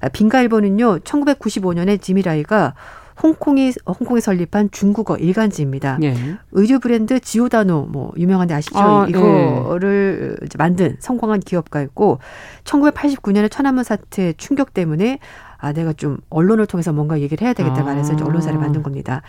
아. 0.00 0.08
빈과일보는요, 0.08 0.98
1995년에 1.00 2.00
지미라이가 2.00 2.74
홍콩이 3.22 3.72
홍콩에 3.86 4.20
설립한 4.20 4.70
중국어 4.70 5.16
일간지입니다. 5.16 5.98
예. 6.02 6.14
의류 6.52 6.78
브랜드 6.78 7.18
지오다노 7.18 7.86
뭐 7.90 8.12
유명한데 8.16 8.54
아시죠? 8.54 8.78
아, 8.78 9.06
이거를 9.08 10.36
예. 10.42 10.46
만든 10.58 10.96
성공한 11.00 11.40
기업가였고 11.40 12.18
1989년에 12.64 13.50
천안문 13.50 13.84
사태 13.84 14.34
충격 14.34 14.74
때문에 14.74 15.18
아 15.58 15.72
내가 15.72 15.94
좀 15.94 16.18
언론을 16.28 16.66
통해서 16.66 16.92
뭔가 16.92 17.20
얘기를 17.20 17.44
해야 17.46 17.54
되겠다 17.54 17.82
말해서 17.82 18.12
아. 18.12 18.24
언론사를 18.24 18.58
만든 18.58 18.82
겁니다. 18.82 19.22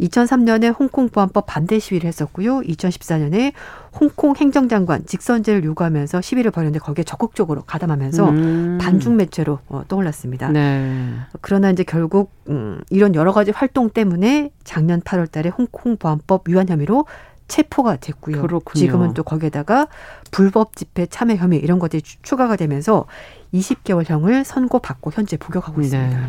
2003년에 0.00 0.78
홍콩 0.78 1.08
보안법 1.08 1.46
반대 1.46 1.78
시위를 1.78 2.06
했었고요. 2.08 2.60
2014년에 2.60 3.54
홍콩 3.98 4.36
행정장관 4.36 5.06
직선제를 5.06 5.64
요구하면서 5.64 6.20
시위를 6.20 6.50
벌였는데 6.50 6.78
거기에 6.78 7.04
적극적으로 7.04 7.62
가담하면서 7.62 8.28
음. 8.30 8.78
반중 8.80 9.16
매체로 9.16 9.58
어, 9.68 9.82
떠올랐습니다. 9.88 10.50
네. 10.50 11.16
그러나 11.40 11.70
이제 11.70 11.82
결국 11.82 12.30
음, 12.48 12.80
이런 12.90 13.14
여러 13.14 13.32
가지 13.32 13.50
활동 13.50 13.90
때문에 13.90 14.50
작년 14.64 15.00
8월 15.00 15.30
달에 15.30 15.48
홍콩 15.48 15.96
보안법 15.96 16.48
위반 16.48 16.68
혐의로 16.68 17.06
체포가 17.50 17.96
됐고요. 17.96 18.40
그렇군요. 18.42 18.80
지금은 18.80 19.14
또 19.14 19.24
거기에다가 19.24 19.88
불법 20.30 20.76
집회 20.76 21.04
참여 21.06 21.34
혐의 21.34 21.58
이런 21.58 21.80
것들이 21.80 22.00
추가가 22.22 22.54
되면서 22.54 23.06
20개월형을 23.52 24.44
선고받고 24.44 25.10
현재 25.12 25.36
복역하고 25.36 25.80
네. 25.80 25.86
있습니다. 25.86 26.20
네. 26.20 26.26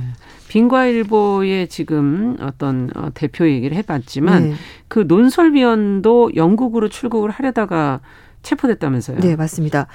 빈과일보의 0.49 1.67
지금 1.69 2.37
어떤 2.41 2.89
어, 2.95 3.09
대표 3.13 3.47
얘기를 3.47 3.77
해봤지만 3.77 4.49
네. 4.49 4.55
그 4.87 5.05
논설위원도 5.07 6.31
영국으로 6.35 6.89
출국을 6.89 7.29
하려다가 7.29 8.01
체포됐다면서요? 8.41 9.19
네, 9.19 9.35
맞습니다. 9.35 9.85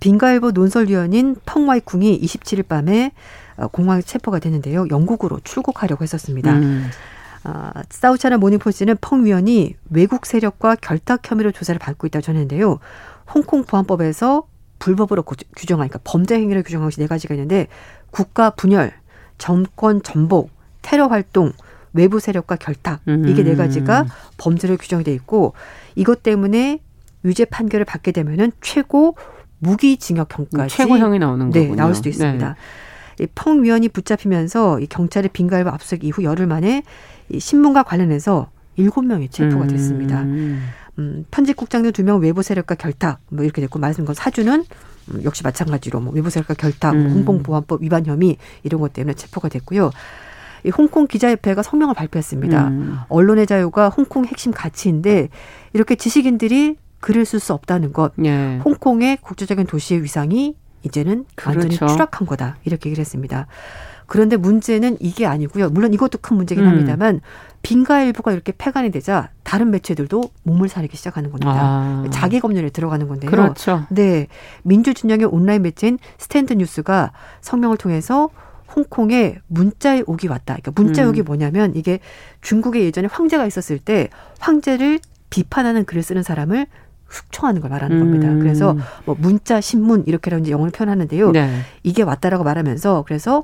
빈과일보 0.00 0.50
논설위원인 0.50 1.36
펑와이쿵이 1.46 2.20
27일 2.20 2.66
밤에 2.66 3.12
어, 3.56 3.68
공항에 3.68 4.02
체포가 4.02 4.40
됐는데요. 4.40 4.86
영국으로 4.90 5.38
출국하려고 5.44 6.02
했었습니다. 6.02 6.52
음. 6.58 6.90
아, 7.48 7.72
사우차나 7.90 8.38
모닝포스는 8.38 8.96
펑 9.00 9.24
위원이 9.24 9.76
외국 9.90 10.26
세력과 10.26 10.74
결탁 10.80 11.20
혐의로 11.22 11.52
조사를 11.52 11.78
받고 11.78 12.08
있다고 12.08 12.20
전했는데요. 12.20 12.80
홍콩 13.32 13.62
보안법에서 13.62 14.48
불법으로 14.80 15.22
규정하니까 15.56 16.00
범죄 16.02 16.34
행위를 16.34 16.64
규정한 16.64 16.88
것이 16.88 16.98
네 16.98 17.06
가지가 17.06 17.34
있는데 17.34 17.68
국가 18.10 18.50
분열, 18.50 18.92
정권 19.38 20.02
전복, 20.02 20.50
테러 20.82 21.06
활동, 21.06 21.52
외부 21.92 22.18
세력과 22.18 22.56
결탁 22.56 23.00
이게 23.06 23.42
네 23.42 23.54
가지가 23.54 24.06
범죄로 24.36 24.76
규정이 24.76 25.04
돼 25.04 25.14
있고 25.14 25.54
이것 25.94 26.22
때문에 26.22 26.80
유죄 27.24 27.44
판결을 27.44 27.84
받게 27.84 28.12
되면은 28.12 28.52
최고 28.60 29.16
무기징역형까지 29.60 30.76
최고형이 30.76 31.18
나오는 31.20 31.50
네, 31.50 31.60
거군요. 31.60 31.76
나올 31.76 31.94
수도 31.94 32.08
있습니다. 32.08 32.48
네. 32.48 33.24
이펑 33.24 33.62
위원이 33.62 33.88
붙잡히면서 33.88 34.80
이 34.80 34.86
경찰의 34.86 35.30
빈갈바 35.32 35.72
압수수색 35.72 36.04
이후 36.04 36.22
열흘 36.22 36.46
만에 36.46 36.82
이 37.30 37.40
신문과 37.40 37.82
관련해서 37.82 38.50
일곱 38.76 39.02
명이 39.04 39.28
체포가 39.30 39.64
음. 39.64 39.68
됐습니다. 39.68 40.22
음, 40.22 41.24
편집국장 41.30 41.82
등 41.82 41.92
두 41.92 42.02
명 42.02 42.20
외부 42.20 42.42
세력과 42.42 42.74
결탁 42.76 43.18
뭐 43.30 43.44
이렇게 43.44 43.60
됐고 43.60 43.78
말씀드린 43.78 44.06
건 44.06 44.14
사주는 44.14 44.64
음, 45.08 45.20
역시 45.24 45.42
마찬가지로 45.42 46.00
뭐 46.00 46.12
외부 46.12 46.30
세력과 46.30 46.54
결탁, 46.54 46.94
음. 46.94 47.10
홍콩보안법 47.10 47.82
위반 47.82 48.06
혐의 48.06 48.36
이런 48.62 48.80
것 48.80 48.92
때문에 48.92 49.14
체포가 49.14 49.48
됐고요. 49.48 49.90
이 50.64 50.70
홍콩 50.70 51.06
기자협회가 51.06 51.62
성명을 51.62 51.94
발표했습니다. 51.94 52.68
음. 52.68 52.98
언론의 53.08 53.46
자유가 53.46 53.88
홍콩 53.88 54.24
핵심 54.24 54.52
가치인데 54.52 55.28
이렇게 55.74 55.94
지식인들이 55.94 56.76
글을 57.00 57.24
쓸 57.24 57.38
수 57.40 57.52
없다는 57.52 57.92
것, 57.92 58.12
예. 58.24 58.56
홍콩의 58.64 59.18
국제적인 59.18 59.66
도시의 59.66 60.02
위상이 60.02 60.56
이제는 60.82 61.24
완전히 61.44 61.76
그렇죠. 61.76 61.92
추락한 61.92 62.26
거다 62.26 62.56
이렇게 62.64 62.88
얘기를 62.88 63.00
했습니다. 63.02 63.46
그런데 64.06 64.36
문제는 64.36 64.96
이게 65.00 65.26
아니고요. 65.26 65.70
물론 65.70 65.92
이것도 65.92 66.18
큰 66.20 66.36
문제긴 66.36 66.64
음. 66.64 66.70
합니다만 66.70 67.20
빈과일보가 67.62 68.32
이렇게 68.32 68.52
폐간이 68.56 68.90
되자 68.90 69.30
다른 69.42 69.70
매체들도 69.70 70.22
몸을 70.44 70.68
사리기 70.68 70.96
시작하는 70.96 71.30
겁니다. 71.30 71.52
아. 71.52 72.04
자기 72.10 72.38
검열에 72.40 72.70
들어가는 72.70 73.08
건데요. 73.08 73.30
그렇죠. 73.30 73.86
네. 73.90 74.28
민주진영의 74.62 75.26
온라인 75.26 75.62
매체인 75.62 75.98
스탠드 76.18 76.52
뉴스가 76.52 77.12
성명을 77.40 77.76
통해서 77.76 78.30
홍콩에 78.74 79.38
문자의 79.48 80.04
옥이 80.06 80.28
왔다. 80.28 80.56
그러니까 80.56 80.72
문자의 80.74 81.04
음. 81.06 81.10
옥이 81.10 81.22
뭐냐면 81.22 81.74
이게 81.74 81.98
중국에 82.40 82.84
예전에 82.84 83.08
황제가 83.10 83.46
있었을 83.46 83.78
때 83.78 84.08
황제를 84.38 85.00
비판하는 85.30 85.84
글을 85.84 86.02
쓰는 86.02 86.22
사람을 86.22 86.66
숙청하는 87.08 87.60
걸 87.60 87.70
말하는 87.70 87.98
겁니다. 87.98 88.28
음. 88.28 88.40
그래서 88.40 88.76
뭐 89.04 89.16
문자 89.18 89.60
심문 89.60 90.04
이렇게라고 90.06 90.42
이제 90.42 90.50
영어를 90.50 90.72
표현하는데요. 90.72 91.30
네. 91.30 91.60
이게 91.82 92.02
왔다라고 92.02 92.44
말하면서 92.44 93.04
그래서 93.06 93.42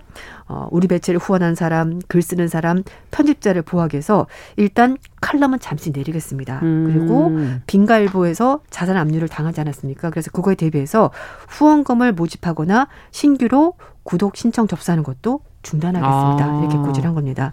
어 0.48 0.66
우리 0.70 0.88
매체를 0.88 1.20
후원한 1.20 1.54
사람, 1.54 2.00
글 2.08 2.22
쓰는 2.22 2.48
사람, 2.48 2.82
편집자를 3.10 3.62
보호하기 3.62 3.94
위해서 3.94 4.26
일단 4.56 4.98
칼럼은 5.20 5.60
잠시 5.60 5.90
내리겠습니다. 5.90 6.60
음. 6.62 6.84
그리고 6.86 7.30
빈갈보에서 7.66 8.60
자산 8.70 8.96
압류를 8.96 9.28
당하지 9.28 9.60
않았습니까? 9.60 10.10
그래서 10.10 10.30
그거에 10.30 10.54
대비해서 10.54 11.10
후원금을 11.48 12.12
모집하거나 12.12 12.88
신규로 13.12 13.74
구독 14.02 14.36
신청 14.36 14.66
접수하는 14.66 15.04
것도 15.04 15.40
중단하겠습니다. 15.62 16.44
아. 16.44 16.60
이렇게 16.60 16.76
고지한 16.76 17.14
겁니다. 17.14 17.52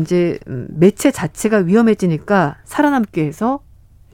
이제 0.00 0.38
매체 0.46 1.10
자체가 1.10 1.58
위험해지니까 1.58 2.56
살아남기 2.64 3.20
위해서 3.20 3.60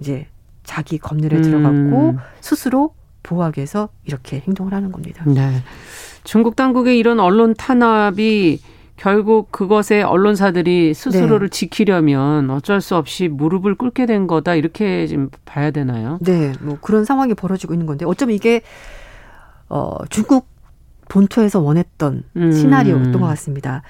이제 0.01 0.27
자기 0.67 0.99
검열에 0.99 1.37
음. 1.37 1.43
들어갔고 1.43 2.17
스스로 2.41 2.95
보호하기 3.23 3.59
위해서 3.61 3.89
이렇게 4.05 4.43
행동을 4.47 4.75
하는 4.75 4.93
겁니다. 4.93 5.25
네. 5.27 5.63
중국 6.25 6.57
당국의 6.57 6.99
이런 6.99 7.21
언론 7.21 7.55
탄압이 7.55 8.61
결국 8.97 9.53
그것에 9.53 10.03
언론사들이 10.03 10.95
스스로를 10.95 11.49
네. 11.49 11.59
지키려면 11.59 12.51
어쩔 12.51 12.81
수 12.81 12.97
없이 12.97 13.29
무릎을 13.29 13.75
꿇게 13.75 14.07
된 14.07 14.27
거다 14.27 14.55
이렇게 14.55 15.07
지금 15.07 15.31
봐야 15.45 15.71
되나요? 15.71 16.19
네, 16.21 16.53
뭐 16.61 16.79
그런 16.81 17.05
상황이 17.05 17.35
벌어지고 17.35 17.75
있는 17.75 17.87
건데 17.87 18.05
어쩌면 18.07 18.35
이게 18.35 18.63
어 19.69 19.99
중국 20.09 20.49
본토에서 21.09 21.61
원했던 21.61 22.23
음. 22.37 22.53
시나리오였던 22.53 23.21
것 23.21 23.27
같습니다. 23.29 23.83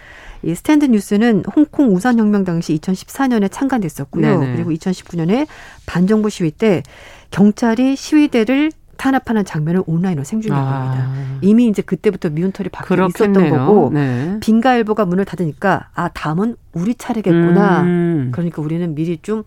이 0.47 0.55
스탠드 0.55 0.85
뉴스는 0.87 1.43
홍콩 1.55 1.95
우산혁명 1.95 2.45
당시 2.45 2.77
2014년에 2.79 3.51
창간됐었고요. 3.51 4.41
네네. 4.41 4.53
그리고 4.55 4.71
2019년에 4.71 5.47
반정부 5.87 6.31
시위 6.31 6.51
때 6.53 6.83
경찰이 7.31 7.97
시위대를 7.97 8.71
탄압하는 8.97 9.45
장면을 9.45 9.83
온라인으로 9.87 10.25
생중계한 10.25 10.67
아. 10.67 10.81
겁니다. 10.85 11.11
이미 11.43 11.67
이제 11.67 11.83
그때부터 11.83 12.31
미운 12.31 12.53
털이 12.53 12.69
박혀 12.71 12.95
있었던 13.09 13.51
거고 13.51 13.91
네. 13.93 14.39
빈가일보가 14.41 15.05
문을 15.05 15.25
닫으니까 15.27 15.89
아 15.95 16.09
다음은 16.09 16.57
우리 16.73 16.95
차례겠구나. 16.95 17.83
음. 17.83 18.29
그러니까 18.33 18.63
우리는 18.63 18.95
미리 18.95 19.19
좀 19.21 19.43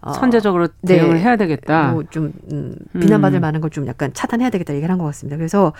어, 0.00 0.12
선제적으로 0.12 0.68
네. 0.82 0.96
대응을 0.98 1.14
네. 1.14 1.22
해야 1.22 1.36
되겠다. 1.36 1.90
뭐 1.92 2.04
좀 2.10 2.32
음, 2.52 2.76
비난받을 3.00 3.38
음. 3.38 3.40
만한 3.40 3.60
걸 3.62 3.70
좀 3.70 3.86
약간 3.88 4.12
차단해야 4.12 4.50
되겠다 4.50 4.74
얘기를 4.74 4.92
한 4.92 4.98
것 4.98 5.06
같습니다. 5.06 5.38
그래서 5.38 5.72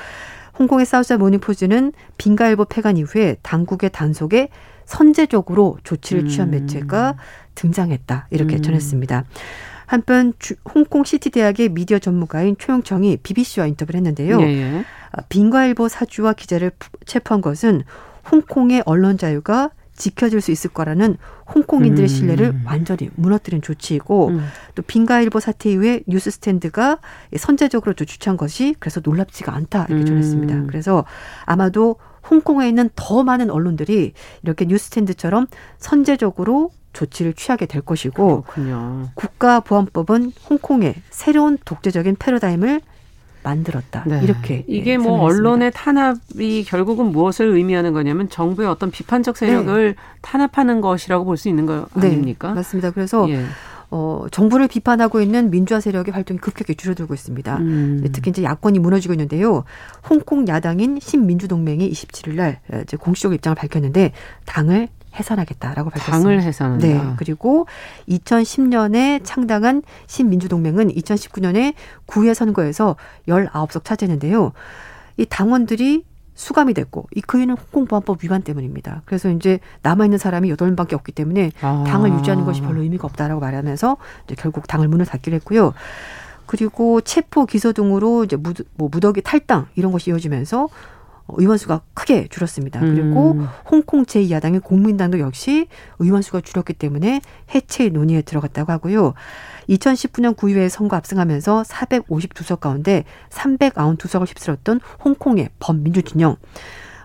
홍콩의 0.59 0.87
사우스 0.87 1.13
모닝포즈는 1.13 1.93
빈가일보 2.19 2.67
폐간 2.67 2.97
이후에 2.97 3.37
당국의 3.43 3.91
단속에 3.91 4.49
선제적으로 4.85 5.79
조치를 5.83 6.29
취한 6.29 6.49
음. 6.49 6.51
매체가 6.53 7.17
등장했다 7.55 8.29
이렇게 8.31 8.57
음. 8.57 8.63
전했습니다. 8.63 9.25
한편 9.87 10.33
주, 10.39 10.55
홍콩 10.75 11.05
시티 11.05 11.31
대학의 11.31 11.71
미디어 11.71 11.99
전문가인 11.99 12.57
최영청이 12.59 13.19
BBC와 13.19 13.67
인터뷰를 13.67 13.99
했는데요. 13.99 14.41
예, 14.41 14.47
예. 14.47 14.85
빈과일보 15.29 15.89
사주와 15.89 16.33
기자를 16.33 16.73
체포한 17.05 17.41
것은 17.41 17.83
홍콩의 18.31 18.83
언론 18.87 19.19
자유가 19.19 19.71
지켜질 19.95 20.41
수 20.41 20.51
있을 20.51 20.71
거라는 20.71 21.17
홍콩인들의 21.55 22.05
음. 22.05 22.09
신뢰를 22.09 22.61
완전히 22.65 23.11
무너뜨린 23.15 23.63
조치이고 23.63 24.29
음. 24.29 24.47
또 24.75 24.83
빈과일보 24.83 25.41
사태 25.41 25.71
이후에 25.71 26.03
뉴스 26.07 26.31
스탠드가 26.31 26.99
선제적으로 27.37 27.95
조치한 27.95 28.37
것이 28.37 28.75
그래서 28.79 29.01
놀랍지가 29.03 29.55
않다 29.55 29.87
이렇게 29.89 30.03
음. 30.03 30.07
전했습니다. 30.07 30.65
그래서 30.67 31.05
아마도 31.45 31.97
홍콩에 32.29 32.69
있는 32.69 32.91
더 32.97 33.23
많은 33.23 33.51
언론들이 33.51 34.13
이렇게 34.43 34.65
뉴스 34.65 34.87
스탠드처럼 34.87 35.47
선제적으로 35.79 36.71
조치를 36.93 37.35
취하게 37.35 37.67
될 37.67 37.83
것이고 37.83 38.43
그렇군요. 38.43 39.09
국가보안법은 39.15 40.33
홍콩의 40.49 40.95
새로운 41.11 41.59
독재적인 41.65 42.17
패러다임을 42.17 42.81
만들었다. 43.45 44.03
네. 44.07 44.21
이렇게 44.25 44.65
이게 44.67 44.97
네, 44.97 44.99
뭐 44.99 45.21
언론의 45.21 45.71
탄압이 45.73 46.65
결국은 46.65 47.13
무엇을 47.13 47.47
의미하는 47.47 47.93
거냐면 47.93 48.29
정부의 48.29 48.69
어떤 48.69 48.91
비판적 48.91 49.37
세력을 49.37 49.95
네. 49.95 50.03
탄압하는 50.23 50.81
것이라고 50.81 51.25
볼 51.25 51.37
수 51.37 51.49
있는 51.49 51.67
거 51.67 51.87
네, 51.95 52.09
아닙니까? 52.09 52.53
맞습니다. 52.55 52.91
그래서 52.91 53.29
예. 53.29 53.45
어, 53.91 54.25
정부를 54.33 54.67
비판하고 54.67 55.21
있는 55.21 55.51
민주화 55.51 55.79
세력의 55.79 56.13
활동이 56.13 56.41
급격히 56.41 56.75
줄어들고 56.75 57.15
있습니다. 57.15 57.59
음. 57.59 58.01
네, 58.03 58.09
특히 58.13 58.31
이제 58.31 58.43
야권이 58.43 58.79
무너지고 58.81 59.15
있는데요. 59.15 59.65
홍콩 60.09 60.49
야당인 60.49 60.99
신민주동맹이 61.01 61.91
27일 61.91 62.35
날 62.35 62.61
이제 62.83 62.97
공식적 62.97 63.35
입장을 63.35 63.55
밝혔는데 63.55 64.13
당을 64.47 64.89
해산하겠다라고 65.15 65.91
밝혔습니다. 65.91 66.19
당을 66.19 66.43
해산한다. 66.43 66.87
네. 66.87 67.01
그리고 67.17 67.67
2010년에 68.09 69.21
창당한 69.25 69.83
신민주동맹은 70.07 70.89
2019년에 70.89 71.75
구회 72.07 72.35
선거에서 72.35 72.97
19석 73.29 73.85
차지했는데요. 73.85 74.53
이 75.17 75.27
당원들이 75.27 76.05
수감이 76.35 76.75
됐고 76.75 77.07
이 77.15 77.21
그 77.21 77.39
이유는 77.39 77.57
홍콩 77.57 77.87
보안법 77.87 78.25
위반 78.25 78.43
때문입니다. 78.43 79.03
그래서 79.05 79.31
이제 79.31 79.61
남아 79.83 80.05
있는 80.05 80.19
사람이 80.19 80.51
여덟 80.51 80.69
명밖에 80.69 80.97
없기 80.97 81.13
때문에 81.13 81.53
아. 81.61 81.85
당을 81.87 82.13
유지하는 82.15 82.45
것이 82.45 82.61
별로 82.61 82.83
의미가 82.83 83.07
없다라고 83.07 83.41
말하면서 83.41 83.97
이제 84.25 84.35
결국 84.37 84.67
당을 84.67 84.89
문을 84.89 85.07
닫기로 85.07 85.37
했고요. 85.37 85.73
그리고 86.47 87.01
체포 87.01 87.47
기소 87.47 87.73
등으로 87.73 88.25
이제 88.25 88.37
무, 88.37 88.53
뭐 88.75 88.89
무더기 88.91 89.23
탈당 89.23 89.67
이런 89.77 89.93
것이 89.93 90.11
이어지면서 90.11 90.69
의원 91.29 91.57
수가 91.57 91.81
크게 91.95 92.29
줄었습니다. 92.29 92.81
그리고 92.81 93.33
음. 93.33 93.49
홍콩 93.71 94.05
제2야당의 94.05 94.63
공민당도 94.63 95.19
역시 95.21 95.69
의원 95.99 96.23
수가 96.23 96.41
줄었기 96.43 96.75
때문에 96.75 97.21
해체 97.55 97.89
논의에 97.89 98.23
들어갔다고 98.23 98.73
하고요. 98.73 99.15
2019년 99.69 100.37
9위에 100.37 100.69
선거 100.69 100.97
압승하면서 100.97 101.63
452석 101.63 102.61
가운데 102.61 103.05
392석을 103.31 104.29
휩쓸었던 104.29 104.81
홍콩의 105.05 105.49
범민주 105.59 106.03
진영. 106.03 106.37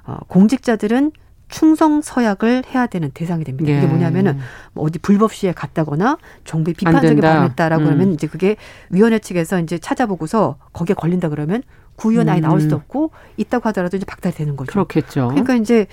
어, 0.04 0.18
공직자들은 0.28 1.12
충성 1.50 2.02
서약을 2.02 2.64
해야 2.74 2.88
되는 2.88 3.10
대상이 3.12 3.44
됩니다. 3.44 3.72
이게 3.72 3.84
예. 3.84 3.88
뭐냐면은 3.88 4.38
뭐 4.74 4.86
어디 4.86 5.00
불법 5.00 5.34
시에 5.34 5.52
갔다거나 5.52 6.18
정부에 6.46 6.74
비판적인 6.74 7.20
발언을 7.20 7.50
했다라고 7.50 7.84
음. 7.84 7.86
그러면 7.86 8.14
이제 8.14 8.28
그게 8.28 8.56
위원회 8.92 9.20
측에서 9.20 9.60
이제 9.60 9.80
찾아보고서 9.80 10.58
거기에 10.74 10.94
걸린다 10.94 11.30
그러면 11.30 11.64
구의원 12.00 12.30
아예 12.30 12.40
나올 12.40 12.62
수도 12.62 12.76
음. 12.76 12.82
없고 12.82 13.12
있다고 13.38 13.68
하더라도 13.70 13.98
이제 13.98 14.06
박탈이 14.06 14.34
되는 14.36 14.56
거죠. 14.56 14.72
그렇겠죠. 14.72 15.28
그러니까 15.30 15.56
이제 15.56 15.88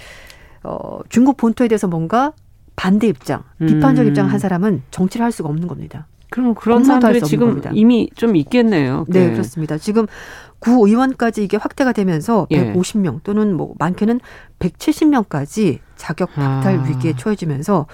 어 0.63 1.01
중국 1.09 1.37
본토에 1.37 1.69
대해서 1.69 1.89
뭔가 1.89 2.33
반대 2.77 3.09
입장, 3.09 3.43
비판적 3.59 4.05
음. 4.05 4.09
입장 4.09 4.31
한 4.31 4.39
사람은 4.39 4.83
정치를 4.91 5.25
할 5.25 5.33
수가 5.33 5.49
없는 5.49 5.67
겁니다. 5.67 6.07
그럼 6.31 6.55
그런 6.55 6.85
사람들이 6.85 7.23
지금 7.23 7.49
겁니다. 7.49 7.71
이미 7.73 8.11
좀 8.15 8.37
있겠네요. 8.37 9.05
네, 9.09 9.29
네, 9.29 9.33
그렇습니다. 9.33 9.79
지금 9.79 10.07
구의원까지 10.59 11.45
이게 11.45 11.57
확대가 11.57 11.93
되면서 11.93 12.47
예. 12.51 12.73
150명 12.73 13.23
또는 13.23 13.55
뭐 13.55 13.75
많게는 13.79 14.21
170명까지 14.59 15.79
자격 15.97 16.35
박탈 16.35 16.79
아. 16.79 16.83
위기에 16.85 17.15
처해지면서 17.17 17.87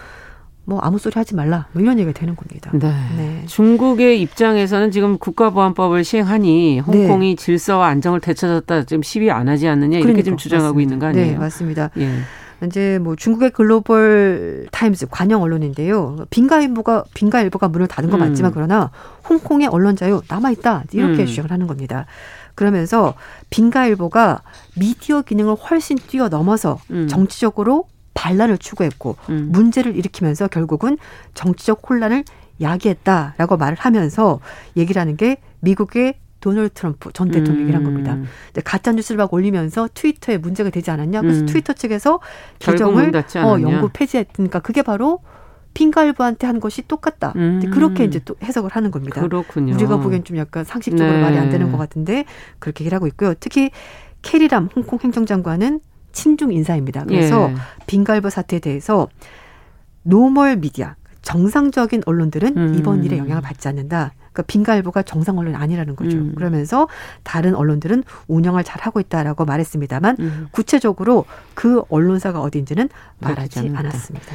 뭐 0.65 0.79
아무 0.81 0.99
소리 0.99 1.15
하지 1.17 1.35
말라 1.35 1.67
뭐 1.73 1.83
이런 1.83 1.99
얘기가 1.99 2.19
되는 2.19 2.37
겁니다. 2.37 2.71
네. 2.73 2.93
네. 3.17 3.43
중국의 3.47 4.21
입장에서는 4.23 4.91
지금 4.91 5.19
국가보안법을 5.19 6.05
시행하니 6.05 6.81
홍콩이 6.81 7.35
네. 7.35 7.43
질서와 7.43 7.89
안정을 7.89 8.21
되찾았다 8.21 8.85
지금 8.85 9.03
시위 9.03 9.31
안 9.31 9.49
하지 9.49 9.67
않느냐 9.67 9.99
이렇게 9.99 10.03
그러니까, 10.03 10.25
지금 10.25 10.39
주장하고 10.39 10.75
맞습니다. 10.75 10.83
있는 10.83 10.99
거 10.99 11.07
아니에요? 11.07 11.33
네, 11.33 11.39
맞습니다. 11.39 11.91
예. 11.99 12.11
이제 12.67 13.01
뭐 13.03 13.17
중국의 13.17 13.51
글로벌 13.51 14.69
타임즈 14.71 15.07
관영 15.11 15.43
언론인데요. 15.43 16.27
빈과일보가 16.31 17.05
빈과일보가 17.13 17.67
문을 17.69 17.89
닫은 17.89 18.09
건 18.11 18.23
음. 18.23 18.29
맞지만 18.29 18.53
그러나 18.53 18.93
홍콩의 19.29 19.67
언론 19.67 19.97
자유 19.97 20.23
남아 20.29 20.53
있다 20.53 20.85
이렇게 20.93 21.23
음. 21.23 21.27
주장을 21.27 21.51
하는 21.51 21.67
겁니다. 21.67 22.07
그러면서 22.55 23.15
빈가일보가 23.51 24.43
미디어 24.79 25.23
기능을 25.23 25.57
훨씬 25.57 25.97
뛰어넘어서 25.97 26.79
음. 26.91 27.09
정치적으로 27.09 27.87
반란을 28.15 28.59
추구했고 28.59 29.17
음. 29.31 29.49
문제를 29.53 29.97
일으키면서 29.97 30.49
결국은 30.49 30.99
정치적 31.35 31.83
혼란을 31.89 32.25
야기했다라고 32.61 33.57
말을 33.57 33.77
하면서 33.79 34.41
얘기를 34.77 35.01
하는 35.01 35.17
게 35.17 35.39
미국의 35.61 36.15
도널드 36.41 36.75
트럼프 36.75 37.13
전 37.13 37.31
대통령이란 37.31 37.83
음. 37.83 37.85
겁니다. 37.85 38.19
가짜 38.65 38.93
뉴스를 38.93 39.17
막 39.17 39.33
올리면서 39.33 39.89
트위터에 39.95 40.39
문제가 40.39 40.71
되지 40.71 40.91
않았냐? 40.91 41.21
그래서 41.21 41.41
음. 41.41 41.47
트위터 41.47 41.73
측에서 41.73 42.21
계정을 42.59 43.13
어, 43.17 43.61
영구 43.61 43.91
폐지했으니까 43.93 44.59
그게 44.59 44.83
바로 44.83 45.21
빈갈부한테 45.75 46.47
한 46.47 46.61
것이 46.61 46.83
똑같다. 46.87 47.33
음. 47.37 47.63
그렇게 47.73 48.05
이제 48.05 48.21
또 48.25 48.35
해석을 48.43 48.71
하는 48.73 48.91
겁니다. 48.91 49.21
그렇군요. 49.21 49.75
우리가 49.75 49.99
보기엔 49.99 50.25
좀 50.25 50.37
약간 50.37 50.65
상식적으로 50.65 51.17
네. 51.17 51.23
말이 51.23 51.39
안 51.39 51.49
되는 51.49 51.71
것 51.71 51.79
같은데 51.79 52.25
그렇게 52.59 52.85
얘기를 52.85 52.97
하고 52.97 53.07
있고요. 53.07 53.35
특히 53.41 53.71
캐리람 54.23 54.69
홍콩 54.75 54.99
행정장관은 55.03 55.81
친중 56.13 56.53
인사입니다. 56.53 57.05
그래서 57.05 57.51
예. 57.51 57.55
빈과일보 57.87 58.31
사태에 58.31 58.59
대해서 58.59 59.09
normal 60.03 60.57
media 60.57 60.95
정상적인 61.23 62.03
언론들은 62.05 62.57
음. 62.57 62.75
이번 62.79 63.05
일에 63.05 63.17
영향을 63.19 63.43
받지 63.43 63.69
않는다. 63.69 64.13
그러니까 64.33 64.43
빈과일보가 64.43 65.03
정상 65.03 65.39
언론이 65.39 65.57
아니라는 65.57 65.95
거죠. 65.95 66.17
음. 66.17 66.33
그러면서 66.35 66.89
다른 67.23 67.55
언론들은 67.55 68.03
운영을 68.29 68.65
잘 68.65 68.81
하고 68.83 68.99
있다라고 68.99 69.45
말했습니다만 69.45 70.17
음. 70.19 70.49
구체적으로 70.51 71.27
그 71.55 71.83
언론사가 71.89 72.41
어디인지는 72.41 72.89
말하지 73.21 73.71
않았습니다. 73.75 74.35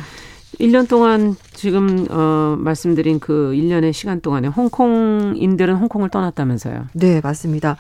1년 0.60 0.88
동안 0.88 1.36
지금 1.54 2.08
어 2.10 2.56
말씀드린 2.58 3.20
그 3.20 3.52
1년의 3.54 3.94
시간 3.94 4.22
동안에 4.22 4.48
홍콩인들은 4.48 5.76
홍콩을 5.76 6.10
떠났다면서요. 6.10 6.88
네, 6.94 7.20
맞습니다. 7.22 7.78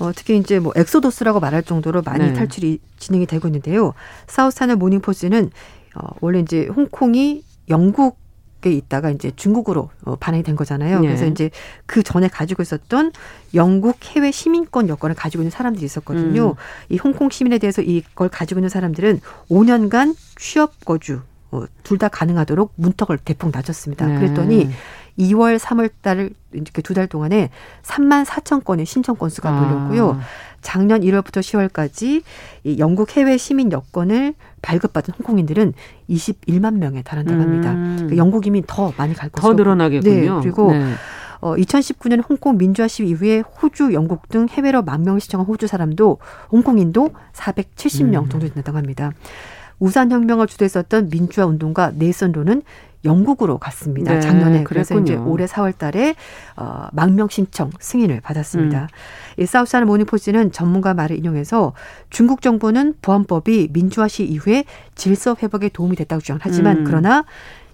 어, 0.00 0.12
특히 0.14 0.36
이제 0.36 0.58
뭐 0.58 0.72
엑소더스라고 0.76 1.40
말할 1.40 1.62
정도로 1.62 2.02
많이 2.02 2.24
네. 2.26 2.32
탈출이 2.32 2.80
진행이 2.98 3.26
되고 3.26 3.48
있는데요. 3.48 3.94
사우스차이나 4.26 4.76
모닝포스트는 4.76 5.50
어, 5.96 6.08
원래 6.20 6.40
이제 6.40 6.66
홍콩이 6.66 7.42
영국 7.68 8.18
에 8.64 8.72
있다가 8.72 9.10
이제 9.10 9.30
중국으로 9.36 9.90
어, 10.04 10.16
반환이 10.16 10.42
된 10.42 10.56
거잖아요. 10.56 11.00
네. 11.00 11.06
그래서 11.06 11.26
이제 11.26 11.50
그 11.84 12.02
전에 12.02 12.26
가지고 12.26 12.62
있었던 12.62 13.12
영국 13.54 13.98
해외 14.06 14.32
시민권 14.32 14.88
여권을 14.88 15.14
가지고 15.14 15.42
있는 15.42 15.50
사람들이 15.50 15.84
있었거든요. 15.84 16.48
음. 16.48 16.54
이 16.88 16.96
홍콩 16.96 17.28
시민에 17.30 17.58
대해서 17.58 17.82
이걸 17.82 18.28
가지고 18.28 18.60
있는 18.60 18.70
사람들은 18.70 19.20
5년간 19.50 20.16
취업 20.36 20.84
거주 20.84 21.20
어, 21.52 21.64
둘 21.82 21.98
다 21.98 22.08
가능하도록 22.08 22.72
문턱을 22.76 23.18
대폭 23.18 23.50
낮췄습니다. 23.52 24.06
네. 24.06 24.18
그랬더니 24.18 24.70
2월, 25.18 25.58
3월 25.58 25.90
달 26.02 26.30
이렇게 26.52 26.82
두 26.82 26.94
달 26.94 27.06
동안에 27.06 27.50
3만 27.82 28.24
4천 28.24 28.64
건의 28.64 28.86
신청 28.86 29.16
건수가 29.16 29.50
몰렸고요. 29.50 30.10
아. 30.12 30.20
작년 30.62 31.00
1월부터 31.02 31.40
10월까지 31.40 32.22
이 32.64 32.78
영국 32.78 33.16
해외 33.16 33.36
시민 33.36 33.70
여권을 33.70 34.34
발급받은 34.62 35.14
홍콩인들은 35.18 35.74
21만 36.10 36.78
명에 36.78 37.02
달한다고 37.02 37.40
합니다. 37.40 37.72
음. 37.72 37.94
그러니까 37.96 38.16
영국 38.16 38.46
이민 38.46 38.64
더 38.66 38.92
많이 38.96 39.14
갈 39.14 39.28
것으로. 39.30 39.52
더 39.52 39.56
늘어나겠군요. 39.56 40.34
네, 40.36 40.40
그리고 40.42 40.72
네. 40.72 40.94
어, 41.40 41.54
2019년 41.54 42.22
홍콩 42.28 42.56
민주화 42.56 42.88
시위 42.88 43.10
이후에 43.10 43.40
호주, 43.40 43.92
영국 43.92 44.28
등 44.28 44.48
해외로 44.50 44.82
만명 44.82 45.18
시청한 45.18 45.46
호주 45.46 45.66
사람도 45.66 46.18
홍콩인도 46.50 47.10
470명 47.34 48.24
음. 48.24 48.28
정도 48.28 48.48
된다고 48.48 48.78
합니다. 48.78 49.12
우산 49.78 50.10
혁명을 50.10 50.46
주도했었던 50.46 51.10
민주화 51.10 51.46
운동가 51.46 51.92
네선로는 51.94 52.62
영국으로 53.06 53.58
갔습니다. 53.58 54.12
네, 54.12 54.20
작년에 54.20 54.64
그래서 54.64 54.94
그랬군요. 54.94 55.14
이제 55.14 55.30
올해 55.30 55.46
4월달에 55.46 56.14
어, 56.56 56.88
망명 56.92 57.28
신청 57.28 57.70
승인을 57.80 58.20
받았습니다. 58.20 58.82
음. 58.82 59.42
이 59.42 59.46
사우스하는 59.46 59.86
모닝포스는 59.86 60.52
전문가 60.52 60.92
말을 60.94 61.16
인용해서 61.16 61.72
중국 62.10 62.42
정부는 62.42 62.94
보안법이 63.00 63.70
민주화 63.72 64.08
시 64.08 64.24
이후에 64.24 64.64
질서 64.94 65.36
회복에 65.42 65.70
도움이 65.70 65.96
됐다고 65.96 66.20
주장하지만 66.20 66.78
음. 66.78 66.84
그러나 66.84 67.24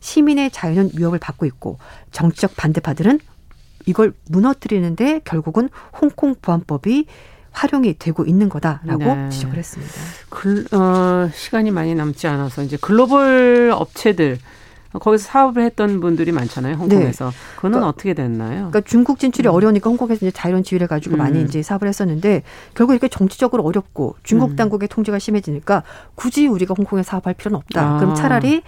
시민의 0.01 0.51
자유는 0.51 0.91
위협을 0.97 1.19
받고 1.19 1.47
있고 1.47 1.79
정치적 2.11 2.57
반대파들은 2.57 3.21
이걸 3.87 4.13
무너뜨리는데 4.29 5.21
결국은 5.25 5.69
홍콩 6.01 6.35
보안법이 6.41 7.07
활용이 7.53 7.97
되고 7.99 8.25
있는 8.25 8.49
거다라고 8.49 9.05
네. 9.05 9.29
지적을 9.29 9.59
했습니다. 9.59 9.93
글, 10.31 10.67
어, 10.73 11.29
시간이 11.33 11.71
많이 11.71 11.95
남지 11.95 12.27
않아서 12.27 12.63
이제 12.63 12.79
글로벌 12.81 13.71
업체들 13.75 14.39
거기서 14.99 15.25
사업을 15.25 15.63
했던 15.63 16.01
분들이 16.01 16.33
많잖아요, 16.33 16.77
홍콩에서. 16.77 17.31
네. 17.31 17.37
그거는 17.57 17.79
그러니까, 17.79 17.89
어떻게 17.89 18.15
됐나요? 18.15 18.71
그러니까 18.71 18.81
중국 18.83 19.19
진출이 19.19 19.49
음. 19.49 19.55
어려우니까 19.55 19.89
홍콩에서 19.89 20.27
이제 20.27 20.31
자유로운 20.31 20.65
지위를 20.65 20.87
가지고 20.87 21.17
음. 21.17 21.19
많이 21.19 21.43
이제 21.43 21.63
사업을 21.63 21.89
했었는데 21.89 22.43
결국 22.75 22.93
이렇게 22.93 23.09
정치적으로 23.09 23.63
어렵고 23.65 24.17
중국 24.23 24.51
음. 24.51 24.57
당국의 24.57 24.89
통제가 24.89 25.19
심해지니까 25.19 25.83
굳이 26.15 26.47
우리가 26.47 26.75
홍콩에 26.77 27.03
사업할 27.03 27.35
필요는 27.35 27.57
없다. 27.57 27.95
아. 27.95 27.99
그럼 27.99 28.15
차라리 28.15 28.63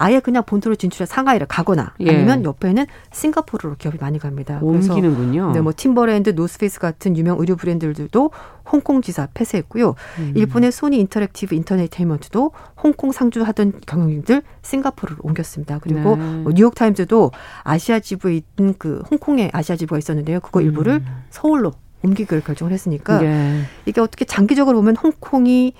아예 0.00 0.18
그냥 0.18 0.44
본토로 0.46 0.76
진출해 0.76 1.04
상하이를 1.04 1.46
가거나 1.46 1.92
예. 2.00 2.08
아니면 2.08 2.42
옆에는 2.42 2.86
싱가포르로 3.12 3.76
기업이 3.76 3.98
많이 4.00 4.18
갑니다. 4.18 4.58
옮기는군요. 4.62 5.52
네, 5.52 5.60
뭐 5.60 5.74
팀버랜드, 5.76 6.30
노스페이스 6.30 6.80
같은 6.80 7.18
유명 7.18 7.38
의류 7.38 7.54
브랜드들도 7.54 8.30
홍콩 8.72 9.02
지사 9.02 9.28
폐쇄했고요. 9.34 9.94
음. 10.18 10.32
일본의 10.34 10.72
소니 10.72 10.98
인터랙티브 11.00 11.54
엔터테인먼트도 11.54 12.52
홍콩 12.82 13.12
상주하던 13.12 13.82
경영진들 13.86 14.42
싱가포르로 14.62 15.18
옮겼습니다. 15.22 15.78
그리고 15.80 16.16
네. 16.16 16.24
뭐 16.38 16.52
뉴욕 16.54 16.74
타임즈도 16.74 17.32
아시아 17.62 18.00
지부에 18.00 18.40
있는 18.56 18.74
그 18.78 19.02
홍콩에 19.10 19.50
아시아 19.52 19.76
지부가 19.76 19.98
있었는데요. 19.98 20.40
그거 20.40 20.62
일부를 20.62 20.94
음. 20.94 21.24
서울로 21.28 21.72
옮기기를 22.02 22.42
결정을 22.42 22.72
했으니까 22.72 23.20
네. 23.20 23.64
이게 23.84 24.00
어떻게 24.00 24.24
장기적으로 24.24 24.78
보면 24.78 24.96
홍콩이 24.96 25.74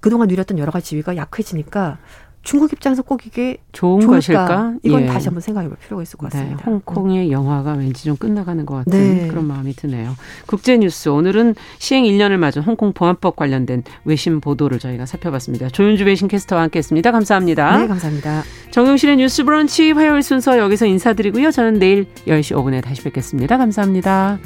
그동안 0.00 0.28
누렸던 0.28 0.58
여러 0.58 0.70
가지 0.70 0.88
지위가 0.88 1.16
약해지니까 1.16 1.96
중국 2.44 2.72
입장에서 2.72 3.02
꼭 3.02 3.26
이게 3.26 3.56
좋은 3.72 4.00
좋을까? 4.00 4.16
것일까? 4.16 4.74
이건 4.82 5.02
예. 5.02 5.06
다시 5.06 5.28
한번 5.28 5.40
생각해 5.40 5.68
볼 5.68 5.78
필요가 5.78 6.02
있을 6.02 6.18
것 6.18 6.30
네, 6.30 6.38
같습니다. 6.38 6.64
네, 6.64 6.70
홍콩의 6.70 7.26
음. 7.28 7.32
영화가 7.32 7.72
왠지 7.72 8.04
좀 8.04 8.16
끝나가는 8.16 8.64
것 8.64 8.74
같은 8.76 8.92
네. 8.92 9.28
그런 9.28 9.46
마음이 9.46 9.72
드네요. 9.72 10.14
국제뉴스 10.46 11.08
오늘은 11.08 11.54
시행 11.78 12.04
1년을 12.04 12.36
맞은 12.36 12.62
홍콩 12.62 12.92
보안법 12.92 13.36
관련된 13.36 13.82
외신 14.04 14.40
보도를 14.40 14.78
저희가 14.78 15.06
살펴봤습니다. 15.06 15.70
조윤주 15.70 16.04
외신 16.04 16.28
캐스터와 16.28 16.62
함께했습니다. 16.62 17.10
감사합니다. 17.10 17.78
네, 17.78 17.86
감사합니다. 17.88 18.42
정용실의 18.70 19.16
뉴스 19.16 19.44
브런치 19.44 19.92
화요일 19.92 20.22
순서 20.22 20.58
여기서 20.58 20.86
인사드리고요. 20.86 21.50
저는 21.50 21.78
내일 21.78 22.06
10시 22.26 22.54
5분에 22.56 22.82
다시 22.82 23.02
뵙겠습니다. 23.02 23.56
감사합니다. 23.56 24.38